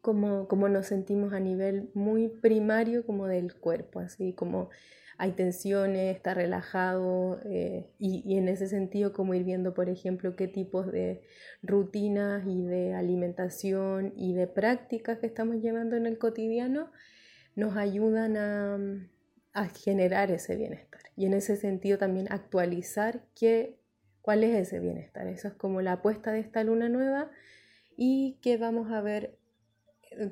cómo, 0.00 0.48
cómo 0.48 0.68
nos 0.68 0.86
sentimos 0.86 1.32
a 1.32 1.40
nivel 1.40 1.90
muy 1.94 2.28
primario 2.28 3.06
como 3.06 3.26
del 3.26 3.54
cuerpo, 3.54 4.00
así 4.00 4.34
como 4.34 4.68
hay 5.16 5.32
tensiones, 5.32 6.14
está 6.16 6.34
relajado 6.34 7.40
eh, 7.44 7.86
y, 7.98 8.36
en 8.36 8.48
ese 8.48 8.66
sentido 8.68 9.12
como 9.12 9.34
ir 9.34 9.44
viendo, 9.44 9.74
por 9.74 9.88
ejemplo, 9.88 10.36
qué 10.36 10.48
tipos 10.48 10.90
de 10.90 11.22
rutinas 11.62 12.44
y 12.46 12.62
de 12.64 12.94
alimentación 12.94 14.12
y 14.16 14.34
de 14.34 14.46
prácticas 14.46 15.18
que 15.18 15.26
estamos 15.26 15.56
llevando 15.62 15.96
en 15.96 16.06
el 16.06 16.18
cotidiano 16.18 16.90
nos 17.54 17.76
ayudan 17.76 18.36
a, 18.36 18.78
a 19.52 19.68
generar 19.68 20.30
ese 20.32 20.56
bienestar 20.56 21.02
y 21.16 21.26
en 21.26 21.34
ese 21.34 21.56
sentido 21.56 21.98
también 21.98 22.26
actualizar 22.30 23.24
qué, 23.38 23.78
cuál 24.24 24.42
es 24.42 24.56
ese 24.56 24.80
bienestar. 24.80 25.26
Eso 25.26 25.48
es 25.48 25.54
como 25.54 25.82
la 25.82 25.92
apuesta 25.92 26.32
de 26.32 26.40
esta 26.40 26.64
luna 26.64 26.88
nueva 26.88 27.30
y 27.94 28.38
que 28.40 28.56
vamos 28.56 28.90
a 28.90 29.02
ver 29.02 29.36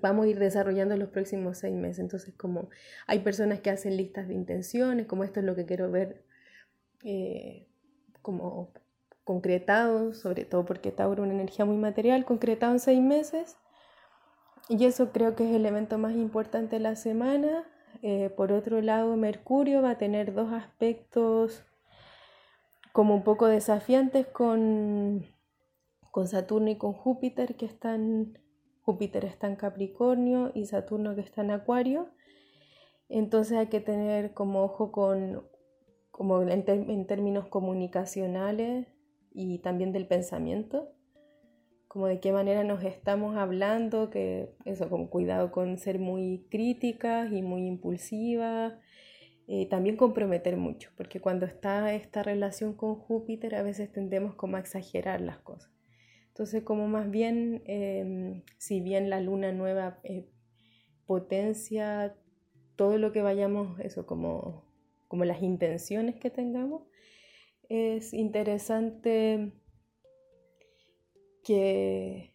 vamos 0.01 0.25
a 0.25 0.29
ir 0.29 0.39
desarrollando 0.39 0.95
en 0.95 1.01
los 1.01 1.11
próximos 1.11 1.59
seis 1.59 1.75
meses. 1.75 1.99
Entonces, 1.99 2.33
como 2.35 2.71
hay 3.07 3.19
personas 3.19 3.61
que 3.61 3.69
hacen 3.69 3.97
listas 3.97 4.29
de 4.29 4.35
intenciones, 4.35 5.07
como 5.07 5.25
esto 5.25 5.41
es 5.41 5.47
lo 5.47 5.55
que 5.55 5.67
quiero 5.67 5.91
ver 5.91 6.25
eh, 7.03 7.67
como 8.23 8.73
concretado, 9.25 10.15
sobre 10.15 10.45
todo 10.47 10.65
porque 10.65 10.91
Tauro 10.91 11.23
es 11.23 11.27
una 11.27 11.35
energía 11.35 11.65
muy 11.65 11.77
material, 11.77 12.25
concretado 12.25 12.73
en 12.73 12.81
seis 12.81 13.03
meses. 13.03 13.57
Y 14.69 14.87
eso 14.87 15.13
creo 15.13 15.35
que 15.35 15.49
es 15.49 15.55
el 15.55 15.67
evento 15.67 15.99
más 15.99 16.15
importante 16.15 16.77
de 16.77 16.81
la 16.81 16.97
semana. 16.97 17.65
Eh, 18.01 18.31
por 18.31 18.53
otro 18.53 18.81
lado, 18.81 19.17
Mercurio 19.17 19.83
va 19.83 19.91
a 19.91 19.99
tener 19.99 20.33
dos 20.33 20.51
aspectos 20.53 21.67
como 22.93 23.15
un 23.15 23.25
poco 23.25 23.47
desafiantes 23.47 24.27
con, 24.27 25.27
con 26.11 26.29
Saturno 26.29 26.71
y 26.71 26.77
con 26.77 26.93
Júpiter 26.93 27.57
que 27.57 27.67
están 27.67 28.39
Júpiter 28.83 29.25
está 29.25 29.47
en 29.47 29.57
Capricornio 29.57 30.51
y 30.55 30.67
Saturno 30.67 31.15
que 31.15 31.21
está 31.21 31.43
en 31.43 31.53
Acuario. 31.53 32.09
Entonces 33.09 33.57
hay 33.57 33.69
que 33.69 33.81
tener 33.81 34.35
como 34.35 34.65
ojo 34.65 34.91
con, 34.91 35.47
como 36.11 36.43
en, 36.43 37.07
términos 37.07 37.47
comunicacionales 37.49 38.89
y 39.33 39.59
también 39.59 39.93
del 39.93 40.07
pensamiento, 40.07 40.89
como 41.87 42.07
de 42.07 42.21
qué 42.21 42.33
manera 42.33 42.65
nos 42.65 42.83
estamos 42.83 43.37
hablando, 43.37 44.11
que 44.11 44.55
eso, 44.65 44.89
con 44.89 45.07
cuidado 45.07 45.53
con 45.53 45.79
ser 45.79 45.99
muy 45.99 46.47
críticas 46.51 47.31
y 47.33 47.43
muy 47.43 47.67
impulsivas, 47.67 48.75
eh, 49.49 49.67
también 49.69 49.97
comprometer 49.97 50.57
mucho, 50.57 50.91
porque 50.97 51.21
cuando 51.21 51.47
está 51.47 51.93
esta 51.95 52.23
relación 52.23 52.75
con 52.75 52.95
Júpiter 52.95 53.55
a 53.55 53.63
veces 53.63 53.93
tendemos 53.93 54.35
como 54.35 54.57
a 54.57 54.61
exagerar 54.61 55.21
las 55.21 55.39
cosas. 55.39 55.71
Entonces, 56.29 56.63
como 56.63 56.89
más 56.89 57.11
bien, 57.11 57.63
em, 57.67 58.43
si 58.57 58.81
bien 58.81 59.11
la 59.11 59.21
luna 59.21 59.53
nueva 59.53 60.01
eh, 60.05 60.29
potencia 61.07 62.17
todo 62.77 62.99
lo 62.99 63.13
que 63.13 63.23
vayamos, 63.23 63.79
eso 63.81 64.07
como, 64.07 64.65
como 65.09 65.25
las 65.25 65.43
intenciones 65.43 66.17
que 66.17 66.31
tengamos, 66.31 66.85
es 67.69 68.15
interesante 68.15 69.53
que, 71.45 72.35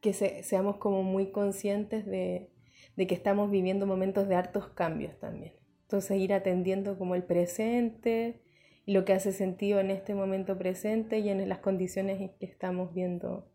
que 0.00 0.12
seamos 0.12 0.76
como 0.76 1.02
muy 1.02 1.32
conscientes 1.32 2.06
de, 2.06 2.50
de 2.96 3.06
que 3.06 3.14
estamos 3.14 3.50
viviendo 3.50 3.86
momentos 3.86 4.28
de 4.28 4.36
hartos 4.36 4.68
cambios 4.68 5.18
también. 5.18 5.54
Entonces 5.84 6.18
ir 6.18 6.32
atendiendo 6.32 6.98
como 6.98 7.14
el 7.14 7.22
presente, 7.22 8.40
lo 8.86 9.04
que 9.04 9.12
hace 9.12 9.32
sentido 9.32 9.80
en 9.80 9.90
este 9.90 10.14
momento 10.14 10.58
presente 10.58 11.18
y 11.18 11.28
en 11.30 11.48
las 11.48 11.58
condiciones 11.58 12.18
que 12.38 12.46
estamos 12.46 12.92
viendo 12.92 13.48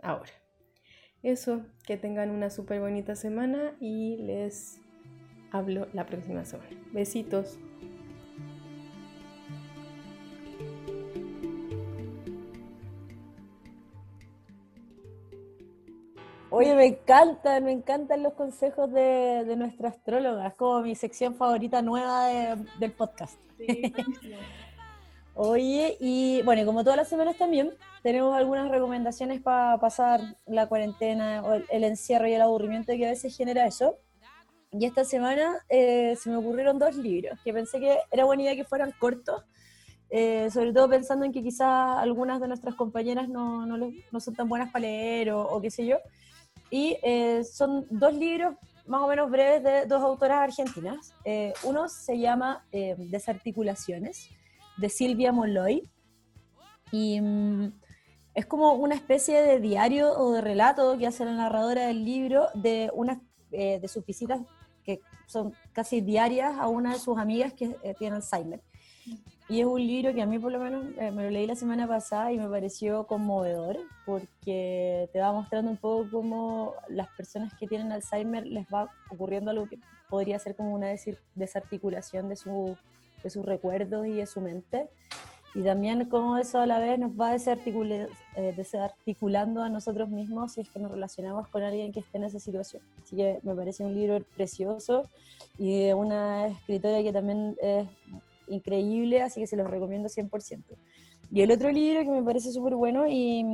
ahora. 0.00 0.32
Eso, 1.22 1.64
que 1.86 1.96
tengan 1.96 2.30
una 2.30 2.50
súper 2.50 2.80
bonita 2.80 3.14
semana 3.14 3.76
y 3.80 4.16
les 4.18 4.80
hablo 5.50 5.86
la 5.92 6.06
próxima 6.06 6.44
semana. 6.44 6.70
Besitos. 6.92 7.58
Oye, 16.62 16.76
me 16.76 16.86
encantan, 16.86 17.64
me 17.64 17.72
encantan 17.72 18.22
los 18.22 18.34
consejos 18.34 18.92
de, 18.92 19.42
de 19.44 19.56
nuestra 19.56 19.88
astróloga. 19.88 20.46
Es 20.46 20.54
como 20.54 20.80
mi 20.82 20.94
sección 20.94 21.34
favorita 21.34 21.82
nueva 21.82 22.28
del 22.78 22.92
podcast. 22.92 23.36
Oye, 25.34 25.96
y 25.98 26.40
bueno, 26.42 26.64
como 26.64 26.84
todas 26.84 26.96
las 26.96 27.08
semanas 27.08 27.36
también, 27.36 27.72
tenemos 28.04 28.36
algunas 28.36 28.70
recomendaciones 28.70 29.40
para 29.40 29.76
pasar 29.78 30.20
la 30.46 30.68
cuarentena 30.68 31.42
o 31.42 31.54
el, 31.54 31.82
encierro 31.82 32.28
y 32.28 32.34
el 32.34 32.42
aburrimiento 32.42 32.92
que 32.92 33.06
a 33.08 33.10
veces 33.10 33.36
genera 33.36 33.66
eso. 33.66 33.96
Y 34.70 34.86
esta 34.86 35.04
semana 35.04 35.56
eh, 35.68 36.14
se 36.14 36.30
me 36.30 36.36
ocurrieron 36.36 36.78
dos 36.78 36.94
libros 36.94 37.40
que 37.42 37.52
pensé 37.52 37.80
que 37.80 37.98
era 38.12 38.24
buena 38.24 38.44
idea 38.44 38.54
que 38.54 38.64
fueran 38.64 38.92
cortos, 39.00 39.42
eh, 40.10 40.48
sobre 40.52 40.72
todo 40.72 40.88
pensando 40.88 41.24
en 41.24 41.32
que 41.32 41.42
quizás 41.42 41.98
algunas 41.98 42.40
de 42.40 42.46
nuestras 42.46 42.76
compañeras 42.76 43.28
no, 43.28 43.66
no, 43.66 43.90
no 44.12 44.20
son 44.20 44.34
tan 44.36 44.48
buenas 44.48 44.70
para 44.70 44.82
leer 44.82 45.32
o, 45.32 45.42
o 45.42 45.60
qué 45.60 45.68
sé 45.68 45.86
yo. 45.86 45.96
Y 46.72 46.96
eh, 47.02 47.44
son 47.44 47.86
dos 47.90 48.14
libros 48.14 48.56
más 48.86 49.02
o 49.02 49.06
menos 49.06 49.30
breves 49.30 49.62
de 49.62 49.84
dos 49.84 50.02
autoras 50.02 50.38
argentinas. 50.38 51.14
Eh, 51.22 51.52
uno 51.64 51.86
se 51.86 52.18
llama 52.18 52.64
eh, 52.72 52.96
Desarticulaciones, 52.96 54.30
de 54.78 54.88
Silvia 54.88 55.32
Molloy. 55.32 55.86
Y 56.90 57.20
mm, 57.20 57.74
es 58.34 58.46
como 58.46 58.72
una 58.72 58.94
especie 58.94 59.42
de 59.42 59.60
diario 59.60 60.12
o 60.12 60.32
de 60.32 60.40
relato 60.40 60.96
que 60.96 61.06
hace 61.06 61.26
la 61.26 61.34
narradora 61.34 61.88
del 61.88 62.06
libro 62.06 62.48
de, 62.54 62.90
una, 62.94 63.20
de 63.50 63.86
sus 63.86 64.06
visitas 64.06 64.40
que 64.82 65.00
son 65.26 65.52
casi 65.74 66.00
diarias 66.00 66.54
a 66.58 66.68
una 66.68 66.94
de 66.94 66.98
sus 66.98 67.18
amigas 67.18 67.52
que 67.52 67.76
tiene 67.98 68.16
Alzheimer. 68.16 68.62
Y 69.52 69.60
es 69.60 69.66
un 69.66 69.86
libro 69.86 70.14
que 70.14 70.22
a 70.22 70.24
mí 70.24 70.38
por 70.38 70.50
lo 70.50 70.58
menos 70.58 70.82
eh, 70.96 71.10
me 71.10 71.24
lo 71.24 71.30
leí 71.30 71.46
la 71.46 71.54
semana 71.54 71.86
pasada 71.86 72.32
y 72.32 72.38
me 72.38 72.48
pareció 72.48 73.06
conmovedor 73.06 73.76
porque 74.06 75.10
te 75.12 75.20
va 75.20 75.30
mostrando 75.30 75.70
un 75.70 75.76
poco 75.76 76.08
cómo 76.10 76.72
las 76.88 77.08
personas 77.08 77.52
que 77.58 77.66
tienen 77.66 77.92
Alzheimer 77.92 78.46
les 78.46 78.66
va 78.68 78.90
ocurriendo 79.10 79.50
algo 79.50 79.68
que 79.68 79.78
podría 80.08 80.38
ser 80.38 80.56
como 80.56 80.72
una 80.72 80.86
desarticulación 81.34 82.30
de, 82.30 82.36
su, 82.36 82.78
de 83.22 83.28
sus 83.28 83.44
recuerdos 83.44 84.06
y 84.06 84.12
de 84.12 84.26
su 84.26 84.40
mente. 84.40 84.88
Y 85.54 85.60
también 85.60 86.06
cómo 86.06 86.38
eso 86.38 86.58
a 86.58 86.64
la 86.64 86.78
vez 86.78 86.98
nos 86.98 87.10
va 87.10 87.36
eh, 87.36 88.54
desarticulando 88.56 89.62
a 89.62 89.68
nosotros 89.68 90.08
mismos 90.08 90.52
si 90.52 90.62
es 90.62 90.70
que 90.70 90.78
nos 90.78 90.92
relacionamos 90.92 91.46
con 91.48 91.62
alguien 91.62 91.92
que 91.92 92.00
esté 92.00 92.16
en 92.16 92.24
esa 92.24 92.40
situación. 92.40 92.82
Así 93.02 93.16
que 93.16 93.38
me 93.42 93.54
parece 93.54 93.84
un 93.84 93.94
libro 93.94 94.24
precioso 94.34 95.10
y 95.58 95.88
de 95.88 95.92
una 95.92 96.46
escritora 96.46 97.02
que 97.02 97.12
también 97.12 97.54
es 97.60 97.86
increíble, 98.46 99.22
así 99.22 99.40
que 99.40 99.46
se 99.46 99.56
los 99.56 99.70
recomiendo 99.70 100.08
100%. 100.08 100.62
Y 101.30 101.42
el 101.42 101.50
otro 101.50 101.70
libro 101.70 102.02
que 102.02 102.10
me 102.10 102.22
parece 102.22 102.52
súper 102.52 102.74
bueno 102.74 103.06
y, 103.08 103.44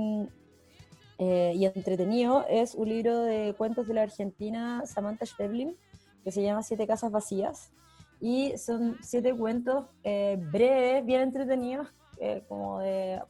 eh, 1.19 1.53
y 1.55 1.65
entretenido 1.65 2.45
es 2.49 2.75
un 2.75 2.89
libro 2.89 3.23
de 3.23 3.55
cuentos 3.57 3.87
de 3.87 3.95
la 3.95 4.03
argentina 4.03 4.83
Samantha 4.87 5.27
Schweblin, 5.27 5.77
que 6.25 6.33
se 6.33 6.43
llama 6.43 6.63
Siete 6.63 6.87
Casas 6.87 7.13
Vacías. 7.13 7.73
Y 8.21 8.59
son 8.59 8.97
siete 9.01 9.33
cuentos 9.33 9.87
eh, 10.03 10.39
breves, 10.51 11.05
bien 11.07 11.21
entretenidos, 11.21 11.87
eh, 12.21 12.43
como 12.49 12.81
de 12.81 13.21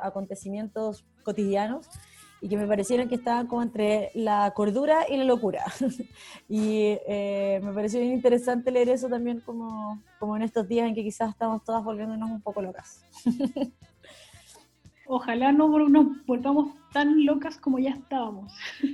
acontecimientos 0.00 1.04
cotidianos 1.22 1.88
y 2.42 2.48
que 2.48 2.56
me 2.56 2.66
parecieron 2.66 3.08
que 3.08 3.14
estaban 3.14 3.46
como 3.46 3.62
entre 3.62 4.10
la 4.14 4.50
cordura 4.50 5.08
y 5.08 5.16
la 5.16 5.24
locura. 5.24 5.64
y 6.48 6.98
eh, 7.06 7.60
me 7.62 7.72
pareció 7.72 8.00
bien 8.00 8.12
interesante 8.12 8.72
leer 8.72 8.88
eso 8.88 9.08
también 9.08 9.40
como, 9.40 10.02
como 10.18 10.36
en 10.36 10.42
estos 10.42 10.66
días 10.66 10.88
en 10.88 10.94
que 10.94 11.04
quizás 11.04 11.30
estamos 11.30 11.62
todas 11.62 11.84
volviéndonos 11.84 12.28
un 12.28 12.42
poco 12.42 12.60
locas. 12.60 13.04
Ojalá 15.06 15.52
no 15.52 15.68
nos 15.68 16.26
volvamos 16.26 16.74
tan 16.92 17.24
locas 17.24 17.58
como 17.58 17.78
ya 17.78 17.90
estábamos. 17.90 18.52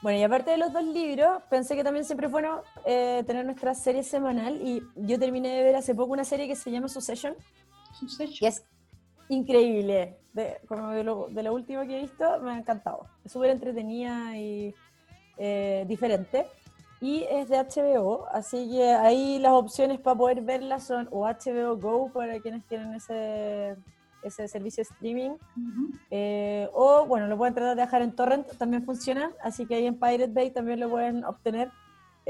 Bueno, 0.00 0.20
y 0.20 0.22
aparte 0.22 0.52
de 0.52 0.58
los 0.58 0.72
dos 0.72 0.84
libros, 0.84 1.42
pensé 1.50 1.74
que 1.74 1.82
también 1.82 2.04
siempre 2.04 2.26
es 2.26 2.32
bueno 2.32 2.62
eh, 2.86 3.24
tener 3.26 3.44
nuestra 3.44 3.74
serie 3.74 4.04
semanal 4.04 4.62
y 4.62 4.80
yo 4.94 5.18
terminé 5.18 5.48
de 5.48 5.64
ver 5.64 5.74
hace 5.74 5.92
poco 5.92 6.12
una 6.12 6.22
serie 6.22 6.46
que 6.46 6.54
se 6.54 6.70
llama 6.70 6.86
Succession, 6.86 7.34
Succession. 7.98 8.38
que 8.38 8.46
es 8.46 8.62
increíble. 9.28 10.16
De, 10.32 10.58
como 10.68 10.90
de 10.90 11.02
lo, 11.02 11.28
de 11.30 11.42
lo, 11.42 11.52
último 11.52 11.82
que 11.82 11.98
he 11.98 12.02
visto, 12.02 12.40
me 12.40 12.52
ha 12.52 12.58
encantado. 12.58 13.06
Es 13.24 13.32
súper 13.32 13.50
entretenida 13.50 14.36
y 14.36 14.74
eh, 15.36 15.84
diferente. 15.88 16.46
Y 17.00 17.24
es 17.30 17.48
de 17.48 17.58
HBO, 17.58 18.26
así 18.32 18.68
que 18.70 18.90
ahí 18.90 19.38
las 19.38 19.52
opciones 19.52 20.00
para 20.00 20.16
poder 20.16 20.42
verla 20.42 20.80
son 20.80 21.08
o 21.12 21.26
HBO 21.26 21.76
Go 21.76 22.10
para 22.12 22.40
quienes 22.40 22.64
tienen 22.64 22.92
ese, 22.94 23.76
ese 24.24 24.48
servicio 24.48 24.82
de 24.82 24.90
streaming, 24.94 25.30
uh 25.30 25.36
-huh. 25.56 26.00
eh, 26.10 26.68
o 26.72 27.06
bueno, 27.06 27.28
lo 27.28 27.36
pueden 27.36 27.54
tratar 27.54 27.76
de 27.76 27.82
dejar 27.82 28.02
en 28.02 28.16
torrent, 28.16 28.48
también 28.58 28.84
funciona, 28.84 29.30
así 29.44 29.64
que 29.64 29.76
ahí 29.76 29.86
en 29.86 29.94
Pirate 29.94 30.32
Bay 30.32 30.50
también 30.50 30.80
lo 30.80 30.90
pueden 30.90 31.24
obtener 31.24 31.70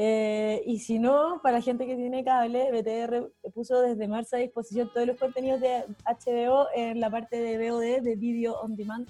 eh, 0.00 0.62
y 0.64 0.78
si 0.78 1.00
no, 1.00 1.40
para 1.42 1.56
la 1.56 1.60
gente 1.60 1.84
que 1.84 1.96
tiene 1.96 2.22
cable, 2.22 2.70
BTR 2.70 3.32
puso 3.52 3.80
desde 3.80 4.06
marzo 4.06 4.36
a 4.36 4.38
disposición 4.38 4.88
todos 4.94 5.08
los 5.08 5.16
contenidos 5.16 5.60
de 5.60 5.82
HBO 6.06 6.68
en 6.72 7.00
la 7.00 7.10
parte 7.10 7.34
de 7.34 7.58
VOD, 7.58 8.02
de 8.02 8.14
Video 8.14 8.60
On 8.60 8.76
Demand. 8.76 9.08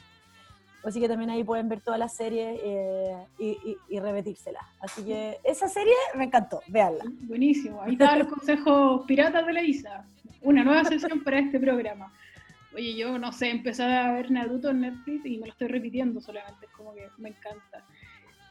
Así 0.82 0.99
que 0.99 1.07
también 1.07 1.28
ahí 1.28 1.45
pueden 1.45 1.68
ver 1.68 1.82
toda 1.82 1.99
la 1.99 2.09
serie 2.09 2.59
eh, 2.64 3.14
y, 3.39 3.49
y, 3.49 3.76
y 3.91 4.01
repetírsela. 4.01 4.61
Así 4.80 5.05
que 5.05 5.36
esa 5.45 5.68
serie 5.68 5.93
me 6.14 6.24
encantó, 6.24 6.62
véanla. 6.68 7.05
Buenísimo. 7.24 7.82
Ahí 7.82 7.93
estaban 7.93 8.20
los 8.20 8.28
consejos 8.28 9.05
piratas 9.07 9.45
de 9.45 9.53
la 9.53 9.62
Isa. 9.62 10.07
Una 10.41 10.64
nueva 10.64 10.86
sesión 10.86 11.22
para 11.22 11.39
este 11.39 11.61
programa. 11.61 12.11
Oye, 12.74 12.97
yo 12.97 13.18
no 13.18 13.30
sé, 13.32 13.51
empecé 13.51 13.82
a 13.82 14.12
ver 14.12 14.30
Naruto 14.30 14.70
en 14.70 14.80
Netflix 14.80 15.26
y 15.26 15.36
me 15.36 15.49
lo 15.49 15.53
estoy 15.53 15.68
repitiendo 15.68 16.18
solamente, 16.22 16.64
es 16.64 16.72
como 16.72 16.95
que 16.95 17.11
me 17.18 17.28
encanta. 17.28 17.84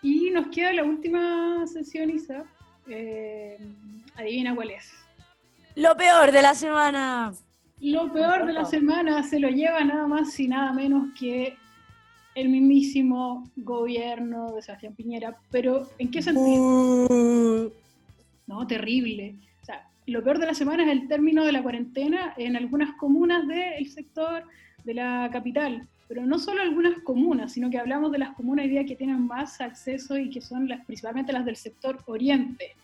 Y 0.01 0.29
nos 0.31 0.47
queda 0.47 0.73
la 0.73 0.83
última 0.83 1.65
sesión, 1.67 2.09
Isa. 2.09 2.43
Eh, 2.87 3.57
adivina 4.15 4.55
cuál 4.55 4.71
es. 4.71 4.91
Lo 5.75 5.95
peor 5.95 6.31
de 6.31 6.41
la 6.41 6.55
semana. 6.55 7.33
Lo 7.79 8.11
peor 8.11 8.45
de 8.45 8.53
la 8.53 8.65
semana 8.65 9.21
se 9.23 9.39
lo 9.39 9.49
lleva 9.49 9.83
nada 9.83 10.07
más 10.07 10.39
y 10.39 10.47
nada 10.47 10.73
menos 10.73 11.09
que 11.19 11.55
el 12.33 12.49
mismísimo 12.49 13.49
gobierno 13.55 14.51
de 14.53 14.61
Sebastián 14.61 14.95
Piñera. 14.95 15.35
Pero, 15.51 15.87
¿en 15.97 16.09
qué 16.09 16.21
sentido? 16.21 17.71
No, 18.47 18.67
terrible. 18.67 19.35
O 19.61 19.65
sea, 19.65 19.87
lo 20.05 20.23
peor 20.23 20.39
de 20.39 20.45
la 20.45 20.53
semana 20.53 20.83
es 20.83 20.89
el 20.89 21.07
término 21.07 21.45
de 21.45 21.51
la 21.51 21.61
cuarentena 21.61 22.33
en 22.37 22.55
algunas 22.55 22.95
comunas 22.95 23.47
del 23.47 23.87
sector 23.89 24.43
de 24.83 24.93
la 24.93 25.29
capital. 25.31 25.87
Pero 26.07 26.25
no 26.25 26.39
solo 26.39 26.61
algunas 26.61 26.99
comunas, 26.99 27.51
sino 27.53 27.69
que 27.69 27.77
hablamos 27.77 28.11
de 28.11 28.19
las 28.19 28.33
comunas 28.35 28.65
hoy 28.65 28.71
día 28.71 28.85
que 28.85 28.95
tienen 28.95 29.27
más 29.27 29.59
acceso 29.59 30.17
y 30.17 30.29
que 30.29 30.41
son 30.41 30.67
las, 30.67 30.85
principalmente 30.85 31.33
las 31.33 31.45
del 31.45 31.57
sector 31.57 31.99
oriente. 32.05 32.75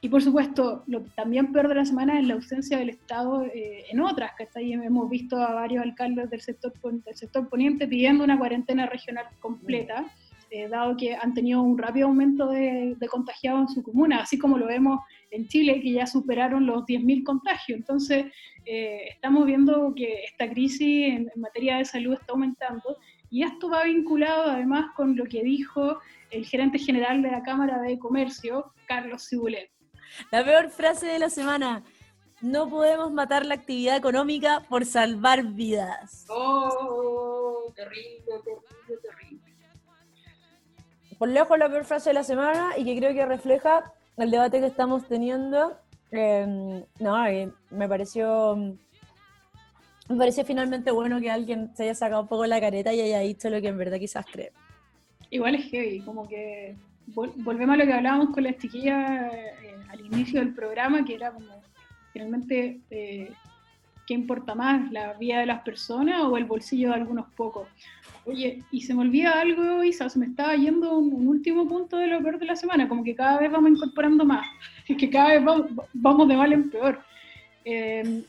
Y 0.00 0.08
por 0.08 0.22
supuesto, 0.22 0.84
lo 0.86 1.02
que 1.02 1.10
también 1.10 1.52
peor 1.52 1.68
de 1.68 1.74
la 1.74 1.84
semana 1.84 2.18
es 2.18 2.26
la 2.26 2.34
ausencia 2.34 2.78
del 2.78 2.90
Estado 2.90 3.44
eh, 3.44 3.84
en 3.90 4.00
otras, 4.00 4.32
que 4.36 4.44
hasta 4.44 4.60
ahí 4.60 4.72
hemos 4.72 5.08
visto 5.10 5.36
a 5.36 5.54
varios 5.54 5.82
alcaldes 5.82 6.30
del 6.30 6.40
sector, 6.40 6.72
del 6.82 7.16
sector 7.16 7.48
poniente 7.48 7.88
pidiendo 7.88 8.22
una 8.22 8.38
cuarentena 8.38 8.86
regional 8.86 9.26
completa, 9.40 10.04
eh, 10.50 10.68
dado 10.68 10.96
que 10.96 11.16
han 11.16 11.34
tenido 11.34 11.60
un 11.60 11.76
rápido 11.76 12.06
aumento 12.06 12.48
de, 12.48 12.94
de 12.96 13.08
contagiados 13.08 13.70
en 13.70 13.74
su 13.74 13.82
comuna, 13.82 14.20
así 14.20 14.38
como 14.38 14.58
lo 14.58 14.66
vemos 14.66 15.00
en 15.30 15.48
Chile, 15.48 15.80
que 15.80 15.92
ya 15.92 16.06
superaron 16.06 16.66
los 16.66 16.84
10.000 16.84 17.24
contagios. 17.24 17.78
Entonces, 17.78 18.26
eh, 18.64 19.08
estamos 19.10 19.46
viendo 19.46 19.94
que 19.94 20.24
esta 20.24 20.48
crisis 20.48 21.08
en, 21.12 21.30
en 21.34 21.40
materia 21.40 21.78
de 21.78 21.84
salud 21.84 22.14
está 22.14 22.32
aumentando 22.32 22.96
y 23.30 23.42
esto 23.42 23.68
va 23.68 23.84
vinculado 23.84 24.50
además 24.50 24.94
con 24.94 25.16
lo 25.16 25.24
que 25.24 25.42
dijo 25.42 25.98
el 26.30 26.46
gerente 26.46 26.78
general 26.78 27.22
de 27.22 27.30
la 27.30 27.42
Cámara 27.42 27.80
de 27.82 27.98
Comercio, 27.98 28.72
Carlos 28.86 29.28
Cibulet. 29.28 29.70
La 30.30 30.44
peor 30.44 30.70
frase 30.70 31.06
de 31.06 31.18
la 31.18 31.30
semana. 31.30 31.82
No 32.40 32.68
podemos 32.68 33.10
matar 33.12 33.46
la 33.46 33.54
actividad 33.54 33.96
económica 33.96 34.62
por 34.68 34.84
salvar 34.84 35.42
vidas. 35.42 36.26
Oh, 36.28 37.72
terrible, 37.74 38.24
terrible, 38.44 39.02
terrible. 39.02 39.56
Por 41.18 41.28
lejos 41.30 41.58
la 41.58 41.68
peor 41.68 41.84
frase 41.84 42.10
de 42.10 42.14
la 42.14 42.24
semana 42.24 42.74
y 42.76 42.84
que 42.84 42.96
creo 42.96 43.14
que 43.14 43.24
refleja 43.24 43.90
el 44.16 44.30
debate 44.30 44.60
que 44.60 44.66
estamos 44.66 45.06
teniendo. 45.06 45.76
Eh, 46.12 46.84
no, 47.00 47.24
me 47.70 47.88
pareció 47.88 48.56
me 50.08 50.16
pareció 50.16 50.44
finalmente 50.44 50.92
bueno 50.92 51.20
que 51.20 51.30
alguien 51.30 51.74
se 51.74 51.82
haya 51.82 51.94
sacado 51.94 52.22
un 52.22 52.28
poco 52.28 52.46
la 52.46 52.60
careta 52.60 52.92
y 52.94 53.00
haya 53.00 53.18
dicho 53.20 53.50
lo 53.50 53.60
que 53.60 53.68
en 53.68 53.78
verdad 53.78 53.98
quizás 53.98 54.24
cree. 54.30 54.52
Igual 55.30 55.56
es 55.56 55.64
heavy, 55.70 56.00
como 56.00 56.28
que 56.28 56.76
vol- 57.12 57.32
volvemos 57.38 57.74
a 57.74 57.78
lo 57.78 57.84
que 57.84 57.92
hablábamos 57.92 58.30
con 58.30 58.44
las 58.44 58.56
chiquillas 58.58 59.32
eh, 59.34 59.74
al 59.88 60.00
inicio 60.00 60.38
del 60.38 60.54
programa, 60.54 61.04
que 61.04 61.16
era 61.16 61.32
como 61.32 61.48
finalmente 62.12 62.80
eh, 62.90 63.32
qué 64.06 64.14
importa 64.14 64.54
más, 64.54 64.92
la 64.92 65.14
vida 65.14 65.40
de 65.40 65.46
las 65.46 65.62
personas 65.62 66.22
o 66.22 66.36
el 66.36 66.44
bolsillo 66.44 66.90
de 66.90 66.94
algunos 66.94 67.26
pocos. 67.34 67.66
Oye, 68.26 68.62
y 68.70 68.80
se 68.82 68.92
me 68.92 69.02
olvida 69.02 69.40
algo, 69.40 69.84
Isa, 69.84 70.08
se 70.08 70.18
me 70.18 70.26
estaba 70.26 70.54
yendo 70.56 70.98
un, 70.98 71.28
último 71.28 71.66
punto 71.68 71.96
de 71.96 72.08
lo 72.08 72.20
peor 72.20 72.38
de 72.38 72.46
la 72.46 72.56
semana, 72.56 72.88
como 72.88 73.04
que 73.04 73.14
cada 73.14 73.38
vez 73.38 73.50
vamos 73.50 73.70
incorporando 73.70 74.24
más, 74.24 74.46
es 74.88 74.96
que 74.96 75.08
cada 75.08 75.34
vez 75.34 75.44
vamos, 75.92 76.28
de 76.28 76.36
mal 76.36 76.52
en 76.52 76.70
peor. 76.70 77.00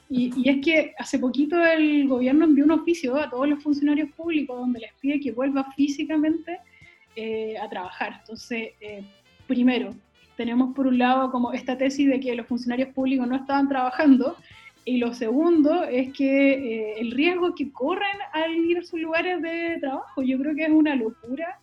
Y, 0.10 0.32
y 0.36 0.50
es 0.50 0.66
que 0.66 0.94
hace 0.98 1.20
poquito 1.20 1.64
el 1.64 2.08
gobierno 2.08 2.46
envió 2.46 2.64
un 2.64 2.72
oficio 2.72 3.16
a 3.16 3.30
todos 3.30 3.48
los 3.48 3.62
funcionarios 3.62 4.10
públicos 4.12 4.58
donde 4.58 4.80
les 4.80 4.94
pide 5.00 5.20
que 5.20 5.32
vuelvan 5.32 5.72
físicamente 5.74 6.60
eh, 7.20 7.58
a 7.58 7.68
trabajar. 7.68 8.18
Entonces, 8.20 8.74
eh, 8.80 9.04
primero, 9.48 9.96
tenemos 10.36 10.76
por 10.76 10.86
un 10.86 11.00
lado 11.00 11.32
como 11.32 11.52
esta 11.52 11.76
tesis 11.76 12.08
de 12.08 12.20
que 12.20 12.36
los 12.36 12.46
funcionarios 12.46 12.90
públicos 12.90 13.28
no 13.28 13.36
estaban 13.36 13.68
trabajando, 13.68 14.38
y 14.88 15.00
lo 15.00 15.14
segundo 15.14 15.84
es 15.84 16.14
que 16.14 16.54
eh, 16.54 16.94
el 17.00 17.12
riesgo 17.12 17.54
que 17.54 17.74
corren 17.74 18.20
al 18.32 18.56
ir 18.56 18.78
a 18.78 18.84
sus 18.84 19.02
lugares 19.02 19.42
de 19.42 19.80
trabajo, 19.82 20.24
yo 20.24 20.40
creo 20.40 20.56
que 20.56 20.64
es 20.64 20.70
una 20.70 20.96
locura, 20.96 21.60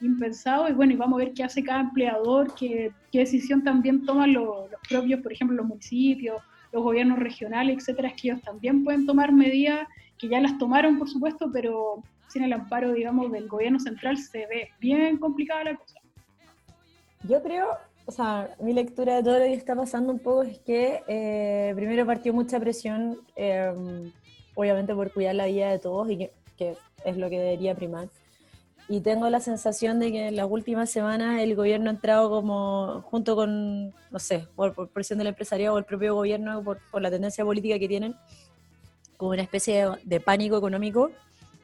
impensado, 0.00 0.68
y 0.68 0.72
bueno, 0.74 0.92
y 0.92 0.96
vamos 0.96 1.20
a 1.20 1.24
ver 1.24 1.34
qué 1.34 1.42
hace 1.42 1.64
cada 1.64 1.80
empleador, 1.80 2.54
qué, 2.54 2.92
qué 3.10 3.18
decisión 3.18 3.64
también 3.64 4.04
toman 4.04 4.32
los, 4.32 4.68
propios, 4.88 5.20
por 5.22 5.32
ejemplo, 5.32 5.56
los 5.56 5.66
municipios, 5.66 6.40
los 6.70 6.84
gobiernos 6.84 7.18
regionales, 7.18 7.78
etcétera, 7.78 8.10
es 8.10 8.22
que 8.22 8.28
ellos 8.28 8.42
también 8.42 8.84
pueden 8.84 9.06
tomar 9.06 9.32
medidas 9.32 9.88
que 10.16 10.28
ya 10.28 10.40
las 10.40 10.56
tomaron, 10.58 11.00
por 11.00 11.08
supuesto, 11.08 11.50
pero 11.52 12.04
sin 12.28 12.44
el 12.44 12.52
amparo, 12.52 12.92
digamos, 12.92 13.32
del 13.32 13.48
gobierno 13.48 13.80
central 13.80 14.18
se 14.18 14.46
ve 14.46 14.70
bien 14.78 15.16
complicada 15.16 15.64
la 15.64 15.74
cosa. 15.74 15.98
Yo 17.28 17.42
creo, 17.42 17.70
o 18.08 18.10
sea, 18.10 18.56
mi 18.58 18.72
lectura 18.72 19.16
de 19.16 19.22
todo 19.22 19.38
lo 19.38 19.44
que 19.44 19.52
está 19.52 19.76
pasando 19.76 20.10
un 20.10 20.18
poco 20.18 20.42
es 20.42 20.58
que 20.60 21.02
eh, 21.08 21.74
primero 21.76 22.06
partió 22.06 22.32
mucha 22.32 22.58
presión, 22.58 23.18
eh, 23.36 23.70
obviamente 24.54 24.94
por 24.94 25.12
cuidar 25.12 25.34
la 25.34 25.44
vida 25.44 25.70
de 25.70 25.78
todos 25.78 26.10
y 26.10 26.16
que, 26.16 26.32
que 26.56 26.74
es 27.04 27.16
lo 27.18 27.28
que 27.28 27.38
debería 27.38 27.74
primar. 27.74 28.08
Y 28.88 29.00
tengo 29.00 29.28
la 29.28 29.40
sensación 29.40 29.98
de 29.98 30.10
que 30.10 30.28
en 30.28 30.36
las 30.36 30.46
últimas 30.48 30.88
semanas 30.88 31.42
el 31.42 31.54
gobierno 31.54 31.90
ha 31.90 31.92
entrado 31.92 32.30
como, 32.30 33.02
junto 33.02 33.36
con, 33.36 33.90
no 33.90 34.18
sé, 34.18 34.48
por, 34.56 34.74
por 34.74 34.88
presión 34.88 35.18
del 35.18 35.28
empresariado 35.28 35.74
o 35.74 35.78
el 35.78 35.84
propio 35.84 36.14
gobierno, 36.14 36.64
por, 36.64 36.80
por 36.90 37.02
la 37.02 37.10
tendencia 37.10 37.44
política 37.44 37.78
que 37.78 37.88
tienen, 37.88 38.16
como 39.18 39.32
una 39.32 39.42
especie 39.42 39.84
de, 39.84 39.96
de 40.04 40.20
pánico 40.20 40.56
económico, 40.56 41.10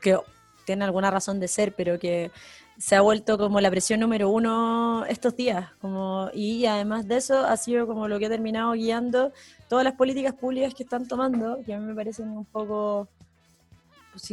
que 0.03 0.19
tiene 0.67 0.85
alguna 0.85 1.11
razón 1.11 1.41
de 1.41 1.49
ser, 1.49 1.75
pero 1.75 1.99
que 1.99 2.31
se 2.79 2.97
ha 2.97 3.01
vuelto 3.01 3.39
como 3.39 3.61
la 3.61 3.71
presión 3.71 4.01
número 4.01 4.31
uno 4.31 5.05
estos 5.07 5.37
días. 5.37 5.71
Como, 5.81 6.29
y 6.33 6.67
además 6.67 7.07
de 7.07 7.17
eso 7.17 7.39
ha 7.41 7.57
sido 7.57 7.87
como 7.87 8.09
lo 8.09 8.19
que 8.19 8.27
ha 8.27 8.31
terminado 8.31 8.73
guiando 8.73 9.33
todas 9.69 9.85
las 9.85 9.95
políticas 9.95 10.35
públicas 10.35 10.75
que 10.75 10.83
están 10.83 11.07
tomando, 11.07 11.59
que 11.65 11.75
a 11.75 11.79
mí 11.79 11.87
me 11.87 11.95
parecen 11.95 12.29
un 12.31 12.45
poco, 12.45 13.09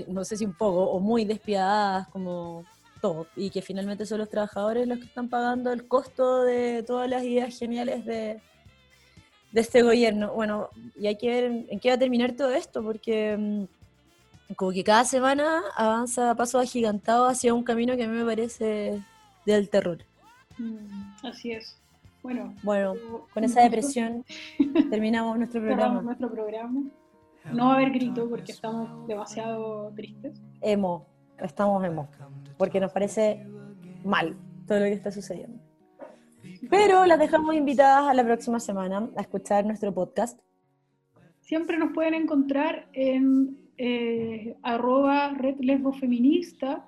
no 0.08 0.24
sé 0.24 0.38
si 0.38 0.46
un 0.46 0.54
poco, 0.54 0.84
o 0.92 1.00
muy 1.00 1.26
despiadadas, 1.26 2.08
como 2.10 2.66
todo. 3.00 3.28
Y 3.36 3.50
que 3.50 3.62
finalmente 3.62 4.06
son 4.06 4.20
los 4.20 4.30
trabajadores 4.30 4.88
los 4.88 5.00
que 5.00 5.06
están 5.06 5.30
pagando 5.30 5.72
el 5.72 5.88
costo 5.88 6.44
de 6.44 6.84
todas 6.84 7.10
las 7.10 7.24
ideas 7.24 7.58
geniales 7.58 8.06
de, 8.06 8.40
de 9.52 9.62
este 9.62 9.84
gobierno. 9.84 10.34
Bueno, 10.34 10.70
y 11.00 11.08
hay 11.08 11.18
que 11.18 11.28
ver 11.28 11.44
en, 11.46 11.68
en 11.70 11.80
qué 11.80 11.90
va 11.90 11.96
a 11.96 12.00
terminar 12.00 12.34
todo 12.34 12.52
esto, 12.52 12.84
porque 12.84 13.38
mm, 13.38 13.81
como 14.56 14.72
que 14.72 14.84
cada 14.84 15.04
semana 15.06 15.62
avanza 15.76 16.32
a 16.32 16.36
pasos 16.36 16.62
agigantados 16.62 17.32
hacia 17.32 17.54
un 17.54 17.64
camino 17.64 17.96
que 17.96 18.04
a 18.04 18.08
mí 18.08 18.16
me 18.18 18.26
parece 18.26 19.02
del 19.46 19.70
terror. 19.70 20.00
Mm, 20.58 21.26
así 21.26 21.52
es. 21.52 21.78
Bueno, 22.24 22.54
Bueno, 22.62 22.94
con 23.34 23.44
esa 23.44 23.62
depresión 23.62 24.24
terminamos 24.92 25.38
nuestro 25.38 25.60
cerramos 25.60 25.78
programa. 25.80 26.02
nuestro 26.02 26.32
programa. 26.32 26.82
No 27.52 27.66
va 27.66 27.72
a 27.72 27.76
haber 27.76 27.90
grito 27.92 28.30
porque 28.30 28.52
estamos 28.52 29.08
demasiado 29.08 29.92
tristes. 29.96 30.40
Emo, 30.62 31.08
estamos 31.40 31.84
emo, 31.84 32.08
porque 32.58 32.80
nos 32.80 32.92
parece 32.92 33.48
mal 34.04 34.36
todo 34.68 34.80
lo 34.80 34.86
que 34.86 34.94
está 34.94 35.12
sucediendo. 35.12 35.60
Pero 36.70 37.06
las 37.08 37.18
dejamos 37.18 37.56
invitadas 37.56 38.08
a 38.08 38.14
la 38.14 38.24
próxima 38.24 38.60
semana 38.60 39.10
a 39.18 39.22
escuchar 39.22 39.66
nuestro 39.66 39.92
podcast. 39.92 40.40
Siempre 41.40 41.78
nos 41.80 41.92
pueden 41.94 42.14
encontrar 42.14 42.88
en 42.94 43.58
eh, 43.78 44.56
arroba 44.64 45.30
red 45.30 45.56
lesbo 45.60 45.94
feminista. 45.94 46.86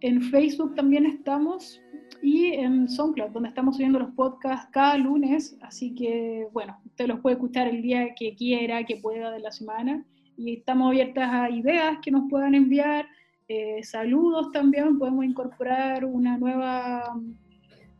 En 0.00 0.22
Facebook 0.22 0.74
también 0.74 1.06
estamos 1.06 1.80
y 2.22 2.46
en 2.46 2.88
SoundCloud, 2.88 3.30
donde 3.30 3.48
estamos 3.48 3.76
subiendo 3.76 3.98
los 3.98 4.10
podcasts 4.12 4.68
cada 4.72 4.96
lunes. 4.98 5.56
Así 5.60 5.94
que, 5.94 6.46
bueno, 6.52 6.78
usted 6.86 7.08
los 7.08 7.20
puede 7.20 7.34
escuchar 7.34 7.68
el 7.68 7.82
día 7.82 8.14
que 8.14 8.34
quiera, 8.34 8.84
que 8.84 8.96
pueda 8.96 9.30
de 9.30 9.40
la 9.40 9.50
semana. 9.50 10.04
Y 10.36 10.54
estamos 10.54 10.88
abiertas 10.88 11.28
a 11.30 11.50
ideas 11.50 11.98
que 12.02 12.10
nos 12.10 12.28
puedan 12.30 12.54
enviar. 12.54 13.06
eh, 13.48 13.82
saludos 13.82 14.50
también, 14.52 14.98
podemos 14.98 15.24
incorporar 15.24 16.04
una 16.04 16.38
nueva, 16.38 17.20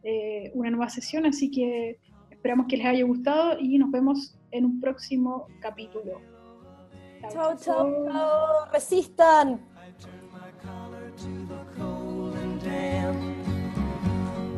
eh, 0.02 0.50
una 0.54 0.70
nueva 0.70 0.88
sesión. 0.88 1.26
Así 1.26 1.50
que 1.50 1.98
esperamos 2.30 2.66
que 2.68 2.76
les 2.76 2.86
haya 2.86 3.04
gustado 3.04 3.58
y 3.60 3.76
nos 3.78 3.90
vemos 3.90 4.38
en 4.50 4.64
un 4.64 4.80
próximo 4.80 5.46
capítulo. 5.60 6.31
Chao, 7.30 7.54
chao, 7.54 7.54
chao. 7.54 8.68
Resistan. 8.74 9.60
cold 11.78 12.34
and 12.34 12.60
damp. 12.60 13.16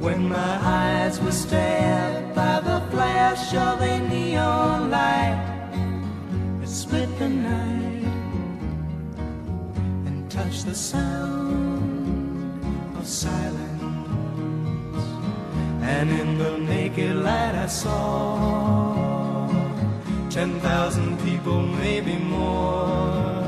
When 0.01 0.29
my 0.31 0.59
eyes 0.62 1.21
were 1.21 1.31
stabbed 1.31 2.35
by 2.35 2.61
the 2.61 2.81
flash 2.91 3.55
of 3.55 3.83
a 3.83 3.99
neon 4.09 4.91
light, 4.91 5.39
it 6.62 6.69
split 6.69 7.11
the 7.19 7.29
night 7.29 8.05
and 10.07 10.31
touched 10.31 10.65
the 10.65 10.75
sound 10.75 12.65
of 12.97 13.07
silence. 13.07 13.83
And 15.83 16.09
in 16.11 16.39
the 16.39 16.59
naked 16.59 17.17
light 17.17 17.55
I 17.55 17.67
saw 17.67 19.04
ten 20.35 20.59
thousand 20.59 21.16
people, 21.20 21.62
maybe 21.62 22.16
more. 22.16 23.41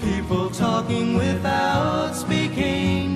People 0.00 0.48
talking 0.50 1.16
without 1.16 2.14
speaking, 2.14 3.10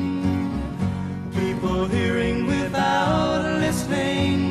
people 1.32 1.86
hearing 1.86 2.48
without 2.48 3.60
listening, 3.60 4.42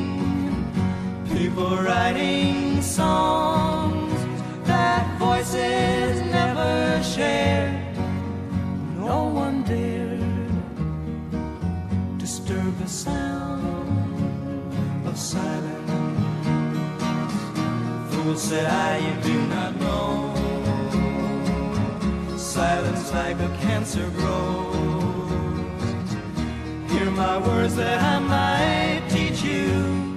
people 1.34 1.76
writing 1.76 2.82
songs 2.82 4.18
that 4.64 5.04
voices 5.20 6.22
never 6.32 7.04
shared. 7.04 7.76
No 8.96 9.26
one 9.26 9.64
dared 9.64 10.24
disturb 12.18 12.78
the 12.78 12.88
sound 12.88 13.68
of 15.06 15.18
silence. 15.20 15.79
Fool 18.30 18.38
said 18.38 18.68
I, 18.68 19.00
do 19.22 19.48
not 19.48 19.76
know. 19.78 20.36
Silence 22.38 23.12
like 23.12 23.40
a 23.40 23.50
cancer 23.60 24.08
grows. 24.18 26.12
Hear 26.92 27.10
my 27.10 27.40
words 27.40 27.76
that 27.78 28.00
I 28.00 28.20
might 28.20 29.10
teach 29.10 29.42
you. 29.42 30.16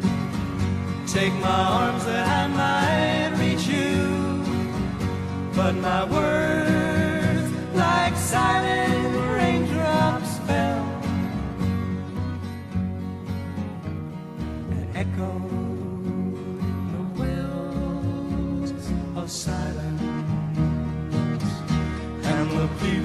Take 1.06 1.32
my 1.40 1.62
arms 1.80 2.04
that 2.04 2.26
I 2.40 2.46
might 2.62 3.30
reach 3.40 3.66
you. 3.66 4.44
But 5.56 5.74
my 5.76 6.04
words, 6.04 7.50
like 7.74 8.14
silent 8.14 8.81